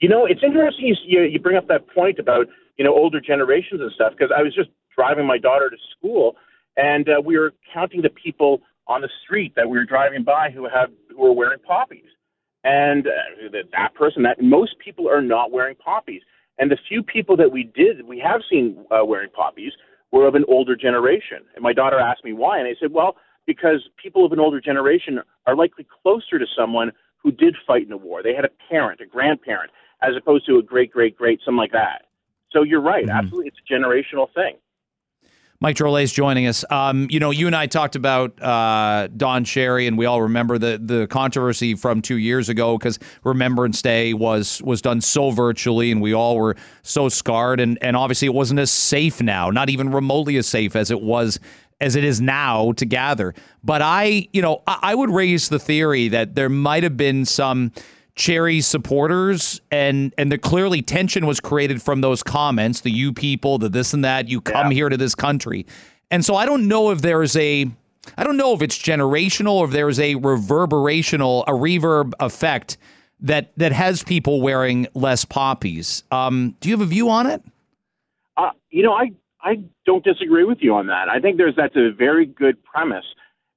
you 0.00 0.08
know 0.08 0.26
it's 0.26 0.42
interesting 0.42 0.96
you, 1.06 1.20
you 1.20 1.38
bring 1.38 1.56
up 1.56 1.68
that 1.68 1.86
point 1.94 2.18
about 2.18 2.48
you 2.76 2.84
know 2.84 2.92
older 2.92 3.20
generations 3.20 3.80
and 3.80 3.92
stuff 3.92 4.12
because 4.18 4.32
i 4.36 4.42
was 4.42 4.52
just 4.52 4.70
driving 4.98 5.26
my 5.26 5.38
daughter 5.38 5.70
to 5.70 5.76
school, 5.96 6.34
and 6.76 7.08
uh, 7.08 7.20
we 7.24 7.38
were 7.38 7.52
counting 7.72 8.02
the 8.02 8.10
people 8.10 8.62
on 8.88 9.00
the 9.00 9.10
street 9.22 9.52
that 9.54 9.68
we 9.70 9.78
were 9.78 9.84
driving 9.84 10.24
by 10.24 10.50
who 10.50 10.64
have 10.64 10.90
who 11.14 11.22
were 11.22 11.32
wearing 11.32 11.60
poppies, 11.60 12.10
and 12.64 13.06
uh, 13.06 13.10
that 13.52 13.66
that 13.72 13.94
person 13.94 14.24
that 14.24 14.42
most 14.42 14.72
people 14.84 15.08
are 15.08 15.22
not 15.22 15.52
wearing 15.52 15.76
poppies, 15.76 16.22
and 16.58 16.70
the 16.70 16.78
few 16.88 17.00
people 17.02 17.36
that 17.36 17.52
we 17.52 17.62
did 17.62 17.94
we 18.06 18.18
have 18.18 18.40
seen 18.50 18.84
uh, 18.90 19.04
wearing 19.04 19.30
poppies 19.30 19.72
were 20.10 20.26
of 20.26 20.34
an 20.34 20.44
older 20.48 20.74
generation. 20.74 21.40
And 21.54 21.62
my 21.62 21.72
daughter 21.72 21.98
asked 22.00 22.24
me 22.24 22.32
why, 22.32 22.58
and 22.58 22.66
I 22.66 22.74
said, 22.80 22.92
well, 22.92 23.16
because 23.46 23.80
people 24.02 24.26
of 24.26 24.32
an 24.32 24.40
older 24.40 24.60
generation 24.60 25.20
are 25.46 25.54
likely 25.54 25.86
closer 26.02 26.38
to 26.38 26.46
someone 26.58 26.90
who 27.22 27.30
did 27.30 27.54
fight 27.66 27.86
in 27.86 27.92
a 27.92 27.96
war. 27.96 28.22
They 28.22 28.34
had 28.34 28.44
a 28.44 28.50
parent, 28.70 29.00
a 29.00 29.06
grandparent, 29.06 29.70
as 30.02 30.16
opposed 30.16 30.46
to 30.46 30.58
a 30.58 30.62
great, 30.62 30.90
great, 30.90 31.14
great, 31.16 31.40
something 31.44 31.58
like 31.58 31.72
that. 31.72 32.06
So 32.52 32.62
you're 32.62 32.80
right. 32.80 33.06
Mm-hmm. 33.06 33.18
Absolutely. 33.18 33.48
It's 33.48 33.62
a 33.68 33.72
generational 33.74 34.32
thing. 34.32 34.56
Mike 35.60 35.74
Drolet 35.74 36.04
is 36.04 36.12
joining 36.12 36.46
us. 36.46 36.64
Um, 36.70 37.08
you 37.10 37.18
know, 37.18 37.32
you 37.32 37.48
and 37.48 37.56
I 37.56 37.66
talked 37.66 37.96
about 37.96 38.40
uh, 38.40 39.08
Don 39.16 39.44
Cherry, 39.44 39.88
and 39.88 39.98
we 39.98 40.06
all 40.06 40.22
remember 40.22 40.56
the 40.56 40.80
the 40.80 41.08
controversy 41.08 41.74
from 41.74 42.00
two 42.00 42.18
years 42.18 42.48
ago 42.48 42.78
because 42.78 43.00
Remembrance 43.24 43.82
Day 43.82 44.14
was 44.14 44.62
was 44.62 44.80
done 44.80 45.00
so 45.00 45.32
virtually, 45.32 45.90
and 45.90 46.00
we 46.00 46.14
all 46.14 46.36
were 46.36 46.54
so 46.82 47.08
scarred. 47.08 47.58
And 47.58 47.76
and 47.82 47.96
obviously, 47.96 48.26
it 48.26 48.34
wasn't 48.34 48.60
as 48.60 48.70
safe 48.70 49.20
now, 49.20 49.50
not 49.50 49.68
even 49.68 49.90
remotely 49.90 50.36
as 50.36 50.46
safe 50.46 50.76
as 50.76 50.92
it 50.92 51.00
was 51.02 51.40
as 51.80 51.96
it 51.96 52.04
is 52.04 52.20
now 52.20 52.70
to 52.72 52.84
gather. 52.84 53.34
But 53.64 53.82
I, 53.82 54.28
you 54.32 54.42
know, 54.42 54.62
I, 54.68 54.78
I 54.82 54.94
would 54.94 55.10
raise 55.10 55.48
the 55.48 55.58
theory 55.58 56.06
that 56.08 56.36
there 56.36 56.48
might 56.48 56.84
have 56.84 56.96
been 56.96 57.24
some 57.24 57.72
Cherry 58.18 58.60
supporters, 58.60 59.60
and 59.70 60.12
and 60.18 60.30
the 60.30 60.38
clearly 60.38 60.82
tension 60.82 61.24
was 61.24 61.38
created 61.38 61.80
from 61.80 62.00
those 62.00 62.20
comments. 62.20 62.80
The 62.80 62.90
you 62.90 63.12
people, 63.12 63.58
the 63.58 63.68
this 63.68 63.94
and 63.94 64.04
that. 64.04 64.28
You 64.28 64.40
come 64.40 64.72
yeah. 64.72 64.74
here 64.74 64.88
to 64.88 64.96
this 64.96 65.14
country, 65.14 65.66
and 66.10 66.24
so 66.24 66.34
I 66.34 66.44
don't 66.44 66.66
know 66.66 66.90
if 66.90 67.00
there's 67.00 67.36
a, 67.36 67.70
I 68.16 68.24
don't 68.24 68.36
know 68.36 68.54
if 68.54 68.60
it's 68.60 68.76
generational 68.76 69.52
or 69.52 69.66
if 69.66 69.70
there's 69.70 70.00
a 70.00 70.16
reverberational, 70.16 71.44
a 71.46 71.52
reverb 71.52 72.12
effect 72.18 72.76
that 73.20 73.52
that 73.56 73.70
has 73.70 74.02
people 74.02 74.42
wearing 74.42 74.88
less 74.94 75.24
poppies. 75.24 76.02
Um, 76.10 76.56
do 76.58 76.68
you 76.68 76.76
have 76.76 76.84
a 76.84 76.90
view 76.90 77.08
on 77.08 77.28
it? 77.28 77.40
Uh, 78.36 78.50
you 78.70 78.82
know, 78.82 78.94
I 78.94 79.12
I 79.42 79.62
don't 79.86 80.02
disagree 80.02 80.42
with 80.42 80.58
you 80.60 80.74
on 80.74 80.88
that. 80.88 81.08
I 81.08 81.20
think 81.20 81.36
there's 81.36 81.54
that's 81.56 81.76
a 81.76 81.92
very 81.96 82.26
good 82.26 82.62
premise, 82.64 83.06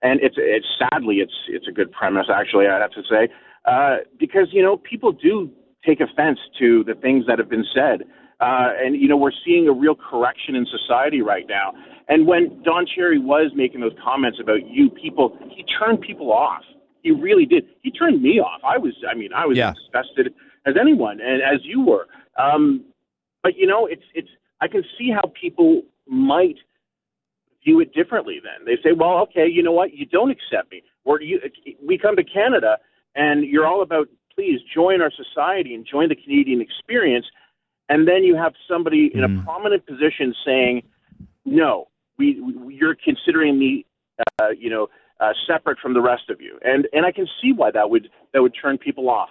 and 0.04 0.20
it's 0.22 0.36
it's 0.38 0.68
sadly 0.78 1.16
it's 1.16 1.34
it's 1.48 1.68
a 1.68 1.72
good 1.72 1.92
premise 1.92 2.28
actually. 2.32 2.68
I'd 2.68 2.82
have 2.82 2.92
to 2.92 3.02
say 3.10 3.28
uh, 3.66 3.98
because 4.20 4.48
you 4.52 4.62
know 4.62 4.78
people 4.78 5.12
do 5.12 5.52
take 5.86 6.00
offense 6.00 6.40
to 6.60 6.84
the 6.84 6.96
things 6.96 7.26
that 7.28 7.40
have 7.40 7.50
been 7.50 7.66
said, 7.74 8.04
uh, 8.40 8.70
and 8.84 8.96
you 8.96 9.08
know 9.08 9.18
we're 9.18 9.32
seeing 9.46 9.68
a 9.68 9.72
real 9.72 9.96
correction 9.96 10.56
in 10.56 10.66
society 10.66 11.22
right 11.22 11.46
now. 11.48 11.74
And 12.08 12.28
when 12.28 12.62
Don 12.64 12.86
Cherry 12.86 13.20
was 13.20 13.52
making 13.56 13.82
those 13.82 13.96
comments 14.04 14.40
about 14.42 14.68
you 14.68 14.90
people, 14.90 15.38
he 15.56 15.64
turned 15.80 16.02
people 16.02 16.32
off. 16.32 16.64
He 17.04 17.12
really 17.12 17.46
did. 17.46 17.66
He 17.82 17.92
turned 17.92 18.22
me 18.22 18.40
off. 18.40 18.62
I 18.64 18.78
was, 18.78 18.94
I 19.10 19.16
mean, 19.16 19.32
I 19.34 19.46
was 19.46 19.58
yeah. 19.58 19.74
disgusted 19.74 20.34
as 20.66 20.76
anyone, 20.80 21.20
and 21.22 21.42
as 21.42 21.62
you 21.64 21.82
were. 21.82 22.08
Um, 22.38 22.86
but 23.44 23.56
you 23.56 23.68
know, 23.68 23.86
it's 23.86 24.04
it's. 24.14 24.30
I 24.60 24.68
can 24.68 24.84
see 24.98 25.10
how 25.12 25.32
people 25.40 25.82
might 26.08 26.58
view 27.64 27.80
it 27.80 27.94
differently. 27.94 28.40
Then 28.44 28.66
they 28.66 28.82
say, 28.84 28.94
well, 28.96 29.20
okay, 29.20 29.48
you 29.48 29.64
know 29.64 29.72
what? 29.72 29.94
You 29.94 30.06
don't 30.06 30.32
accept 30.32 30.72
me. 30.72 30.84
Or 31.04 31.22
you, 31.22 31.40
we 31.84 31.98
come 31.98 32.16
to 32.16 32.24
Canada 32.24 32.78
and 33.16 33.44
you're 33.44 33.66
all 33.66 33.82
about 33.82 34.08
please 34.34 34.60
join 34.74 35.02
our 35.02 35.12
society 35.12 35.76
and 35.76 35.86
join 35.86 36.10
the 36.10 36.16
Canadian 36.16 36.62
experience. 36.62 37.26
And 37.90 38.08
then 38.08 38.24
you 38.24 38.36
have 38.36 38.54
somebody 38.70 39.12
in 39.14 39.24
a 39.24 39.28
mm. 39.28 39.44
prominent 39.44 39.86
position 39.86 40.34
saying, 40.46 40.84
no, 41.46 41.90
we, 42.18 42.40
we 42.40 42.76
you're 42.76 42.96
considering 42.96 43.60
me, 43.60 43.86
uh, 44.40 44.50
you 44.58 44.70
know, 44.70 44.88
uh, 45.20 45.34
separate 45.46 45.78
from 45.80 45.94
the 45.94 46.02
rest 46.02 46.30
of 46.30 46.42
you. 46.42 46.60
And 46.64 46.88
and 46.94 47.06
I 47.06 47.12
can 47.12 47.28
see 47.42 47.52
why 47.54 47.72
that 47.72 47.90
would 47.90 48.10
that 48.34 48.42
would 48.42 48.54
turn 48.60 48.78
people 48.78 49.10
off. 49.10 49.30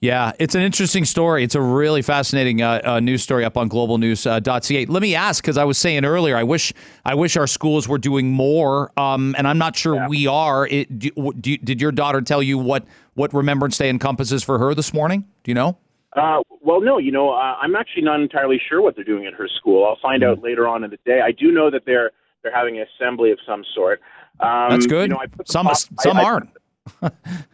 Yeah, 0.00 0.32
it's 0.38 0.54
an 0.54 0.62
interesting 0.62 1.04
story. 1.04 1.44
It's 1.44 1.54
a 1.54 1.60
really 1.60 2.02
fascinating 2.02 2.60
uh, 2.60 2.80
uh, 2.84 3.00
news 3.00 3.22
story 3.22 3.44
up 3.44 3.56
on 3.56 3.68
globalnews.ca. 3.70 4.86
Uh, 4.86 4.92
Let 4.92 5.02
me 5.02 5.14
ask, 5.14 5.42
because 5.42 5.56
I 5.56 5.64
was 5.64 5.78
saying 5.78 6.04
earlier, 6.04 6.36
I 6.36 6.42
wish 6.42 6.72
I 7.04 7.14
wish 7.14 7.36
our 7.36 7.46
schools 7.46 7.88
were 7.88 7.98
doing 7.98 8.30
more, 8.30 8.92
um, 8.98 9.34
and 9.38 9.48
I'm 9.48 9.58
not 9.58 9.76
sure 9.76 9.94
yeah. 9.94 10.08
we 10.08 10.26
are. 10.26 10.66
It, 10.66 10.98
do, 10.98 11.10
do, 11.40 11.56
did 11.56 11.80
your 11.80 11.92
daughter 11.92 12.20
tell 12.20 12.42
you 12.42 12.58
what 12.58 12.84
what 13.14 13.32
Remembrance 13.32 13.78
Day 13.78 13.88
encompasses 13.88 14.42
for 14.42 14.58
her 14.58 14.74
this 14.74 14.92
morning? 14.92 15.24
Do 15.42 15.50
you 15.50 15.54
know? 15.54 15.78
Uh, 16.14 16.42
well, 16.60 16.80
no. 16.80 16.98
You 16.98 17.12
know, 17.12 17.30
uh, 17.30 17.56
I'm 17.60 17.74
actually 17.74 18.02
not 18.02 18.20
entirely 18.20 18.60
sure 18.68 18.82
what 18.82 18.96
they're 18.96 19.04
doing 19.04 19.26
at 19.26 19.34
her 19.34 19.48
school. 19.48 19.86
I'll 19.86 19.98
find 20.00 20.22
mm-hmm. 20.22 20.32
out 20.32 20.42
later 20.42 20.68
on 20.68 20.84
in 20.84 20.90
the 20.90 20.98
day. 21.04 21.20
I 21.24 21.32
do 21.32 21.50
know 21.50 21.70
that 21.70 21.82
they're 21.86 22.10
they're 22.42 22.54
having 22.54 22.78
an 22.78 22.86
assembly 23.00 23.30
of 23.32 23.38
some 23.46 23.64
sort. 23.74 24.00
Um, 24.40 24.70
That's 24.70 24.86
good. 24.86 25.10
You 25.10 25.16
know, 25.16 25.22
some 25.46 25.68
some 26.00 26.16
I, 26.16 26.22
aren't. 26.22 26.48
I, 26.48 26.60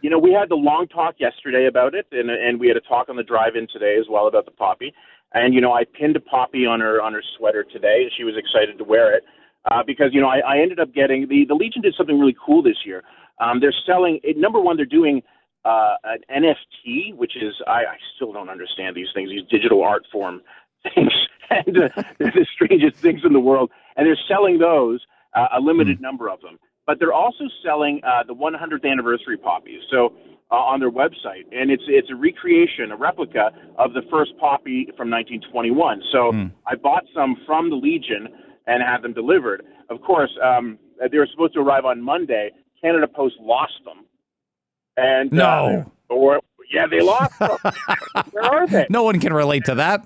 you 0.01 0.09
know, 0.09 0.19
we 0.19 0.33
had 0.33 0.49
the 0.49 0.55
long 0.55 0.87
talk 0.87 1.15
yesterday 1.19 1.67
about 1.67 1.95
it, 1.95 2.07
and 2.11 2.29
and 2.29 2.59
we 2.59 2.67
had 2.67 2.77
a 2.77 2.81
talk 2.81 3.09
on 3.09 3.15
the 3.15 3.23
drive-in 3.23 3.67
today 3.71 3.97
as 3.99 4.05
well 4.09 4.27
about 4.27 4.45
the 4.45 4.51
poppy. 4.51 4.93
And 5.33 5.53
you 5.53 5.61
know, 5.61 5.73
I 5.73 5.83
pinned 5.85 6.15
a 6.15 6.19
poppy 6.19 6.65
on 6.65 6.79
her 6.79 7.01
on 7.01 7.13
her 7.13 7.23
sweater 7.37 7.63
today, 7.63 8.03
and 8.03 8.11
she 8.17 8.23
was 8.23 8.35
excited 8.37 8.77
to 8.77 8.83
wear 8.83 9.15
it 9.15 9.23
uh, 9.69 9.83
because 9.85 10.09
you 10.11 10.21
know 10.21 10.27
I, 10.27 10.39
I 10.39 10.57
ended 10.59 10.79
up 10.79 10.93
getting 10.93 11.27
the 11.27 11.45
the 11.47 11.55
Legion 11.55 11.81
did 11.81 11.95
something 11.97 12.19
really 12.19 12.35
cool 12.45 12.61
this 12.61 12.85
year. 12.85 13.03
Um, 13.39 13.59
they're 13.59 13.73
selling 13.85 14.19
number 14.35 14.59
one, 14.59 14.77
they're 14.77 14.85
doing 14.85 15.23
uh, 15.65 15.95
an 16.03 16.19
NFT, 16.43 17.15
which 17.15 17.35
is 17.35 17.53
I, 17.67 17.85
I 17.85 17.97
still 18.15 18.33
don't 18.33 18.49
understand 18.49 18.95
these 18.95 19.07
things, 19.13 19.29
these 19.29 19.47
digital 19.49 19.83
art 19.83 20.05
form 20.11 20.41
things, 20.83 21.13
and 21.49 21.77
uh, 21.77 21.89
they're 22.19 22.31
the 22.31 22.45
strangest 22.53 22.97
things 22.97 23.21
in 23.23 23.33
the 23.33 23.39
world. 23.39 23.71
And 23.95 24.07
they're 24.07 24.19
selling 24.27 24.57
those, 24.57 25.01
uh, 25.35 25.47
a 25.57 25.59
limited 25.59 25.99
mm. 25.99 26.01
number 26.01 26.29
of 26.29 26.41
them 26.41 26.59
but 26.87 26.99
they're 26.99 27.13
also 27.13 27.45
selling 27.63 28.01
uh, 28.03 28.23
the 28.23 28.33
100th 28.33 28.89
anniversary 28.89 29.37
poppies. 29.37 29.81
So 29.91 30.13
uh, 30.51 30.55
on 30.55 30.79
their 30.79 30.91
website, 30.91 31.45
and 31.51 31.71
it's 31.71 31.83
it's 31.87 32.09
a 32.11 32.15
recreation, 32.15 32.91
a 32.91 32.97
replica 32.97 33.51
of 33.77 33.93
the 33.93 34.01
first 34.11 34.31
poppy 34.39 34.85
from 34.97 35.09
1921. 35.09 36.01
So 36.11 36.31
Hmm. 36.31 36.47
I 36.67 36.75
bought 36.75 37.03
some 37.15 37.37
from 37.45 37.69
the 37.69 37.75
Legion 37.75 38.27
and 38.67 38.83
had 38.83 39.01
them 39.01 39.13
delivered. 39.13 39.63
Of 39.89 40.01
course, 40.01 40.31
um, 40.43 40.77
they 41.09 41.17
were 41.17 41.27
supposed 41.31 41.53
to 41.53 41.59
arrive 41.61 41.85
on 41.85 42.01
Monday. 42.01 42.51
Canada 42.81 43.07
Post 43.07 43.35
lost 43.39 43.73
them, 43.85 44.05
and 44.97 45.31
No. 45.31 45.85
uh, 46.09 46.13
or 46.13 46.41
yeah, 46.73 46.85
they 46.87 47.01
lost 47.01 47.37
them. 47.39 47.57
Where 48.31 48.43
are 48.45 48.67
they? 48.67 48.87
No 48.89 49.03
one 49.03 49.19
can 49.19 49.33
relate 49.33 49.65
to 49.65 49.75
that. 49.75 50.03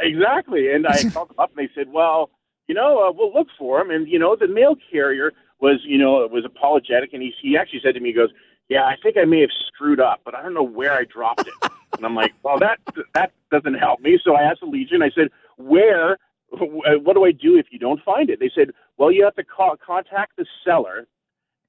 Exactly. 0.00 0.72
And 0.72 0.86
I 0.86 1.02
called 1.10 1.30
them 1.30 1.36
up 1.38 1.50
and 1.56 1.66
they 1.66 1.70
said, 1.74 1.92
well, 1.92 2.30
you 2.68 2.74
know, 2.74 3.06
uh, 3.08 3.12
we'll 3.12 3.32
look 3.32 3.48
for 3.58 3.78
them." 3.78 3.90
And, 3.90 4.08
you 4.08 4.18
know, 4.18 4.36
the 4.36 4.48
mail 4.48 4.76
carrier 4.90 5.32
was, 5.60 5.80
you 5.84 5.98
know, 5.98 6.26
was 6.30 6.44
apologetic. 6.44 7.12
And 7.12 7.22
he, 7.22 7.32
he 7.40 7.56
actually 7.56 7.80
said 7.82 7.94
to 7.94 8.00
me, 8.00 8.10
he 8.10 8.14
goes, 8.14 8.30
yeah, 8.68 8.84
I 8.84 8.96
think 9.02 9.16
I 9.16 9.24
may 9.24 9.40
have 9.40 9.50
screwed 9.66 10.00
up, 10.00 10.20
but 10.24 10.34
I 10.34 10.42
don't 10.42 10.54
know 10.54 10.62
where 10.62 10.92
I 10.92 11.04
dropped 11.04 11.46
it. 11.46 11.70
and 11.96 12.04
I'm 12.04 12.14
like, 12.14 12.34
well, 12.42 12.58
that, 12.58 12.78
that 13.14 13.32
doesn't 13.50 13.74
help 13.74 14.00
me. 14.00 14.18
So 14.22 14.34
I 14.34 14.42
asked 14.42 14.60
the 14.60 14.66
Legion, 14.66 15.02
I 15.02 15.10
said, 15.10 15.28
where, 15.56 16.18
wh- 16.50 17.02
what 17.04 17.14
do 17.14 17.24
I 17.24 17.32
do 17.32 17.56
if 17.56 17.66
you 17.70 17.78
don't 17.78 18.02
find 18.02 18.28
it? 18.28 18.40
They 18.40 18.50
said, 18.54 18.70
well, 18.96 19.12
you 19.12 19.24
have 19.24 19.36
to 19.36 19.44
call, 19.44 19.76
contact 19.76 20.32
the 20.36 20.46
seller 20.64 21.06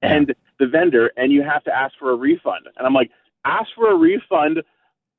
and 0.02 0.34
the 0.58 0.66
vendor 0.66 1.12
and 1.16 1.32
you 1.32 1.42
have 1.42 1.64
to 1.64 1.74
ask 1.74 1.94
for 1.98 2.10
a 2.10 2.16
refund. 2.16 2.66
And 2.76 2.86
I'm 2.86 2.94
like, 2.94 3.10
ask 3.44 3.68
for 3.74 3.90
a 3.90 3.96
refund 3.96 4.62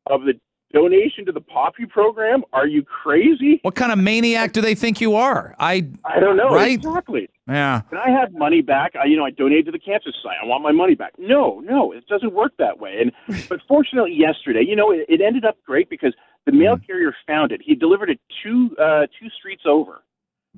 of 0.05 0.21
the 0.23 0.33
donation 0.73 1.25
to 1.25 1.31
the 1.31 1.41
Poppy 1.41 1.85
program? 1.85 2.43
Are 2.53 2.67
you 2.67 2.83
crazy? 2.83 3.59
What 3.63 3.75
kind 3.75 3.91
of 3.91 3.97
maniac 3.99 4.53
do 4.53 4.61
they 4.61 4.75
think 4.75 5.01
you 5.01 5.15
are? 5.15 5.55
I 5.59 5.87
I 6.05 6.19
don't 6.19 6.37
know. 6.37 6.49
Right? 6.49 6.73
Exactly. 6.73 7.29
yeah. 7.47 7.81
Can 7.89 7.97
I 7.97 8.09
have 8.11 8.33
money 8.33 8.61
back? 8.61 8.95
I, 8.95 9.05
you 9.05 9.17
know, 9.17 9.25
I 9.25 9.31
donated 9.31 9.65
to 9.67 9.71
the 9.71 9.79
Cancer 9.79 10.11
Society. 10.11 10.37
I 10.43 10.45
want 10.45 10.63
my 10.63 10.71
money 10.71 10.95
back. 10.95 11.13
No, 11.17 11.59
no, 11.61 11.91
it 11.91 12.05
doesn't 12.07 12.33
work 12.33 12.53
that 12.59 12.79
way. 12.79 13.01
And 13.27 13.45
but 13.49 13.59
fortunately, 13.67 14.13
yesterday, 14.13 14.63
you 14.67 14.75
know, 14.75 14.91
it, 14.91 15.05
it 15.09 15.21
ended 15.21 15.45
up 15.45 15.57
great 15.65 15.89
because 15.89 16.13
the 16.45 16.51
mail 16.51 16.77
Mm. 16.77 16.85
carrier 16.87 17.15
found 17.27 17.51
it. 17.51 17.61
He 17.63 17.75
delivered 17.75 18.09
it 18.09 18.19
two 18.43 18.75
uh, 18.81 19.07
two 19.19 19.29
streets 19.37 19.63
over. 19.65 20.03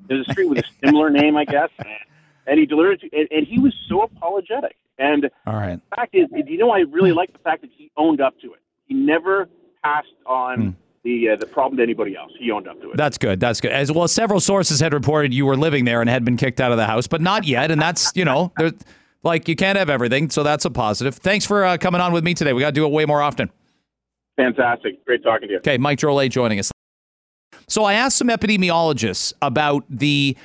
There's 0.08 0.26
a 0.28 0.32
street 0.32 0.48
with 0.48 0.58
a 0.58 0.64
similar 0.84 1.10
name, 1.20 1.36
I 1.36 1.44
guess, 1.44 1.68
and 2.46 2.58
he 2.58 2.66
delivered 2.66 3.02
it. 3.02 3.10
To, 3.10 3.18
and, 3.18 3.28
and 3.30 3.46
he 3.46 3.58
was 3.58 3.74
so 3.88 4.02
apologetic. 4.02 4.76
And 4.98 5.30
All 5.46 5.54
right. 5.54 5.80
the 5.90 5.96
fact 5.96 6.14
is, 6.14 6.28
you 6.46 6.58
know, 6.58 6.70
I 6.70 6.80
really 6.80 7.12
like 7.12 7.32
the 7.32 7.38
fact 7.38 7.62
that 7.62 7.70
he 7.76 7.90
owned 7.96 8.20
up 8.20 8.38
to 8.40 8.52
it. 8.52 8.60
He 8.86 8.94
never 8.94 9.48
passed 9.82 10.08
on 10.26 10.60
Hmm. 10.60 10.70
the 11.04 11.30
uh, 11.30 11.36
the 11.36 11.46
problem 11.46 11.76
to 11.78 11.82
anybody 11.82 12.16
else. 12.16 12.32
He 12.38 12.50
owned 12.50 12.68
up 12.68 12.80
to 12.80 12.90
it. 12.92 12.96
That's 12.96 13.18
good. 13.18 13.40
That's 13.40 13.60
good. 13.60 13.72
As 13.72 13.90
well, 13.90 14.06
several 14.08 14.40
sources 14.40 14.80
had 14.80 14.92
reported 14.92 15.34
you 15.34 15.46
were 15.46 15.56
living 15.56 15.84
there 15.84 16.00
and 16.00 16.08
had 16.08 16.24
been 16.24 16.36
kicked 16.36 16.60
out 16.60 16.70
of 16.72 16.76
the 16.78 16.86
house, 16.86 17.06
but 17.06 17.20
not 17.20 17.44
yet. 17.46 17.70
And 17.70 17.80
that's, 17.80 18.12
you 18.14 18.24
know, 18.24 18.52
there's 18.58 18.72
like 19.22 19.48
you 19.48 19.56
can't 19.56 19.76
have 19.78 19.90
everything. 19.90 20.30
So 20.30 20.42
that's 20.42 20.64
a 20.64 20.70
positive. 20.70 21.16
Thanks 21.16 21.44
for 21.44 21.64
uh, 21.64 21.76
coming 21.78 22.00
on 22.00 22.12
with 22.12 22.24
me 22.24 22.34
today. 22.34 22.52
We 22.52 22.60
got 22.60 22.68
to 22.68 22.72
do 22.72 22.84
it 22.86 22.92
way 22.92 23.04
more 23.04 23.20
often. 23.22 23.50
Fantastic. 24.36 25.04
Great 25.04 25.22
talking 25.22 25.48
to 25.48 25.52
you. 25.54 25.58
Okay, 25.58 25.78
Mike 25.78 25.98
Drolet 25.98 26.30
joining 26.30 26.58
us. 26.58 26.70
So 27.68 27.84
I 27.84 27.94
asked 27.94 28.16
some 28.16 28.28
epidemiologists 28.28 29.32
about 29.42 29.84
the 29.88 30.36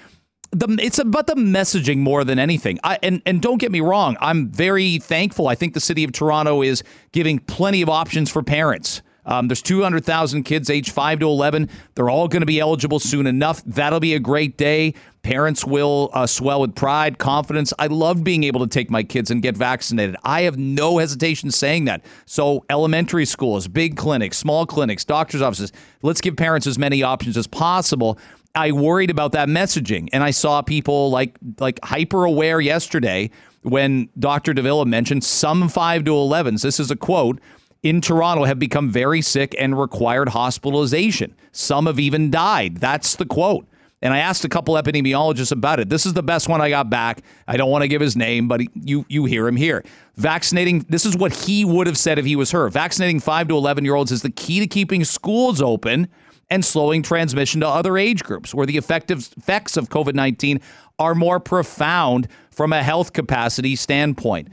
the 0.51 0.77
it's 0.81 0.97
about 0.99 1.27
the 1.27 1.35
messaging 1.35 1.97
more 1.97 2.23
than 2.23 2.39
anything. 2.39 2.79
I 2.83 2.99
and 3.03 3.21
and 3.25 3.41
don't 3.41 3.57
get 3.59 3.71
me 3.71 3.81
wrong, 3.81 4.17
I'm 4.21 4.49
very 4.49 4.99
thankful. 4.99 5.47
I 5.47 5.55
think 5.55 5.73
the 5.73 5.79
city 5.79 6.03
of 6.03 6.11
Toronto 6.11 6.61
is 6.61 6.83
giving 7.11 7.39
plenty 7.39 7.81
of 7.81 7.89
options 7.89 8.29
for 8.31 8.43
parents. 8.43 9.01
Um, 9.27 9.49
there's 9.49 9.61
200,000 9.61 10.43
kids 10.43 10.69
age 10.69 10.91
5 10.91 11.19
to 11.19 11.27
11. 11.27 11.69
They're 11.93 12.09
all 12.09 12.27
going 12.27 12.41
to 12.41 12.47
be 12.47 12.59
eligible 12.59 12.99
soon 12.99 13.27
enough. 13.27 13.61
That'll 13.65 13.99
be 13.99 14.15
a 14.15 14.19
great 14.19 14.57
day. 14.57 14.93
Parents 15.21 15.65
will 15.65 16.09
uh, 16.13 16.25
swell 16.25 16.61
with 16.61 16.73
pride, 16.73 17.17
confidence. 17.17 17.73
I 17.77 17.87
love 17.87 18.23
being 18.23 18.45
able 18.45 18.61
to 18.61 18.67
take 18.67 18.89
my 18.89 19.03
kids 19.03 19.29
and 19.29 19.41
get 19.41 19.57
vaccinated. 19.57 20.15
I 20.23 20.43
have 20.43 20.57
no 20.57 20.99
hesitation 20.99 21.51
saying 21.51 21.85
that. 21.85 22.05
So, 22.25 22.63
elementary 22.69 23.25
schools, 23.25 23.67
big 23.67 23.97
clinics, 23.97 24.37
small 24.37 24.65
clinics, 24.65 25.03
doctors' 25.03 25.41
offices, 25.41 25.73
let's 26.01 26.21
give 26.21 26.37
parents 26.37 26.65
as 26.65 26.79
many 26.79 27.03
options 27.03 27.35
as 27.35 27.45
possible. 27.45 28.17
I 28.55 28.71
worried 28.71 29.09
about 29.09 29.33
that 29.33 29.49
messaging, 29.49 30.07
and 30.13 30.23
I 30.23 30.31
saw 30.31 30.61
people 30.61 31.11
like 31.11 31.37
like 31.59 31.79
hyper 31.83 32.23
aware 32.23 32.61
yesterday 32.61 33.29
when 33.63 34.07
Dr. 34.17 34.53
de 34.53 34.61
Villa 34.61 34.85
mentioned 34.85 35.25
some 35.25 35.67
five 35.67 36.05
to 36.05 36.11
11s. 36.11 36.61
This 36.61 36.79
is 36.79 36.89
a 36.89 36.95
quote 36.95 37.39
in 37.83 38.01
Toronto 38.01 38.43
have 38.43 38.59
become 38.59 38.89
very 38.89 39.21
sick 39.21 39.55
and 39.57 39.79
required 39.79 40.29
hospitalization. 40.29 41.35
Some 41.51 41.85
have 41.85 41.99
even 41.99 42.31
died. 42.31 42.77
That's 42.77 43.15
the 43.15 43.25
quote. 43.25 43.67
And 44.01 44.13
I 44.13 44.19
asked 44.19 44.45
a 44.45 44.49
couple 44.49 44.75
epidemiologists 44.75 45.51
about 45.51 45.79
it. 45.79 45.89
This 45.89 46.05
is 46.05 46.13
the 46.13 46.21
best 46.21 46.47
one 46.47 46.61
I 46.61 46.69
got 46.69 46.87
back. 46.89 47.23
I 47.47 47.57
don't 47.57 47.71
want 47.71 47.81
to 47.81 47.87
give 47.87 47.99
his 47.99 48.15
name, 48.15 48.47
but 48.47 48.61
you 48.75 49.05
you 49.09 49.25
hear 49.25 49.47
him 49.47 49.55
here. 49.55 49.83
Vaccinating. 50.17 50.85
This 50.87 51.03
is 51.03 51.17
what 51.17 51.33
he 51.33 51.65
would 51.65 51.87
have 51.87 51.97
said 51.97 52.19
if 52.19 52.25
he 52.25 52.35
was 52.35 52.51
her. 52.51 52.69
Vaccinating 52.69 53.19
five 53.19 53.47
to 53.47 53.55
eleven 53.55 53.83
year 53.83 53.95
olds 53.95 54.11
is 54.11 54.21
the 54.21 54.29
key 54.29 54.59
to 54.59 54.67
keeping 54.67 55.03
schools 55.03 55.61
open 55.63 56.07
and 56.49 56.63
slowing 56.63 57.01
transmission 57.01 57.61
to 57.61 57.67
other 57.67 57.97
age 57.97 58.23
groups, 58.23 58.53
where 58.53 58.67
the 58.67 58.77
effective 58.77 59.29
effects 59.35 59.77
of 59.77 59.89
COVID 59.89 60.13
nineteen 60.13 60.61
are 60.99 61.15
more 61.15 61.39
profound 61.39 62.27
from 62.51 62.73
a 62.73 62.83
health 62.83 63.13
capacity 63.13 63.75
standpoint. 63.75 64.47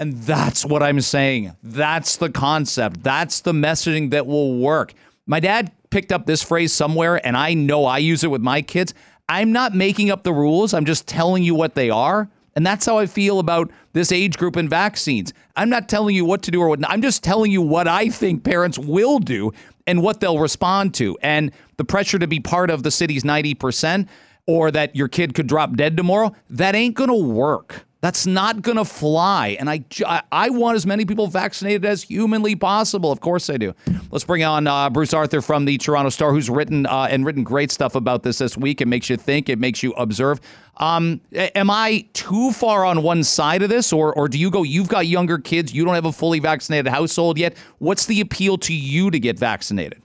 And 0.00 0.14
that's 0.14 0.64
what 0.64 0.82
I'm 0.82 1.02
saying. 1.02 1.54
That's 1.62 2.16
the 2.16 2.30
concept. 2.30 3.02
That's 3.02 3.42
the 3.42 3.52
messaging 3.52 4.10
that 4.12 4.26
will 4.26 4.56
work. 4.56 4.94
My 5.26 5.40
dad 5.40 5.70
picked 5.90 6.10
up 6.10 6.24
this 6.24 6.42
phrase 6.42 6.72
somewhere, 6.72 7.24
and 7.24 7.36
I 7.36 7.52
know 7.52 7.84
I 7.84 7.98
use 7.98 8.24
it 8.24 8.30
with 8.30 8.40
my 8.40 8.62
kids. 8.62 8.94
I'm 9.28 9.52
not 9.52 9.74
making 9.74 10.10
up 10.10 10.24
the 10.24 10.32
rules, 10.32 10.72
I'm 10.72 10.86
just 10.86 11.06
telling 11.06 11.42
you 11.42 11.54
what 11.54 11.74
they 11.74 11.90
are. 11.90 12.30
And 12.56 12.66
that's 12.66 12.86
how 12.86 12.98
I 12.98 13.06
feel 13.06 13.38
about 13.40 13.70
this 13.92 14.10
age 14.10 14.38
group 14.38 14.56
and 14.56 14.70
vaccines. 14.70 15.34
I'm 15.54 15.68
not 15.68 15.88
telling 15.88 16.16
you 16.16 16.24
what 16.24 16.42
to 16.42 16.50
do 16.50 16.60
or 16.62 16.68
what 16.68 16.80
not. 16.80 16.90
I'm 16.90 17.02
just 17.02 17.22
telling 17.22 17.52
you 17.52 17.60
what 17.60 17.86
I 17.86 18.08
think 18.08 18.42
parents 18.42 18.78
will 18.78 19.18
do 19.18 19.52
and 19.86 20.02
what 20.02 20.20
they'll 20.20 20.38
respond 20.38 20.94
to. 20.94 21.16
And 21.22 21.52
the 21.76 21.84
pressure 21.84 22.18
to 22.18 22.26
be 22.26 22.40
part 22.40 22.70
of 22.70 22.82
the 22.82 22.90
city's 22.90 23.22
90% 23.22 24.08
or 24.46 24.70
that 24.70 24.96
your 24.96 25.08
kid 25.08 25.34
could 25.34 25.46
drop 25.46 25.76
dead 25.76 25.96
tomorrow, 25.96 26.34
that 26.48 26.74
ain't 26.74 26.96
going 26.96 27.10
to 27.10 27.14
work. 27.14 27.84
That's 28.00 28.26
not 28.26 28.62
going 28.62 28.78
to 28.78 28.84
fly. 28.84 29.56
And 29.60 29.68
I, 29.68 29.84
I, 30.32 30.48
want 30.48 30.76
as 30.76 30.86
many 30.86 31.04
people 31.04 31.26
vaccinated 31.26 31.84
as 31.84 32.02
humanly 32.02 32.56
possible. 32.56 33.12
Of 33.12 33.20
course 33.20 33.50
I 33.50 33.58
do. 33.58 33.74
Let's 34.10 34.24
bring 34.24 34.42
on 34.42 34.66
uh, 34.66 34.88
Bruce 34.88 35.12
Arthur 35.12 35.42
from 35.42 35.66
the 35.66 35.76
Toronto 35.76 36.08
Star, 36.08 36.32
who's 36.32 36.48
written 36.48 36.86
uh, 36.86 37.08
and 37.10 37.26
written 37.26 37.44
great 37.44 37.70
stuff 37.70 37.94
about 37.94 38.22
this 38.22 38.38
this 38.38 38.56
week. 38.56 38.80
It 38.80 38.88
makes 38.88 39.10
you 39.10 39.18
think, 39.18 39.50
it 39.50 39.58
makes 39.58 39.82
you 39.82 39.92
observe. 39.92 40.40
Um, 40.78 41.20
am 41.34 41.70
I 41.70 42.08
too 42.14 42.52
far 42.52 42.86
on 42.86 43.02
one 43.02 43.22
side 43.22 43.62
of 43.62 43.68
this, 43.68 43.92
or, 43.92 44.14
or 44.14 44.28
do 44.28 44.38
you 44.38 44.50
go, 44.50 44.62
you've 44.62 44.88
got 44.88 45.06
younger 45.06 45.36
kids, 45.36 45.74
you 45.74 45.84
don't 45.84 45.94
have 45.94 46.06
a 46.06 46.12
fully 46.12 46.38
vaccinated 46.38 46.90
household 46.90 47.36
yet? 47.36 47.54
What's 47.78 48.06
the 48.06 48.22
appeal 48.22 48.56
to 48.58 48.72
you 48.72 49.10
to 49.10 49.20
get 49.20 49.38
vaccinated? 49.38 50.02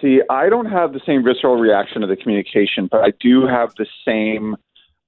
See, 0.00 0.20
I 0.28 0.50
don't 0.50 0.66
have 0.66 0.92
the 0.92 1.00
same 1.06 1.24
visceral 1.24 1.56
reaction 1.56 2.02
to 2.02 2.06
the 2.06 2.16
communication, 2.16 2.88
but 2.90 3.02
I 3.02 3.12
do 3.20 3.46
have 3.46 3.74
the 3.76 3.86
same 4.06 4.56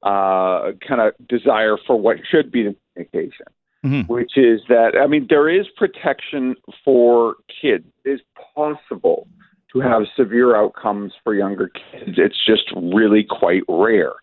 uh, 0.07 0.71
kind 0.87 1.01
of 1.01 1.13
desire 1.29 1.77
for 1.87 1.97
what 1.99 2.17
should 2.31 2.53
be 2.53 2.63
the 2.63 2.77
communication, 2.95 3.47
Mhm. 3.85 4.09
which 4.09 4.37
is 4.37 4.61
that, 4.69 4.97
I 4.97 5.07
mean, 5.09 5.27
there 5.29 5.49
is 5.49 5.67
protection 5.77 6.55
for 6.85 7.35
kids. 7.61 7.85
It 8.05 8.11
is 8.11 8.21
possible 8.55 9.27
to 9.73 9.81
have 9.81 10.03
severe 10.17 10.55
outcomes 10.55 11.13
for 11.25 11.35
younger 11.35 11.69
kids. 11.69 12.19
It's 12.19 12.39
just 12.47 12.71
really 12.77 13.25
quite 13.25 13.65
rare. 13.69 14.15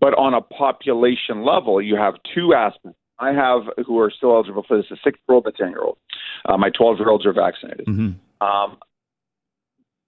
But 0.00 0.12
on 0.18 0.34
a 0.34 0.42
population 0.42 1.44
level, 1.44 1.80
you 1.80 1.96
have 1.96 2.14
two 2.34 2.52
aspects. 2.54 2.98
I 3.18 3.32
have 3.32 3.62
who 3.86 3.98
are 4.00 4.10
still 4.10 4.32
eligible 4.32 4.64
for 4.64 4.76
this 4.76 4.90
a 4.90 4.96
six 5.02 5.18
year 5.28 5.34
old 5.36 5.46
and 5.46 5.54
a 5.54 5.56
10 5.56 5.70
year 5.70 5.82
old. 5.82 5.96
Uh, 6.44 6.56
my 6.58 6.70
12 6.70 6.98
year 6.98 7.08
olds 7.08 7.24
are 7.24 7.32
vaccinated. 7.32 7.86
Mm-hmm. 7.86 8.46
Um, 8.46 8.76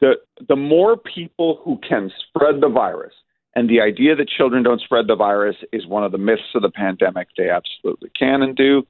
the 0.00 0.16
the 0.48 0.56
more 0.56 0.96
people 0.96 1.60
who 1.64 1.78
can 1.88 2.10
spread 2.28 2.60
the 2.60 2.68
virus, 2.68 3.14
and 3.54 3.68
the 3.68 3.80
idea 3.80 4.16
that 4.16 4.28
children 4.28 4.62
don't 4.62 4.80
spread 4.80 5.06
the 5.06 5.16
virus 5.16 5.56
is 5.72 5.86
one 5.86 6.04
of 6.04 6.12
the 6.12 6.18
myths 6.18 6.42
of 6.54 6.62
the 6.62 6.70
pandemic. 6.70 7.28
They 7.36 7.50
absolutely 7.50 8.10
can 8.18 8.42
and 8.42 8.56
do. 8.56 8.86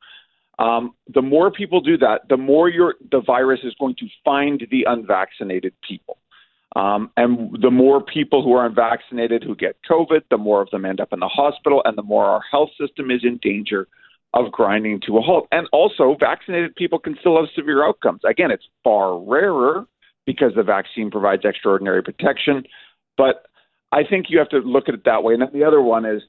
Um, 0.59 0.95
the 1.13 1.23
more 1.23 1.51
people 1.51 1.81
do 1.81 1.99
that, 1.99 2.29
the 2.29 2.37
more 2.37 2.69
your 2.69 2.95
the 3.11 3.21
virus 3.21 3.61
is 3.65 3.75
going 3.79 3.97
to 3.99 4.07
find 4.25 4.67
the 4.71 4.85
unvaccinated 4.89 5.75
people. 5.87 6.19
Um, 6.77 7.11
and 7.17 7.57
the 7.61 7.71
more 7.71 8.03
people 8.03 8.43
who 8.43 8.53
are 8.55 8.67
unvaccinated 8.67 9.45
who 9.45 9.55
get 9.55 9.77
COVID, 9.89 10.23
the 10.31 10.39
more 10.39 10.61
of 10.61 10.71
them 10.71 10.85
end 10.85 11.01
up 11.01 11.13
in 11.13 11.21
the 11.21 11.29
hospital, 11.29 11.83
and 11.85 11.97
the 11.97 12.03
more 12.03 12.25
our 12.25 12.43
health 12.51 12.71
system 12.81 13.11
is 13.11 13.21
in 13.23 13.39
danger 13.43 13.87
of 14.33 14.51
grinding 14.51 15.01
to 15.07 15.17
a 15.19 15.21
halt. 15.21 15.47
And 15.53 15.69
also, 15.73 16.17
vaccinated 16.19 16.75
people 16.75 16.99
can 16.99 17.17
still 17.21 17.37
have 17.37 17.49
severe 17.55 17.87
outcomes. 17.87 18.23
Again, 18.29 18.51
it's 18.51 18.65
far 18.83 19.19
rarer 19.19 19.87
because 20.27 20.53
the 20.57 20.65
vaccine 20.65 21.11
provides 21.11 21.43
extraordinary 21.45 22.03
protection. 22.03 22.65
But 23.17 23.47
I 23.95 24.03
think 24.03 24.27
you 24.29 24.39
have 24.39 24.49
to 24.49 24.59
look 24.59 24.89
at 24.89 24.95
it 24.95 25.05
that 25.05 25.23
way. 25.23 25.35
And 25.35 25.43
then 25.43 25.51
the 25.53 25.65
other 25.65 25.81
one 25.81 26.05
is 26.05 26.23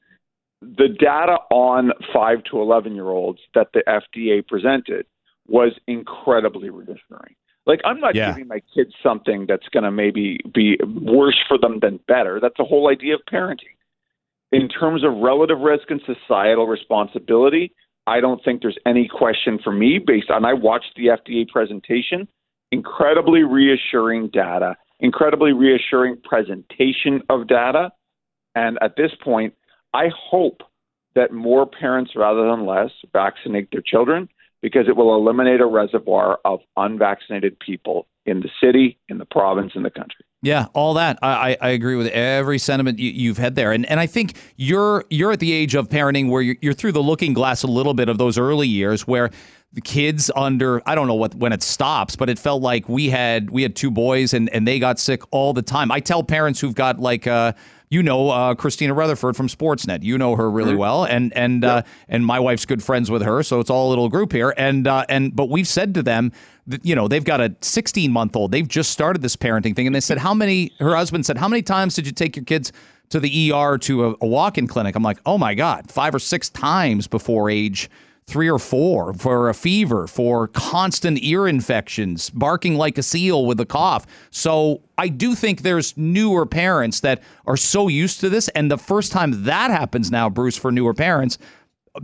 the 0.61 0.87
data 0.87 1.37
on 1.51 1.91
5 2.13 2.43
to 2.51 2.61
11 2.61 2.93
year 2.93 3.09
olds 3.09 3.39
that 3.55 3.69
the 3.73 3.83
FDA 3.87 4.47
presented 4.47 5.05
was 5.47 5.73
incredibly 5.87 6.69
reassuring. 6.69 7.35
Like, 7.65 7.81
I'm 7.83 7.99
not 7.99 8.13
Yeah. 8.13 8.31
giving 8.31 8.47
my 8.47 8.61
kids 8.73 8.93
something 9.01 9.47
that's 9.47 9.67
going 9.69 9.83
to 9.83 9.91
maybe 9.91 10.39
be 10.53 10.77
worse 11.01 11.41
for 11.47 11.57
them 11.57 11.79
than 11.79 11.97
better. 12.07 12.39
That's 12.39 12.57
the 12.57 12.63
whole 12.63 12.87
idea 12.89 13.15
of 13.15 13.21
parenting. 13.25 13.75
In 14.51 14.69
terms 14.69 15.03
of 15.03 15.17
relative 15.17 15.59
risk 15.59 15.89
and 15.89 16.01
societal 16.03 16.67
responsibility, 16.67 17.73
I 18.05 18.21
don't 18.21 18.43
think 18.43 18.61
there's 18.61 18.77
any 18.85 19.07
question 19.07 19.57
for 19.57 19.71
me 19.71 19.97
based 19.97 20.29
on 20.29 20.45
I 20.45 20.53
watched 20.53 20.95
the 20.95 21.07
FDA 21.07 21.47
presentation, 21.47 22.27
incredibly 22.71 23.41
reassuring 23.41 24.27
data, 24.27 24.77
incredibly 24.99 25.53
reassuring 25.53 26.17
presentation 26.23 27.21
of 27.29 27.47
data. 27.47 27.91
And 28.55 28.77
at 28.81 28.95
this 28.95 29.11
point, 29.23 29.53
I 29.93 30.09
hope 30.15 30.61
that 31.15 31.31
more 31.31 31.65
parents 31.65 32.11
rather 32.15 32.47
than 32.47 32.65
less 32.65 32.91
vaccinate 33.13 33.69
their 33.71 33.83
children 33.85 34.29
because 34.61 34.87
it 34.87 34.95
will 34.95 35.15
eliminate 35.15 35.61
a 35.61 35.65
reservoir 35.65 36.39
of 36.43 36.59
unvaccinated 36.75 37.59
people 37.59 38.07
in 38.25 38.39
the 38.39 38.49
city, 38.61 38.97
in 39.09 39.17
the 39.17 39.25
province, 39.25 39.73
in 39.75 39.83
the 39.83 39.89
country. 39.89 40.25
Yeah, 40.45 40.67
all 40.73 40.93
that. 40.93 41.17
I, 41.23 41.57
I 41.59 41.69
agree 41.69 41.95
with 41.95 42.05
every 42.09 42.59
sentiment 42.59 42.99
you, 42.99 43.31
have 43.31 43.39
had 43.39 43.55
there, 43.55 43.71
and 43.71 43.83
and 43.87 43.99
I 43.99 44.05
think 44.05 44.37
you're 44.57 45.03
you're 45.09 45.31
at 45.31 45.39
the 45.39 45.51
age 45.51 45.73
of 45.73 45.89
parenting 45.89 46.29
where 46.29 46.43
you're, 46.43 46.55
you're 46.61 46.73
through 46.73 46.91
the 46.91 47.01
looking 47.01 47.33
glass 47.33 47.63
a 47.63 47.67
little 47.67 47.95
bit 47.95 48.09
of 48.09 48.19
those 48.19 48.37
early 48.37 48.67
years 48.67 49.07
where 49.07 49.31
the 49.73 49.81
kids 49.81 50.29
under 50.35 50.83
I 50.87 50.93
don't 50.93 51.07
know 51.07 51.15
what 51.15 51.33
when 51.33 51.51
it 51.51 51.63
stops, 51.63 52.15
but 52.15 52.29
it 52.29 52.37
felt 52.37 52.61
like 52.61 52.87
we 52.87 53.09
had 53.09 53.49
we 53.49 53.63
had 53.63 53.75
two 53.75 53.89
boys 53.89 54.35
and 54.35 54.47
and 54.51 54.67
they 54.67 54.77
got 54.77 54.99
sick 54.99 55.23
all 55.31 55.51
the 55.51 55.63
time. 55.63 55.91
I 55.91 55.99
tell 55.99 56.21
parents 56.21 56.59
who've 56.59 56.75
got 56.75 56.99
like 56.99 57.25
uh, 57.25 57.53
you 57.95 58.03
know 58.03 58.29
uh, 58.29 58.53
Kristina 58.55 58.93
Rutherford 58.93 59.37
from 59.37 59.47
Sportsnet. 59.47 60.03
You 60.03 60.17
know 60.17 60.35
her 60.35 60.51
really 60.51 60.71
mm-hmm. 60.71 60.79
well, 60.79 61.05
and 61.05 61.31
and 61.31 61.63
uh, 61.63 61.83
and 62.09 62.25
my 62.25 62.41
wife's 62.41 62.65
good 62.65 62.83
friends 62.83 63.09
with 63.09 63.21
her, 63.21 63.41
so 63.41 63.61
it's 63.61 63.69
all 63.69 63.87
a 63.87 63.89
little 63.89 64.09
group 64.09 64.33
here. 64.33 64.53
And 64.57 64.85
uh, 64.85 65.05
and 65.07 65.33
but 65.33 65.49
we've 65.49 65.67
said 65.67 65.93
to 65.93 66.03
them 66.03 66.33
that 66.67 66.85
you 66.85 66.93
know 66.93 67.07
they've 67.07 67.23
got 67.23 67.39
a 67.39 67.55
16 67.61 68.11
month 68.11 68.35
old. 68.35 68.51
They've 68.51 68.67
just 68.67 68.91
started 68.91 69.21
this 69.21 69.37
parenting 69.37 69.77
thing, 69.77 69.87
and 69.87 69.95
they 69.95 70.01
said 70.01 70.17
how 70.17 70.33
many? 70.33 70.73
Her 70.79 70.93
husband 70.93 71.25
said 71.25 71.37
how 71.37 71.47
many 71.47 71.61
times 71.61 71.95
did 71.95 72.05
you 72.05 72.11
take 72.11 72.35
your 72.35 72.45
kids? 72.45 72.73
To 73.09 73.19
the 73.19 73.53
ER 73.53 73.77
to 73.77 74.07
a, 74.07 74.15
a 74.21 74.25
walk-in 74.25 74.65
clinic. 74.65 74.95
I'm 74.95 75.03
like, 75.03 75.19
oh 75.27 75.37
my 75.37 75.53
god, 75.53 75.91
five 75.91 76.15
or 76.15 76.19
six 76.19 76.49
times 76.49 77.07
before 77.07 77.51
age 77.51 77.87
three 78.27 78.49
or 78.49 78.59
four 78.59 79.13
for 79.13 79.49
a 79.49 79.53
fever, 79.53 80.07
for 80.07 80.47
constant 80.47 81.19
ear 81.21 81.47
infections, 81.47 82.29
barking 82.31 82.75
like 82.75 82.97
a 82.97 83.03
seal 83.03 83.45
with 83.45 83.59
a 83.59 83.65
cough. 83.65 84.05
So 84.31 84.81
I 84.97 85.09
do 85.09 85.35
think 85.35 85.61
there's 85.61 85.95
newer 85.95 86.45
parents 86.45 87.01
that 87.01 87.21
are 87.45 87.57
so 87.57 87.87
used 87.87 88.19
to 88.21 88.29
this. 88.29 88.47
And 88.49 88.71
the 88.71 88.77
first 88.77 89.11
time 89.11 89.43
that 89.43 89.69
happens 89.69 90.09
now, 90.09 90.29
Bruce, 90.29 90.57
for 90.57 90.71
newer 90.71 90.93
parents, 90.93 91.37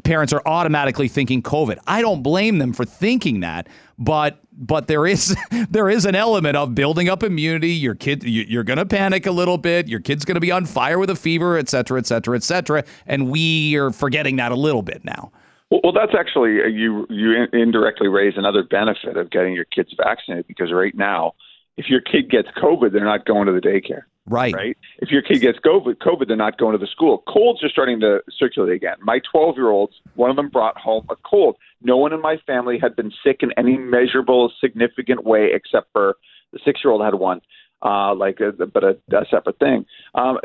parents 0.03 0.31
are 0.31 0.41
automatically 0.45 1.07
thinking 1.07 1.41
COVID. 1.41 1.79
I 1.87 2.01
don't 2.01 2.21
blame 2.21 2.59
them 2.59 2.73
for 2.73 2.85
thinking 2.85 3.41
that, 3.41 3.67
but 3.97 4.39
but 4.53 4.87
there 4.87 5.07
is 5.07 5.35
there 5.69 5.89
is 5.89 6.05
an 6.05 6.15
element 6.15 6.55
of 6.55 6.75
building 6.75 7.09
up 7.09 7.23
immunity. 7.23 7.71
Your 7.71 7.95
kid, 7.95 8.23
you're 8.23 8.63
going 8.63 8.77
to 8.77 8.85
panic 8.85 9.25
a 9.25 9.31
little 9.31 9.57
bit. 9.57 9.87
Your 9.87 9.99
kid's 9.99 10.23
going 10.23 10.35
to 10.35 10.41
be 10.41 10.51
on 10.51 10.65
fire 10.65 10.99
with 10.99 11.09
a 11.09 11.15
fever, 11.15 11.57
et 11.57 11.69
cetera, 11.69 11.99
et 11.99 12.05
cetera, 12.05 12.35
et 12.35 12.43
cetera. 12.43 12.83
And 13.07 13.29
we 13.29 13.75
are 13.75 13.91
forgetting 13.91 14.35
that 14.37 14.51
a 14.51 14.55
little 14.55 14.83
bit 14.83 15.03
now. 15.03 15.31
Well, 15.71 15.93
that's 15.93 16.13
actually 16.17 16.61
uh, 16.61 16.67
you 16.67 17.07
you 17.09 17.47
indirectly 17.53 18.09
raise 18.09 18.33
another 18.35 18.61
benefit 18.61 19.15
of 19.15 19.31
getting 19.31 19.53
your 19.53 19.65
kids 19.65 19.93
vaccinated 19.95 20.47
because 20.47 20.71
right 20.73 20.93
now, 20.93 21.33
if 21.77 21.87
your 21.87 22.01
kid 22.01 22.29
gets 22.29 22.49
COVID, 22.61 22.91
they're 22.91 23.05
not 23.05 23.25
going 23.25 23.47
to 23.47 23.53
the 23.53 23.61
daycare. 23.61 24.01
Right. 24.27 24.53
Right. 24.53 24.77
If 24.99 25.09
your 25.09 25.21
kid 25.21 25.39
gets 25.39 25.59
COVID, 25.59 25.95
COVID, 25.95 26.27
they're 26.27 26.37
not 26.37 26.57
going 26.57 26.73
to 26.73 26.77
the 26.77 26.87
school. 26.91 27.23
Colds 27.27 27.63
are 27.63 27.69
starting 27.69 28.01
to 28.01 28.21
circulate 28.37 28.73
again. 28.73 28.97
My 29.01 29.19
12 29.31 29.55
year 29.55 29.69
olds, 29.69 29.93
one 30.15 30.29
of 30.29 30.35
them 30.35 30.49
brought 30.49 30.77
home 30.77 31.07
a 31.09 31.15
cold. 31.15 31.55
No 31.81 31.97
one 31.97 32.13
in 32.13 32.21
my 32.21 32.37
family 32.45 32.77
had 32.79 32.95
been 32.95 33.11
sick 33.25 33.37
in 33.41 33.51
any 33.57 33.77
measurable, 33.77 34.51
significant 34.61 35.23
way 35.25 35.49
except 35.53 35.87
for 35.91 36.17
the 36.53 36.59
six 36.63 36.81
year 36.83 36.91
old 36.91 37.01
had 37.01 37.15
one, 37.15 37.41
uh, 37.81 38.13
like, 38.13 38.39
a, 38.41 38.51
but 38.51 38.83
a, 38.83 38.97
a 39.11 39.25
separate 39.31 39.57
thing. 39.57 39.85
Um, 40.13 40.37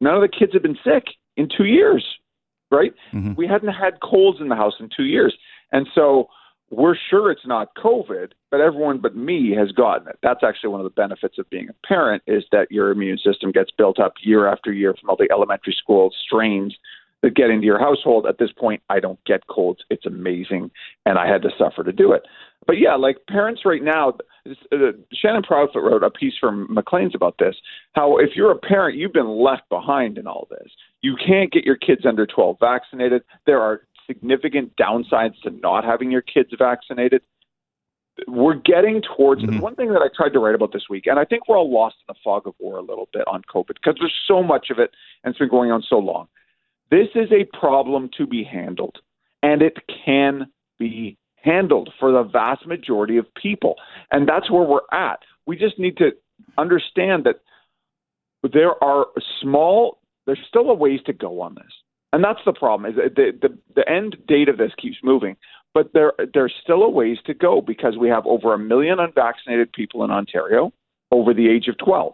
none 0.00 0.14
of 0.14 0.20
the 0.20 0.28
kids 0.28 0.52
have 0.52 0.62
been 0.62 0.78
sick 0.84 1.04
in 1.36 1.48
two 1.48 1.64
years 1.64 2.04
right? 2.72 2.92
Mm-hmm. 3.12 3.34
We 3.36 3.46
hadn't 3.46 3.72
had 3.72 4.00
colds 4.00 4.40
in 4.40 4.48
the 4.48 4.56
house 4.56 4.74
in 4.80 4.88
two 4.94 5.04
years. 5.04 5.34
And 5.70 5.86
so 5.94 6.28
we're 6.70 6.96
sure 7.10 7.30
it's 7.30 7.46
not 7.46 7.76
COVID, 7.76 8.32
but 8.50 8.60
everyone 8.60 8.98
but 8.98 9.14
me 9.14 9.54
has 9.56 9.70
gotten 9.72 10.08
it. 10.08 10.18
That's 10.22 10.42
actually 10.42 10.70
one 10.70 10.80
of 10.80 10.84
the 10.84 10.90
benefits 10.90 11.38
of 11.38 11.48
being 11.50 11.68
a 11.68 11.86
parent 11.86 12.22
is 12.26 12.44
that 12.50 12.70
your 12.70 12.90
immune 12.90 13.18
system 13.18 13.52
gets 13.52 13.70
built 13.76 14.00
up 14.00 14.14
year 14.22 14.48
after 14.48 14.72
year 14.72 14.94
from 14.98 15.10
all 15.10 15.16
the 15.16 15.28
elementary 15.30 15.76
school 15.78 16.10
strains 16.24 16.74
that 17.22 17.34
get 17.34 17.50
into 17.50 17.66
your 17.66 17.78
household. 17.78 18.26
At 18.26 18.38
this 18.38 18.50
point, 18.52 18.82
I 18.90 19.00
don't 19.00 19.22
get 19.24 19.46
colds. 19.46 19.80
It's 19.90 20.06
amazing, 20.06 20.70
and 21.06 21.18
I 21.18 21.26
had 21.26 21.42
to 21.42 21.50
suffer 21.58 21.84
to 21.84 21.92
do 21.92 22.12
it. 22.12 22.22
But 22.66 22.78
yeah, 22.78 22.94
like 22.94 23.16
parents 23.28 23.62
right 23.64 23.82
now, 23.82 24.14
uh, 24.46 24.76
Shannon 25.12 25.42
Proudfoot 25.42 25.82
wrote 25.82 26.04
a 26.04 26.10
piece 26.10 26.34
from 26.38 26.72
Maclean's 26.72 27.14
about 27.14 27.36
this. 27.38 27.56
How 27.94 28.18
if 28.18 28.30
you're 28.36 28.52
a 28.52 28.58
parent, 28.58 28.96
you've 28.96 29.12
been 29.12 29.28
left 29.28 29.68
behind 29.68 30.18
in 30.18 30.26
all 30.26 30.46
this. 30.50 30.70
You 31.00 31.16
can't 31.16 31.52
get 31.52 31.64
your 31.64 31.76
kids 31.76 32.02
under 32.06 32.26
12 32.26 32.56
vaccinated. 32.60 33.22
There 33.46 33.60
are 33.60 33.82
significant 34.06 34.72
downsides 34.76 35.40
to 35.42 35.50
not 35.50 35.84
having 35.84 36.10
your 36.10 36.22
kids 36.22 36.50
vaccinated. 36.56 37.22
We're 38.28 38.54
getting 38.54 39.00
towards 39.16 39.42
mm-hmm. 39.42 39.60
one 39.60 39.74
thing 39.74 39.92
that 39.92 40.02
I 40.02 40.08
tried 40.14 40.34
to 40.34 40.38
write 40.38 40.54
about 40.54 40.72
this 40.72 40.84
week, 40.90 41.06
and 41.06 41.18
I 41.18 41.24
think 41.24 41.48
we're 41.48 41.56
all 41.56 41.72
lost 41.72 41.96
in 42.06 42.12
the 42.14 42.18
fog 42.22 42.46
of 42.46 42.54
war 42.58 42.78
a 42.78 42.82
little 42.82 43.08
bit 43.12 43.22
on 43.26 43.42
COVID 43.52 43.74
because 43.74 43.96
there's 43.98 44.14
so 44.28 44.42
much 44.42 44.68
of 44.70 44.78
it 44.78 44.90
and 45.24 45.32
it's 45.32 45.38
been 45.38 45.48
going 45.48 45.72
on 45.72 45.82
so 45.88 45.98
long. 45.98 46.28
This 46.92 47.08
is 47.14 47.30
a 47.32 47.44
problem 47.56 48.10
to 48.18 48.26
be 48.26 48.44
handled, 48.44 48.98
and 49.42 49.62
it 49.62 49.78
can 50.04 50.48
be 50.78 51.16
handled 51.36 51.88
for 51.98 52.12
the 52.12 52.22
vast 52.22 52.66
majority 52.66 53.16
of 53.16 53.24
people. 53.34 53.76
And 54.10 54.28
that's 54.28 54.50
where 54.50 54.62
we're 54.62 54.80
at. 54.92 55.20
We 55.46 55.56
just 55.56 55.78
need 55.78 55.96
to 55.96 56.10
understand 56.58 57.24
that 57.24 57.40
there 58.52 58.72
are 58.84 59.06
small, 59.40 60.00
there's 60.26 60.44
still 60.46 60.68
a 60.68 60.74
ways 60.74 61.00
to 61.06 61.14
go 61.14 61.40
on 61.40 61.54
this. 61.54 61.72
And 62.12 62.22
that's 62.22 62.40
the 62.44 62.52
problem 62.52 62.92
is 62.92 62.96
the, 63.16 63.32
the, 63.40 63.58
the 63.74 63.90
end 63.90 64.18
date 64.28 64.50
of 64.50 64.58
this 64.58 64.72
keeps 64.76 64.98
moving, 65.02 65.38
but 65.72 65.94
there 65.94 66.12
there's 66.34 66.52
still 66.62 66.82
a 66.82 66.90
ways 66.90 67.16
to 67.24 67.32
go 67.32 67.62
because 67.62 67.96
we 67.96 68.10
have 68.10 68.26
over 68.26 68.52
a 68.52 68.58
million 68.58 69.00
unvaccinated 69.00 69.72
people 69.72 70.04
in 70.04 70.10
Ontario 70.10 70.74
over 71.10 71.32
the 71.32 71.48
age 71.48 71.68
of 71.68 71.78
12. 71.78 72.12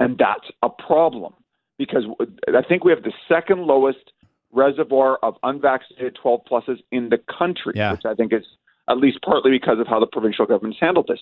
And 0.00 0.18
that's 0.18 0.50
a 0.64 0.68
problem 0.68 1.32
because 1.78 2.02
I 2.48 2.62
think 2.68 2.82
we 2.82 2.90
have 2.90 3.04
the 3.04 3.12
second 3.28 3.60
lowest 3.62 4.12
reservoir 4.52 5.18
of 5.22 5.34
unvaccinated 5.42 6.16
12 6.20 6.40
pluses 6.50 6.78
in 6.92 7.08
the 7.08 7.18
country, 7.38 7.72
yeah. 7.74 7.92
which 7.92 8.04
I 8.04 8.14
think 8.14 8.32
is 8.32 8.44
at 8.88 8.98
least 8.98 9.18
partly 9.24 9.50
because 9.50 9.78
of 9.80 9.86
how 9.86 10.00
the 10.00 10.06
provincial 10.06 10.46
government's 10.46 10.78
handled 10.80 11.06
this. 11.08 11.20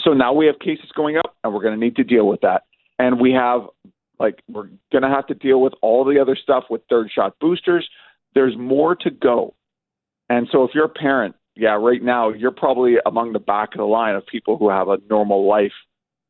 So 0.00 0.12
now 0.12 0.32
we 0.32 0.46
have 0.46 0.58
cases 0.58 0.90
going 0.94 1.16
up, 1.16 1.36
and 1.42 1.52
we're 1.52 1.62
going 1.62 1.78
to 1.78 1.80
need 1.80 1.96
to 1.96 2.04
deal 2.04 2.26
with 2.26 2.40
that. 2.40 2.62
And 2.98 3.20
we 3.20 3.32
have, 3.32 3.62
like, 4.18 4.40
we're 4.48 4.68
going 4.92 5.02
to 5.02 5.08
have 5.08 5.26
to 5.28 5.34
deal 5.34 5.60
with 5.60 5.72
all 5.82 6.04
the 6.04 6.20
other 6.20 6.36
stuff 6.40 6.64
with 6.70 6.82
third 6.88 7.10
shot 7.12 7.34
boosters. 7.40 7.88
There's 8.34 8.56
more 8.56 8.94
to 8.96 9.10
go. 9.10 9.54
And 10.28 10.48
so 10.50 10.64
if 10.64 10.70
you're 10.74 10.86
a 10.86 10.88
parent, 10.88 11.36
yeah, 11.56 11.74
right 11.74 12.02
now 12.02 12.30
you're 12.30 12.50
probably 12.50 12.96
among 13.06 13.32
the 13.32 13.38
back 13.38 13.74
of 13.74 13.78
the 13.78 13.84
line 13.84 14.16
of 14.16 14.26
people 14.26 14.56
who 14.56 14.70
have 14.70 14.88
a 14.88 14.98
normal 15.08 15.46
life 15.46 15.72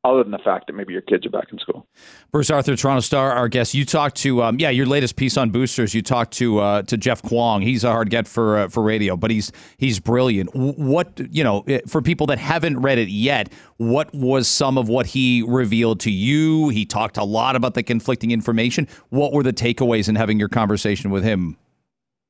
other 0.04 0.22
than 0.22 0.32
the 0.32 0.38
fact 0.38 0.66
that 0.66 0.74
maybe 0.74 0.92
your 0.92 1.02
kids 1.02 1.24
are 1.26 1.30
back 1.30 1.48
in 1.50 1.58
school. 1.58 1.86
Bruce 2.30 2.50
Arthur, 2.50 2.76
Toronto 2.76 3.00
Star, 3.00 3.32
our 3.32 3.48
guest. 3.48 3.74
You 3.74 3.84
talked 3.84 4.16
to, 4.18 4.42
um, 4.42 4.58
yeah, 4.58 4.70
your 4.70 4.86
latest 4.86 5.16
piece 5.16 5.36
on 5.36 5.50
boosters. 5.50 5.94
You 5.94 6.02
talked 6.02 6.32
to 6.34 6.58
uh, 6.58 6.82
to 6.82 6.96
Jeff 6.96 7.22
Kwong. 7.22 7.62
He's 7.62 7.84
a 7.84 7.90
hard 7.90 8.10
get 8.10 8.28
for 8.28 8.58
uh, 8.58 8.68
for 8.68 8.82
radio, 8.82 9.16
but 9.16 9.30
he's 9.30 9.50
he's 9.78 9.98
brilliant. 9.98 10.50
What 10.54 11.20
you 11.30 11.42
know, 11.42 11.64
eh, 11.66 11.80
for 11.88 12.02
people 12.02 12.26
that 12.26 12.38
haven't 12.38 12.80
read 12.80 12.98
it 12.98 13.08
yet, 13.08 13.52
what 13.78 14.14
was 14.14 14.46
some 14.46 14.76
of 14.76 14.88
what 14.88 15.06
he 15.06 15.42
revealed 15.46 16.00
to 16.00 16.10
you? 16.10 16.68
He 16.68 16.84
talked 16.84 17.16
a 17.16 17.24
lot 17.24 17.56
about 17.56 17.74
the 17.74 17.82
conflicting 17.82 18.30
information. 18.30 18.86
What 19.08 19.32
were 19.32 19.42
the 19.42 19.52
takeaways 19.52 20.08
in 20.08 20.16
having 20.16 20.38
your 20.38 20.48
conversation 20.48 21.10
with 21.10 21.24
him? 21.24 21.56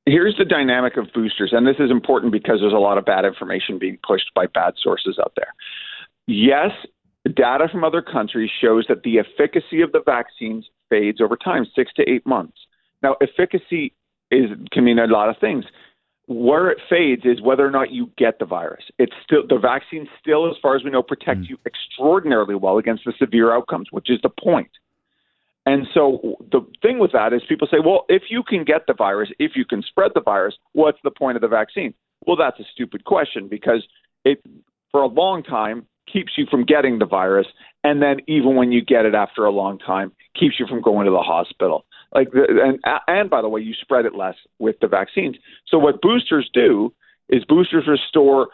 Here's 0.06 0.36
the 0.36 0.44
dynamic 0.44 0.98
of 0.98 1.06
boosters, 1.14 1.52
and 1.52 1.66
this 1.66 1.76
is 1.78 1.90
important 1.90 2.30
because 2.30 2.60
there's 2.60 2.74
a 2.74 2.78
lot 2.78 2.98
of 2.98 3.06
bad 3.06 3.24
information 3.24 3.78
being 3.78 3.98
pushed 4.06 4.32
by 4.34 4.46
bad 4.46 4.74
sources 4.76 5.18
out 5.18 5.32
there. 5.34 5.54
Yes, 6.26 6.72
Data 7.32 7.68
from 7.70 7.84
other 7.84 8.02
countries 8.02 8.50
shows 8.60 8.84
that 8.88 9.02
the 9.02 9.18
efficacy 9.18 9.80
of 9.80 9.92
the 9.92 10.02
vaccines 10.04 10.66
fades 10.90 11.20
over 11.20 11.36
time, 11.36 11.66
six 11.74 11.92
to 11.94 12.02
eight 12.08 12.26
months. 12.26 12.58
Now, 13.02 13.16
efficacy 13.20 13.94
is 14.30 14.50
can 14.72 14.84
mean 14.84 14.98
a 14.98 15.06
lot 15.06 15.28
of 15.28 15.36
things. 15.38 15.64
Where 16.26 16.70
it 16.70 16.78
fades 16.88 17.22
is 17.24 17.42
whether 17.42 17.66
or 17.66 17.70
not 17.70 17.90
you 17.90 18.10
get 18.16 18.38
the 18.38 18.46
virus. 18.46 18.84
It's 18.98 19.12
still 19.24 19.46
the 19.46 19.58
vaccine 19.58 20.08
still, 20.20 20.50
as 20.50 20.56
far 20.60 20.74
as 20.74 20.82
we 20.82 20.90
know, 20.90 21.02
protects 21.02 21.46
mm. 21.46 21.50
you 21.50 21.58
extraordinarily 21.66 22.54
well 22.54 22.78
against 22.78 23.04
the 23.04 23.12
severe 23.18 23.52
outcomes, 23.52 23.88
which 23.90 24.10
is 24.10 24.20
the 24.22 24.30
point. 24.30 24.70
And 25.66 25.86
so 25.92 26.36
the 26.52 26.60
thing 26.82 26.98
with 26.98 27.12
that 27.12 27.32
is 27.32 27.42
people 27.48 27.68
say, 27.70 27.78
well, 27.84 28.04
if 28.08 28.24
you 28.30 28.42
can 28.42 28.64
get 28.64 28.86
the 28.86 28.94
virus, 28.94 29.30
if 29.38 29.52
you 29.54 29.64
can 29.64 29.82
spread 29.82 30.12
the 30.14 30.20
virus, 30.20 30.54
what's 30.72 30.98
the 31.04 31.10
point 31.10 31.36
of 31.36 31.42
the 31.42 31.48
vaccine? 31.48 31.94
Well, 32.26 32.36
that's 32.36 32.60
a 32.60 32.64
stupid 32.72 33.04
question 33.04 33.48
because 33.48 33.86
it 34.24 34.42
for 34.90 35.02
a 35.02 35.06
long 35.06 35.42
time 35.42 35.86
keeps 36.10 36.32
you 36.36 36.46
from 36.50 36.64
getting 36.64 36.98
the 36.98 37.06
virus, 37.06 37.46
and 37.82 38.00
then 38.00 38.18
even 38.26 38.56
when 38.56 38.72
you 38.72 38.82
get 38.84 39.04
it 39.04 39.14
after 39.14 39.44
a 39.44 39.50
long 39.50 39.78
time, 39.78 40.12
keeps 40.38 40.58
you 40.58 40.66
from 40.66 40.80
going 40.80 41.06
to 41.06 41.10
the 41.10 41.18
hospital. 41.18 41.84
Like, 42.14 42.28
and 42.32 42.78
and 43.06 43.28
by 43.28 43.42
the 43.42 43.48
way, 43.48 43.60
you 43.60 43.74
spread 43.80 44.06
it 44.06 44.14
less 44.14 44.36
with 44.58 44.76
the 44.80 44.88
vaccines. 44.88 45.36
So 45.68 45.78
what 45.78 46.00
boosters 46.00 46.48
do 46.52 46.92
is 47.28 47.44
boosters 47.44 47.86
restore 47.88 48.48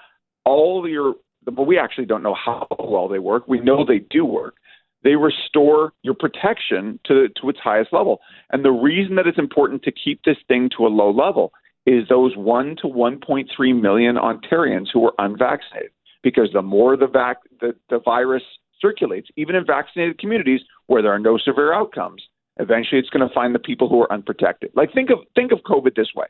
all 0.44 0.88
your, 0.88 1.14
but 1.44 1.66
we 1.66 1.78
actually 1.78 2.06
don't 2.06 2.22
know 2.22 2.34
how 2.34 2.66
well 2.78 3.08
they 3.08 3.18
work. 3.18 3.46
We 3.46 3.60
know 3.60 3.84
they 3.84 4.00
do 4.10 4.24
work. 4.24 4.54
They 5.02 5.14
restore 5.14 5.92
your 6.02 6.14
protection 6.14 6.98
to 7.06 7.28
to 7.40 7.48
its 7.48 7.58
highest 7.62 7.92
level. 7.92 8.20
And 8.50 8.64
the 8.64 8.70
reason 8.70 9.16
that 9.16 9.26
it's 9.26 9.38
important 9.38 9.82
to 9.82 9.92
keep 9.92 10.22
this 10.24 10.38
thing 10.48 10.70
to 10.76 10.86
a 10.86 10.88
low 10.88 11.10
level 11.10 11.52
is 11.86 12.08
those 12.08 12.36
1 12.36 12.76
to 12.82 12.88
1.3 12.88 13.80
million 13.80 14.16
Ontarians 14.16 14.88
who 14.92 15.06
are 15.06 15.14
unvaccinated. 15.18 15.90
Because 16.22 16.50
the 16.52 16.62
more 16.62 16.96
the, 16.96 17.06
vac- 17.06 17.48
the, 17.60 17.74
the 17.88 17.98
virus 18.00 18.42
circulates, 18.80 19.28
even 19.36 19.54
in 19.54 19.64
vaccinated 19.66 20.18
communities 20.18 20.60
where 20.86 21.02
there 21.02 21.12
are 21.12 21.18
no 21.18 21.38
severe 21.38 21.72
outcomes, 21.72 22.22
eventually 22.58 22.98
it's 22.98 23.10
going 23.10 23.26
to 23.26 23.34
find 23.34 23.54
the 23.54 23.58
people 23.58 23.88
who 23.88 24.02
are 24.02 24.12
unprotected. 24.12 24.70
Like 24.74 24.92
think 24.92 25.10
of 25.10 25.18
think 25.34 25.52
of 25.52 25.60
COVID 25.60 25.94
this 25.94 26.10
way. 26.14 26.26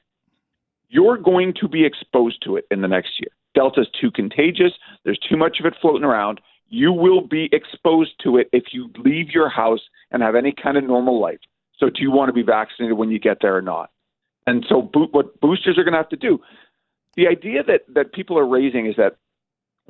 You're 0.88 1.18
going 1.18 1.54
to 1.60 1.68
be 1.68 1.84
exposed 1.84 2.42
to 2.44 2.56
it 2.56 2.66
in 2.70 2.82
the 2.82 2.88
next 2.88 3.12
year. 3.20 3.30
Delta's 3.54 3.88
too 4.00 4.10
contagious. 4.10 4.72
There's 5.04 5.18
too 5.28 5.36
much 5.36 5.58
of 5.60 5.66
it 5.66 5.74
floating 5.80 6.04
around. 6.04 6.40
You 6.68 6.92
will 6.92 7.20
be 7.20 7.48
exposed 7.52 8.12
to 8.22 8.38
it 8.38 8.48
if 8.52 8.64
you 8.72 8.90
leave 9.04 9.30
your 9.30 9.48
house 9.48 9.80
and 10.10 10.22
have 10.22 10.36
any 10.36 10.52
kind 10.52 10.76
of 10.76 10.84
normal 10.84 11.20
life. 11.20 11.40
So, 11.78 11.88
do 11.90 12.02
you 12.02 12.10
want 12.10 12.28
to 12.28 12.32
be 12.32 12.42
vaccinated 12.42 12.96
when 12.96 13.10
you 13.10 13.18
get 13.18 13.38
there 13.40 13.56
or 13.56 13.62
not? 13.62 13.90
And 14.46 14.64
so, 14.68 14.82
bo- 14.82 15.08
what 15.10 15.40
boosters 15.40 15.78
are 15.78 15.84
going 15.84 15.92
to 15.92 15.98
have 15.98 16.08
to 16.10 16.16
do, 16.16 16.38
the 17.16 17.26
idea 17.26 17.62
that, 17.64 17.82
that 17.94 18.12
people 18.12 18.38
are 18.38 18.46
raising 18.46 18.86
is 18.86 18.94
that, 18.96 19.16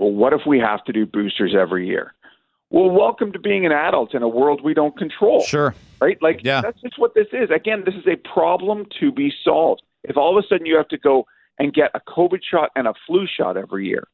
well, 0.01 0.11
what 0.11 0.33
if 0.33 0.41
we 0.47 0.59
have 0.59 0.83
to 0.87 0.93
do 0.93 1.05
boosters 1.05 1.55
every 1.55 1.87
year? 1.87 2.15
Well, 2.71 2.89
welcome 2.89 3.33
to 3.33 3.39
being 3.39 3.67
an 3.67 3.73
adult 3.73 4.15
in 4.15 4.23
a 4.23 4.29
world 4.29 4.63
we 4.65 4.73
don't 4.73 4.97
control. 4.97 5.43
Sure. 5.43 5.75
Right? 6.01 6.17
Like, 6.23 6.41
Yeah. 6.43 6.63
that's 6.63 6.81
just 6.81 6.99
what 6.99 7.15
this 7.15 7.27
is. 7.33 7.51
Again, 7.51 7.83
this 7.85 7.95
is 7.95 8.07
a 8.07 8.17
problem 8.17 8.87
to 9.01 9.13
be 9.13 9.31
solved. 9.45 9.83
If 10.03 10.17
all 10.17 10.37
of 10.37 10.43
a 10.43 10.47
sudden 10.49 10.65
you 10.65 10.77
have 10.77 10.89
to 10.89 10.99
go 10.99 11.27
and 11.59 11.75
get 11.75 11.91
a 11.95 12.01
COVID 12.01 12.41
shot 12.43 12.71
and 12.75 12.89
a 12.89 12.95
flu 13.07 13.27
shot 13.27 13.59
every 13.59 13.87
year, 13.87 14.09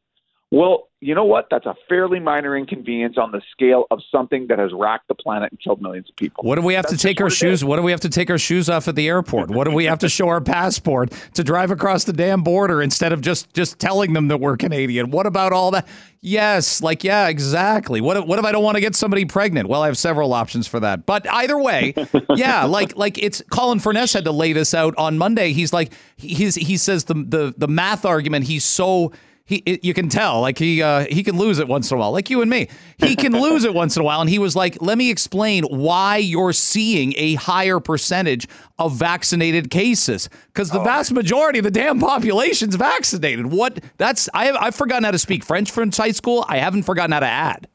well, 0.50 0.88
you 1.00 1.14
know 1.14 1.24
what? 1.24 1.48
That's 1.50 1.66
a 1.66 1.74
fairly 1.88 2.20
minor 2.20 2.56
inconvenience 2.56 3.16
on 3.18 3.32
the 3.32 3.42
scale 3.50 3.84
of 3.90 4.00
something 4.10 4.46
that 4.46 4.58
has 4.58 4.70
racked 4.72 5.08
the 5.08 5.14
planet 5.14 5.50
and 5.50 5.60
killed 5.60 5.82
millions 5.82 6.08
of 6.08 6.16
people. 6.16 6.44
What 6.44 6.54
do 6.54 6.62
we 6.62 6.74
have 6.74 6.84
That's 6.84 7.02
to 7.02 7.08
take 7.08 7.20
our 7.20 7.28
shoes? 7.30 7.64
What 7.64 7.76
do 7.76 7.82
we 7.82 7.90
have 7.90 8.00
to 8.00 8.08
take 8.08 8.30
our 8.30 8.38
shoes 8.38 8.70
off 8.70 8.86
at 8.86 8.94
the 8.94 9.08
airport? 9.08 9.50
What 9.50 9.64
do 9.64 9.72
we 9.72 9.84
have 9.86 9.98
to 10.00 10.08
show 10.08 10.28
our 10.28 10.40
passport 10.40 11.12
to 11.34 11.42
drive 11.42 11.70
across 11.72 12.04
the 12.04 12.12
damn 12.12 12.42
border 12.42 12.80
instead 12.80 13.12
of 13.12 13.20
just 13.20 13.52
just 13.54 13.78
telling 13.80 14.12
them 14.12 14.28
that 14.28 14.38
we're 14.38 14.56
Canadian? 14.56 15.10
What 15.10 15.26
about 15.26 15.52
all 15.52 15.72
that? 15.72 15.86
Yes, 16.20 16.80
like 16.80 17.02
yeah, 17.02 17.28
exactly. 17.28 18.00
What 18.00 18.16
if, 18.16 18.24
what 18.24 18.38
if 18.38 18.44
I 18.44 18.52
don't 18.52 18.64
want 18.64 18.76
to 18.76 18.80
get 18.80 18.94
somebody 18.94 19.24
pregnant? 19.24 19.68
Well, 19.68 19.82
I 19.82 19.86
have 19.86 19.98
several 19.98 20.32
options 20.32 20.66
for 20.66 20.80
that. 20.80 21.06
But 21.06 21.28
either 21.28 21.58
way, 21.58 21.92
yeah, 22.36 22.64
like 22.64 22.96
like 22.96 23.18
it's 23.18 23.42
Colin 23.50 23.80
Furness 23.80 24.12
had 24.12 24.24
to 24.24 24.32
lay 24.32 24.52
this 24.52 24.74
out 24.74 24.94
on 24.96 25.18
Monday. 25.18 25.52
He's 25.52 25.72
like 25.72 25.92
he's 26.16 26.54
he 26.54 26.76
says 26.76 27.04
the 27.04 27.14
the 27.14 27.54
the 27.56 27.68
math 27.68 28.04
argument. 28.04 28.46
He's 28.46 28.64
so 28.64 29.12
he 29.46 29.62
it, 29.64 29.84
you 29.84 29.94
can 29.94 30.08
tell 30.08 30.40
like 30.40 30.58
he 30.58 30.82
uh, 30.82 31.06
he 31.08 31.22
can 31.22 31.38
lose 31.38 31.58
it 31.58 31.68
once 31.68 31.90
in 31.90 31.96
a 31.96 32.00
while 32.00 32.12
like 32.12 32.28
you 32.28 32.42
and 32.42 32.50
me. 32.50 32.68
He 32.98 33.16
can 33.16 33.32
lose 33.40 33.64
it 33.64 33.72
once 33.72 33.96
in 33.96 34.02
a 34.02 34.04
while 34.04 34.20
and 34.20 34.28
he 34.28 34.38
was 34.38 34.54
like 34.54 34.76
let 34.82 34.98
me 34.98 35.10
explain 35.10 35.64
why 35.64 36.16
you're 36.16 36.52
seeing 36.52 37.14
a 37.16 37.34
higher 37.34 37.80
percentage 37.80 38.48
of 38.78 38.96
vaccinated 38.96 39.70
cases. 39.70 40.28
Because 40.48 40.70
the 40.70 40.80
vast 40.80 41.12
majority 41.12 41.60
of 41.60 41.64
the 41.64 41.70
damn 41.70 42.00
population's 42.00 42.74
vaccinated. 42.74 43.46
What 43.46 43.78
that's 43.96 44.28
I 44.34 44.46
have, 44.46 44.56
I've 44.56 44.74
forgotten 44.74 45.04
how 45.04 45.12
to 45.12 45.18
speak 45.18 45.44
French 45.44 45.70
from 45.70 45.92
high 45.92 46.10
school. 46.10 46.44
I 46.48 46.58
haven't 46.58 46.82
forgotten 46.82 47.12
how 47.12 47.20
to 47.20 47.26
add. 47.26 47.68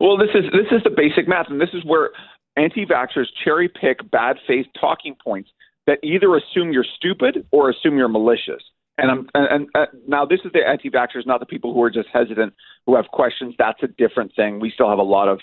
Well, 0.00 0.18
this 0.18 0.30
is 0.34 0.44
this 0.52 0.66
is 0.72 0.82
the 0.82 0.90
basic 0.90 1.28
math, 1.28 1.46
and 1.48 1.60
this 1.60 1.70
is 1.72 1.84
where 1.84 2.10
anti-vaxxers 2.56 3.26
cherry 3.44 3.68
pick 3.68 4.10
bad 4.10 4.36
faith 4.46 4.66
talking 4.78 5.14
points 5.22 5.50
that 5.86 5.98
either 6.02 6.36
assume 6.36 6.72
you're 6.72 6.86
stupid 6.96 7.46
or 7.52 7.70
assume 7.70 7.96
you're 7.96 8.08
malicious. 8.08 8.62
And 8.98 9.10
I'm 9.10 9.28
and, 9.34 9.46
and 9.50 9.68
uh, 9.74 9.86
now 10.08 10.24
this 10.24 10.40
is 10.44 10.52
the 10.52 10.66
anti-vaxxers, 10.66 11.26
not 11.26 11.40
the 11.40 11.46
people 11.46 11.74
who 11.74 11.82
are 11.82 11.90
just 11.90 12.08
hesitant, 12.12 12.54
who 12.86 12.96
have 12.96 13.06
questions. 13.12 13.54
That's 13.58 13.82
a 13.82 13.88
different 13.88 14.34
thing. 14.34 14.58
We 14.58 14.70
still 14.70 14.88
have 14.88 14.98
a 14.98 15.02
lot 15.02 15.28
of 15.28 15.40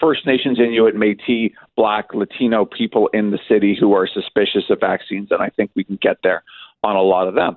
First 0.00 0.26
Nations, 0.26 0.58
Inuit, 0.58 0.94
Métis, 0.94 1.52
Black, 1.76 2.14
Latino 2.14 2.64
people 2.64 3.08
in 3.12 3.30
the 3.30 3.38
city 3.48 3.76
who 3.78 3.92
are 3.94 4.06
suspicious 4.06 4.64
of 4.70 4.80
vaccines, 4.80 5.28
and 5.30 5.42
I 5.42 5.48
think 5.48 5.70
we 5.74 5.84
can 5.84 5.98
get 6.00 6.18
there 6.22 6.42
on 6.82 6.96
a 6.96 7.02
lot 7.02 7.28
of 7.28 7.34
them. 7.34 7.56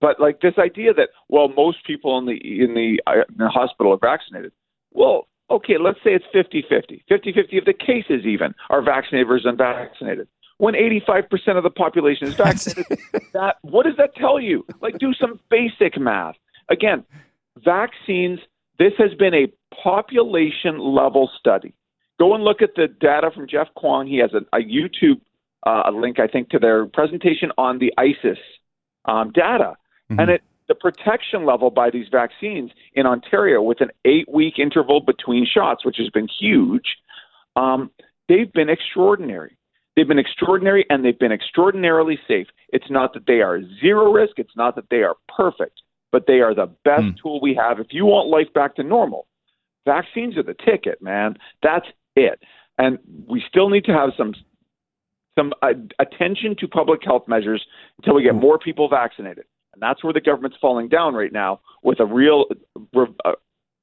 But 0.00 0.20
like 0.20 0.40
this 0.40 0.54
idea 0.58 0.92
that 0.94 1.08
well, 1.28 1.48
most 1.48 1.78
people 1.86 2.18
in 2.18 2.26
the 2.26 2.32
in 2.32 2.74
the, 2.74 3.00
uh, 3.06 3.22
in 3.28 3.36
the 3.38 3.48
hospital 3.48 3.92
are 3.92 3.98
vaccinated. 3.98 4.52
Well, 4.92 5.26
okay, 5.50 5.76
let's 5.78 5.98
say 6.04 6.10
it's 6.14 6.24
50-50. 6.34 7.02
50-50 7.10 7.58
of 7.58 7.64
the 7.64 7.74
cases 7.74 8.24
even 8.26 8.54
are 8.70 8.82
vaccinated 8.82 9.28
versus 9.28 9.46
unvaccinated. 9.46 10.28
When 10.58 10.74
85% 10.74 11.56
of 11.56 11.62
the 11.64 11.70
population 11.70 12.28
is 12.28 12.34
vaccinated, 12.36 12.98
that 13.32 13.56
what 13.62 13.84
does 13.84 13.96
that 13.98 14.14
tell 14.14 14.40
you? 14.40 14.64
Like 14.80 14.98
do 14.98 15.12
some 15.14 15.38
basic 15.50 15.98
math. 15.98 16.36
Again, 16.68 17.04
vaccines 17.56 18.40
this 18.78 18.92
has 18.98 19.14
been 19.14 19.34
a 19.34 19.46
population 19.82 20.78
level 20.78 21.30
study. 21.38 21.74
Go 22.18 22.34
and 22.34 22.44
look 22.44 22.62
at 22.62 22.74
the 22.76 22.88
data 22.88 23.30
from 23.34 23.46
Jeff 23.46 23.68
Kwong. 23.74 24.06
He 24.06 24.18
has 24.18 24.30
a, 24.32 24.40
a 24.56 24.60
YouTube 24.60 25.20
uh, 25.66 25.90
link, 25.90 26.18
I 26.18 26.26
think, 26.26 26.50
to 26.50 26.58
their 26.58 26.86
presentation 26.86 27.52
on 27.58 27.78
the 27.78 27.92
ICES 27.98 28.38
um, 29.06 29.32
data. 29.32 29.76
And 30.20 30.30
it, 30.30 30.42
the 30.68 30.74
protection 30.74 31.44
level 31.44 31.70
by 31.70 31.90
these 31.90 32.06
vaccines 32.10 32.70
in 32.94 33.06
Ontario 33.06 33.62
with 33.62 33.80
an 33.80 33.90
eight 34.04 34.28
week 34.32 34.58
interval 34.58 35.00
between 35.00 35.46
shots, 35.46 35.84
which 35.84 35.96
has 35.98 36.08
been 36.10 36.28
huge, 36.40 36.96
um, 37.56 37.90
they've 38.28 38.52
been 38.52 38.68
extraordinary. 38.68 39.56
They've 39.96 40.06
been 40.06 40.18
extraordinary 40.18 40.84
and 40.90 41.04
they've 41.04 41.18
been 41.18 41.32
extraordinarily 41.32 42.18
safe. 42.28 42.48
It's 42.68 42.90
not 42.90 43.14
that 43.14 43.26
they 43.26 43.40
are 43.40 43.60
zero 43.80 44.12
risk, 44.12 44.38
it's 44.38 44.56
not 44.56 44.76
that 44.76 44.90
they 44.90 45.02
are 45.02 45.16
perfect, 45.34 45.80
but 46.12 46.26
they 46.26 46.40
are 46.40 46.54
the 46.54 46.70
best 46.84 47.18
tool 47.22 47.40
we 47.40 47.54
have. 47.54 47.80
If 47.80 47.88
you 47.90 48.04
want 48.04 48.28
life 48.28 48.52
back 48.54 48.76
to 48.76 48.82
normal, 48.82 49.26
vaccines 49.86 50.36
are 50.36 50.42
the 50.42 50.54
ticket, 50.54 51.00
man. 51.00 51.36
That's 51.62 51.86
it. 52.14 52.40
And 52.78 52.98
we 53.26 53.42
still 53.48 53.70
need 53.70 53.84
to 53.86 53.92
have 53.92 54.10
some 54.18 54.34
some 55.38 55.52
uh, 55.62 55.72
attention 55.98 56.56
to 56.58 56.68
public 56.68 57.00
health 57.04 57.24
measures 57.28 57.62
until 57.98 58.14
we 58.14 58.22
get 58.22 58.34
more 58.34 58.58
people 58.58 58.88
vaccinated. 58.88 59.44
And 59.74 59.82
that's 59.82 60.02
where 60.02 60.14
the 60.14 60.20
government's 60.20 60.56
falling 60.60 60.88
down 60.88 61.14
right 61.14 61.32
now 61.32 61.60
with 61.82 62.00
a 62.00 62.06
real 62.06 62.46
uh, 62.96 63.32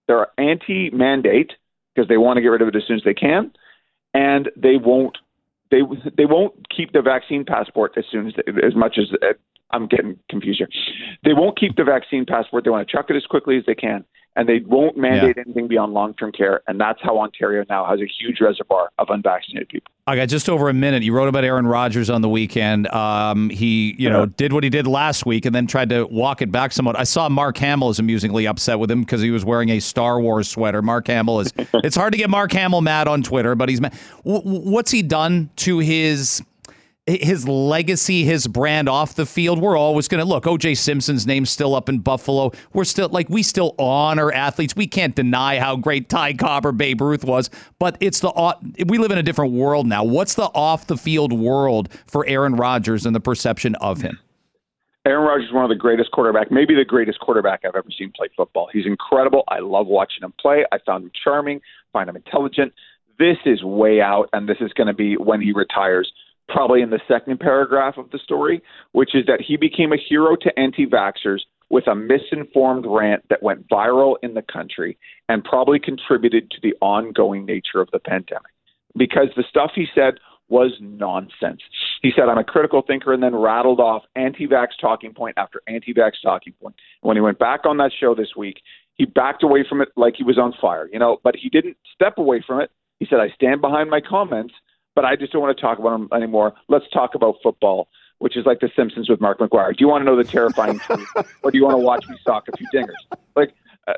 they're 0.07 0.28
anti-mandate 0.38 1.53
because 1.93 2.07
they 2.09 2.18
want 2.18 2.38
to 2.38 2.41
get 2.41 2.47
rid 2.49 2.61
of 2.61 2.68
it 2.68 2.76
as 2.76 2.84
soon 2.88 2.97
as 2.97 3.03
they 3.03 3.14
can, 3.14 3.51
and 4.14 4.49
they 4.57 4.78
won't 4.78 5.18
they 5.72 5.82
they 6.18 6.26
won't 6.26 6.53
keep 6.76 6.93
the 6.93 7.01
vaccine 7.01 7.45
passport 7.45 7.93
as 7.97 8.05
soon 8.11 8.28
as 8.28 8.34
as 8.64 8.76
much 8.76 8.97
as 8.97 9.05
uh, 9.22 9.34
I'm 9.72 9.88
getting 9.88 10.18
confused 10.30 10.59
here. 10.59 10.70
They 11.24 11.34
won't 11.34 11.59
keep 11.59 11.76
the 11.76 11.84
vaccine 11.84 12.26
passport. 12.26 12.64
They 12.64 12.70
want 12.70 12.88
to 12.88 12.91
chuck 12.91 13.07
it 13.09 13.16
as 13.16 13.26
quickly 13.26 13.57
as 13.57 13.64
they 13.66 13.76
can, 13.76 14.05
and 14.36 14.50
they 14.50 14.60
won't 14.66 14.98
mandate 14.98 15.38
anything 15.38 15.68
beyond 15.68 15.94
long-term 15.94 16.32
care. 16.32 16.62
And 16.68 16.80
that's 16.80 17.00
how 17.02 17.20
Ontario 17.20 17.64
now 17.70 17.86
has 17.86 18.00
a 18.00 18.08
huge 18.08 18.42
reservoir 18.42 18.90
of 18.98 19.10
unvaccinated 19.10 19.70
people. 19.70 19.92
I 20.06 20.16
got 20.16 20.28
just 20.28 20.50
over 20.50 20.68
a 20.68 20.74
minute. 20.74 21.04
You 21.04 21.14
wrote 21.14 21.30
about 21.30 21.46
Aaron 21.46 21.66
Rodgers 21.66 22.10
on 22.10 22.22
the 22.22 22.28
weekend. 22.28 22.88
Um, 22.88 23.50
he, 23.50 23.96
you 23.98 24.10
know, 24.10 24.26
did 24.26 24.52
what 24.52 24.64
he 24.64 24.70
did 24.70 24.86
last 24.86 25.26
week 25.26 25.46
and 25.46 25.56
then 25.56 25.66
tried 25.66 25.90
to 25.90 26.06
walk 26.06 26.42
it 26.42 26.52
back 26.52 26.74
somewhat. 26.74 27.00
I 27.00 27.06
saw 27.06 27.30
Mark 27.30 27.58
Hamill 27.58 27.90
is 27.90 28.00
amusingly 28.00 28.46
upset 28.46 28.80
with 28.80 28.92
him 28.92 29.02
because 29.02 29.22
he 29.22 29.32
was 29.32 29.46
wearing 29.46 29.70
a 29.70 29.80
Star 29.80 30.20
Wars 30.20 30.50
sweater. 30.50 30.82
Mark 30.82 31.08
Hamill 31.08 31.40
is. 31.40 31.54
it's 31.76 31.96
hard 31.96 32.12
to 32.14 32.18
get 32.18 32.30
Mark 32.30 32.52
Hamill 32.52 32.82
mad 32.82 33.08
on 33.08 33.24
Twitter, 33.24 33.56
but 33.56 33.70
he's 33.70 33.80
mad. 33.80 33.94
W- 34.26 34.42
what's 34.44 34.92
he 34.92 35.04
done 35.04 35.50
to 35.58 35.80
his? 35.80 36.44
His 37.06 37.47
legacy, 37.47 38.24
his 38.24 38.47
brand 38.47 38.88
off 38.88 39.16
the 39.16 39.26
field. 39.26 39.60
We're 39.60 39.78
always 39.78 40.08
going 40.08 40.24
to 40.24 40.26
look. 40.28 40.45
OJ 40.45 40.78
Simpson's 40.78 41.28
name's 41.28 41.49
still 41.49 41.76
up 41.76 41.89
in 41.89 41.99
Buffalo. 41.99 42.51
We're 42.72 42.86
still 42.86 43.10
like 43.10 43.30
we 43.30 43.43
still 43.43 43.76
honor 43.78 44.32
athletes. 44.32 44.76
We 44.76 44.88
can't 44.88 45.14
deny 45.14 45.60
how 45.60 45.76
great 45.76 46.08
Ty 46.08 46.34
Cobb 46.34 46.66
or 46.66 46.72
Babe 46.72 47.01
Ruth 47.01 47.26
was, 47.26 47.49
but 47.78 47.97
it's 47.99 48.22
the 48.22 48.32
we 48.88 48.97
live 48.97 49.12
in 49.12 49.18
a 49.18 49.24
different 49.24 49.54
world 49.54 49.86
now. 49.86 50.04
What's 50.04 50.36
the 50.36 50.49
off 50.54 50.88
the 50.88 50.97
field 50.97 51.34
world 51.34 51.89
for 52.08 52.26
Aaron 52.26 52.56
Rodgers 52.56 53.06
and 53.06 53.14
the 53.14 53.20
perception 53.20 53.76
of 53.76 54.01
him? 54.01 54.20
Aaron 55.06 55.28
Rodgers 55.28 55.47
is 55.47 55.54
one 55.54 55.66
of 55.66 55.70
the 55.70 55.76
greatest 55.76 56.12
quarterback, 56.12 56.49
maybe 56.49 56.74
the 56.74 56.86
greatest 56.86 57.20
quarterback 57.20 57.66
I've 57.66 57.76
ever 57.76 57.89
seen 57.97 58.14
play 58.16 58.30
football. 58.38 58.70
He's 58.72 58.86
incredible. 58.86 59.43
I 59.49 59.60
love 59.60 59.88
watching 59.88 60.24
him 60.24 60.34
play. 60.39 60.66
I 60.72 60.78
found 60.86 61.04
him 61.04 61.12
charming, 61.22 61.60
find 61.91 62.10
him 62.10 62.16
intelligent. 62.16 62.72
This 63.20 63.36
is 63.45 63.62
way 63.62 63.99
out, 63.99 64.30
and 64.32 64.47
this 64.47 64.58
is 64.62 64.72
going 64.72 64.88
to 64.88 64.93
be 64.93 65.18
when 65.18 65.41
he 65.41 65.51
retires 65.51 66.10
probably 66.54 66.82
in 66.82 66.91
the 66.91 67.01
second 67.08 67.39
paragraph 67.39 67.97
of 67.97 68.10
the 68.12 68.20
story, 68.20 68.62
which 68.91 69.16
is 69.16 69.26
that 69.26 69.41
he 69.45 69.58
became 69.58 69.91
a 69.91 69.97
hero 69.97 70.36
to 70.36 70.58
anti 70.58 70.86
vaxxers 70.86 71.39
with 71.70 71.88
a 71.88 71.95
misinformed 71.95 72.86
rant 72.88 73.24
that 73.30 73.41
went 73.41 73.68
viral 73.68 74.16
in 74.22 74.36
the 74.36 74.43
country 74.43 74.97
and 75.28 75.43
probably 75.43 75.80
contributed 75.80 76.51
to 76.51 76.58
the 76.62 76.76
ongoing 76.82 77.45
nature 77.45 77.82
of 77.82 77.89
the 77.91 77.99
pandemic. 77.99 78.51
Because 78.95 79.30
the 79.36 79.43
stuff 79.49 79.72
he 79.74 79.88
said 79.95 80.14
was 80.49 80.72
nonsense. 80.80 81.62
He 82.04 82.12
said, 82.16 82.30
I'm 82.30 82.38
a 82.38 82.43
critical 82.43 82.84
thinker, 82.86 83.12
and 83.12 83.24
then 83.24 83.36
rattled 83.36 83.80
off 83.80 84.04
anti 84.16 84.45
vax 84.45 84.68
talking 84.80 85.14
point 85.14 85.36
after 85.38 85.64
anti 85.68 85.93
vax 85.93 86.12
talking 86.24 86.54
point. 86.62 86.76
When 87.01 87.18
he 87.18 87.22
went 87.22 87.39
back 87.39 87.62
on 87.66 87.78
that 87.78 87.91
show 87.99 88.14
this 88.14 88.36
week, 88.38 88.62
he 88.95 89.06
backed 89.06 89.41
away 89.41 89.66
from 89.68 89.82
it 89.82 89.89
like 89.95 90.14
he 90.16 90.24
was 90.24 90.38
on 90.38 90.54
fire, 90.62 90.88
you 90.93 90.99
know, 90.99 91.18
but 91.24 91.36
he 91.36 91.49
didn't 91.49 91.78
step 91.95 92.20
away 92.20 92.43
from 92.45 92.62
it. 92.62 92.70
He 92.99 93.08
said, 93.10 93.20
I 93.20 93.30
stand 93.34 93.62
behind 93.62 93.89
my 93.89 94.01
comments 94.08 94.54
but 94.96 95.06
I 95.06 95.16
just 95.16 95.32
don't 95.32 95.41
want 95.41 95.56
to 95.58 95.62
talk 95.62 95.80
about 95.80 95.91
them 95.91 96.10
anymore. 96.14 96.54
Let's 96.70 96.86
talk 96.91 97.16
about 97.16 97.36
football, 97.41 97.88
which 98.20 98.38
is 98.38 98.46
like 98.46 98.60
The 98.60 98.70
Simpsons 98.76 99.10
with 99.10 99.22
Mark 99.22 99.39
McGwire. 99.39 99.70
Do 99.70 99.78
you 99.80 99.88
want 99.88 100.02
to 100.02 100.06
know 100.06 100.16
the 100.16 100.24
terrifying 100.24 100.80
truth, 100.86 101.08
or 101.44 101.52
do 101.52 101.58
you 101.58 101.64
want 101.64 101.76
to 101.76 101.84
watch 101.84 102.06
me 102.08 102.16
sock 102.24 102.48
a 102.52 102.58
few 102.58 102.68
dingers? 102.74 103.18
Like, 103.36 103.54
uh, 103.88 103.94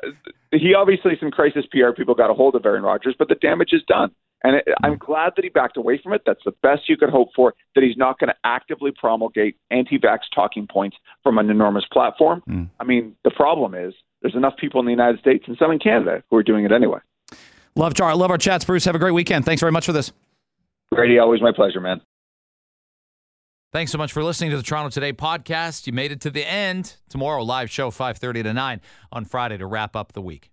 he 0.52 0.74
obviously 0.74 1.16
some 1.20 1.30
crisis 1.30 1.64
PR 1.70 1.90
people 1.96 2.14
got 2.14 2.30
a 2.30 2.34
hold 2.34 2.54
of 2.54 2.64
Aaron 2.64 2.82
Rodgers, 2.82 3.14
but 3.18 3.28
the 3.28 3.34
damage 3.36 3.72
is 3.72 3.82
done. 3.86 4.10
And 4.42 4.56
it, 4.56 4.68
I'm 4.82 4.96
glad 4.96 5.32
that 5.36 5.44
he 5.44 5.48
backed 5.48 5.76
away 5.76 5.98
from 6.02 6.12
it. 6.12 6.22
That's 6.26 6.42
the 6.44 6.52
best 6.62 6.88
you 6.88 6.96
could 6.96 7.10
hope 7.10 7.30
for, 7.34 7.54
that 7.74 7.82
he's 7.82 7.96
not 7.96 8.18
going 8.18 8.28
to 8.28 8.36
actively 8.44 8.92
promulgate 8.92 9.56
anti 9.70 9.98
vax 9.98 10.20
talking 10.34 10.66
points 10.66 10.96
from 11.22 11.38
an 11.38 11.50
enormous 11.50 11.84
platform. 11.92 12.42
Mm. 12.48 12.68
I 12.78 12.84
mean, 12.84 13.16
the 13.24 13.30
problem 13.30 13.74
is 13.74 13.94
there's 14.22 14.34
enough 14.34 14.56
people 14.56 14.80
in 14.80 14.86
the 14.86 14.92
United 14.92 15.20
States 15.20 15.44
and 15.46 15.56
some 15.58 15.70
in 15.70 15.78
Canada 15.78 16.22
who 16.30 16.36
are 16.36 16.42
doing 16.42 16.64
it 16.64 16.72
anyway. 16.72 16.98
Love, 17.74 17.94
Char. 17.94 18.14
Love 18.14 18.30
our 18.30 18.38
chats, 18.38 18.64
Bruce. 18.64 18.84
Have 18.84 18.94
a 18.94 18.98
great 18.98 19.12
weekend. 19.12 19.44
Thanks 19.44 19.60
very 19.60 19.72
much 19.72 19.86
for 19.86 19.92
this. 19.92 20.12
Brady, 20.90 21.18
always 21.18 21.42
my 21.42 21.52
pleasure, 21.52 21.80
man. 21.80 22.00
Thanks 23.72 23.92
so 23.92 23.98
much 23.98 24.12
for 24.12 24.22
listening 24.22 24.50
to 24.52 24.56
the 24.56 24.62
Toronto 24.62 24.88
Today 24.88 25.12
podcast. 25.12 25.86
You 25.86 25.92
made 25.92 26.12
it 26.12 26.20
to 26.22 26.30
the 26.30 26.48
end. 26.48 26.96
Tomorrow, 27.08 27.42
live 27.42 27.70
show 27.70 27.90
5:30 27.90 28.42
to 28.44 28.54
9 28.54 28.80
on 29.12 29.24
Friday 29.24 29.58
to 29.58 29.66
wrap 29.66 29.94
up 29.96 30.12
the 30.12 30.22
week. 30.22 30.50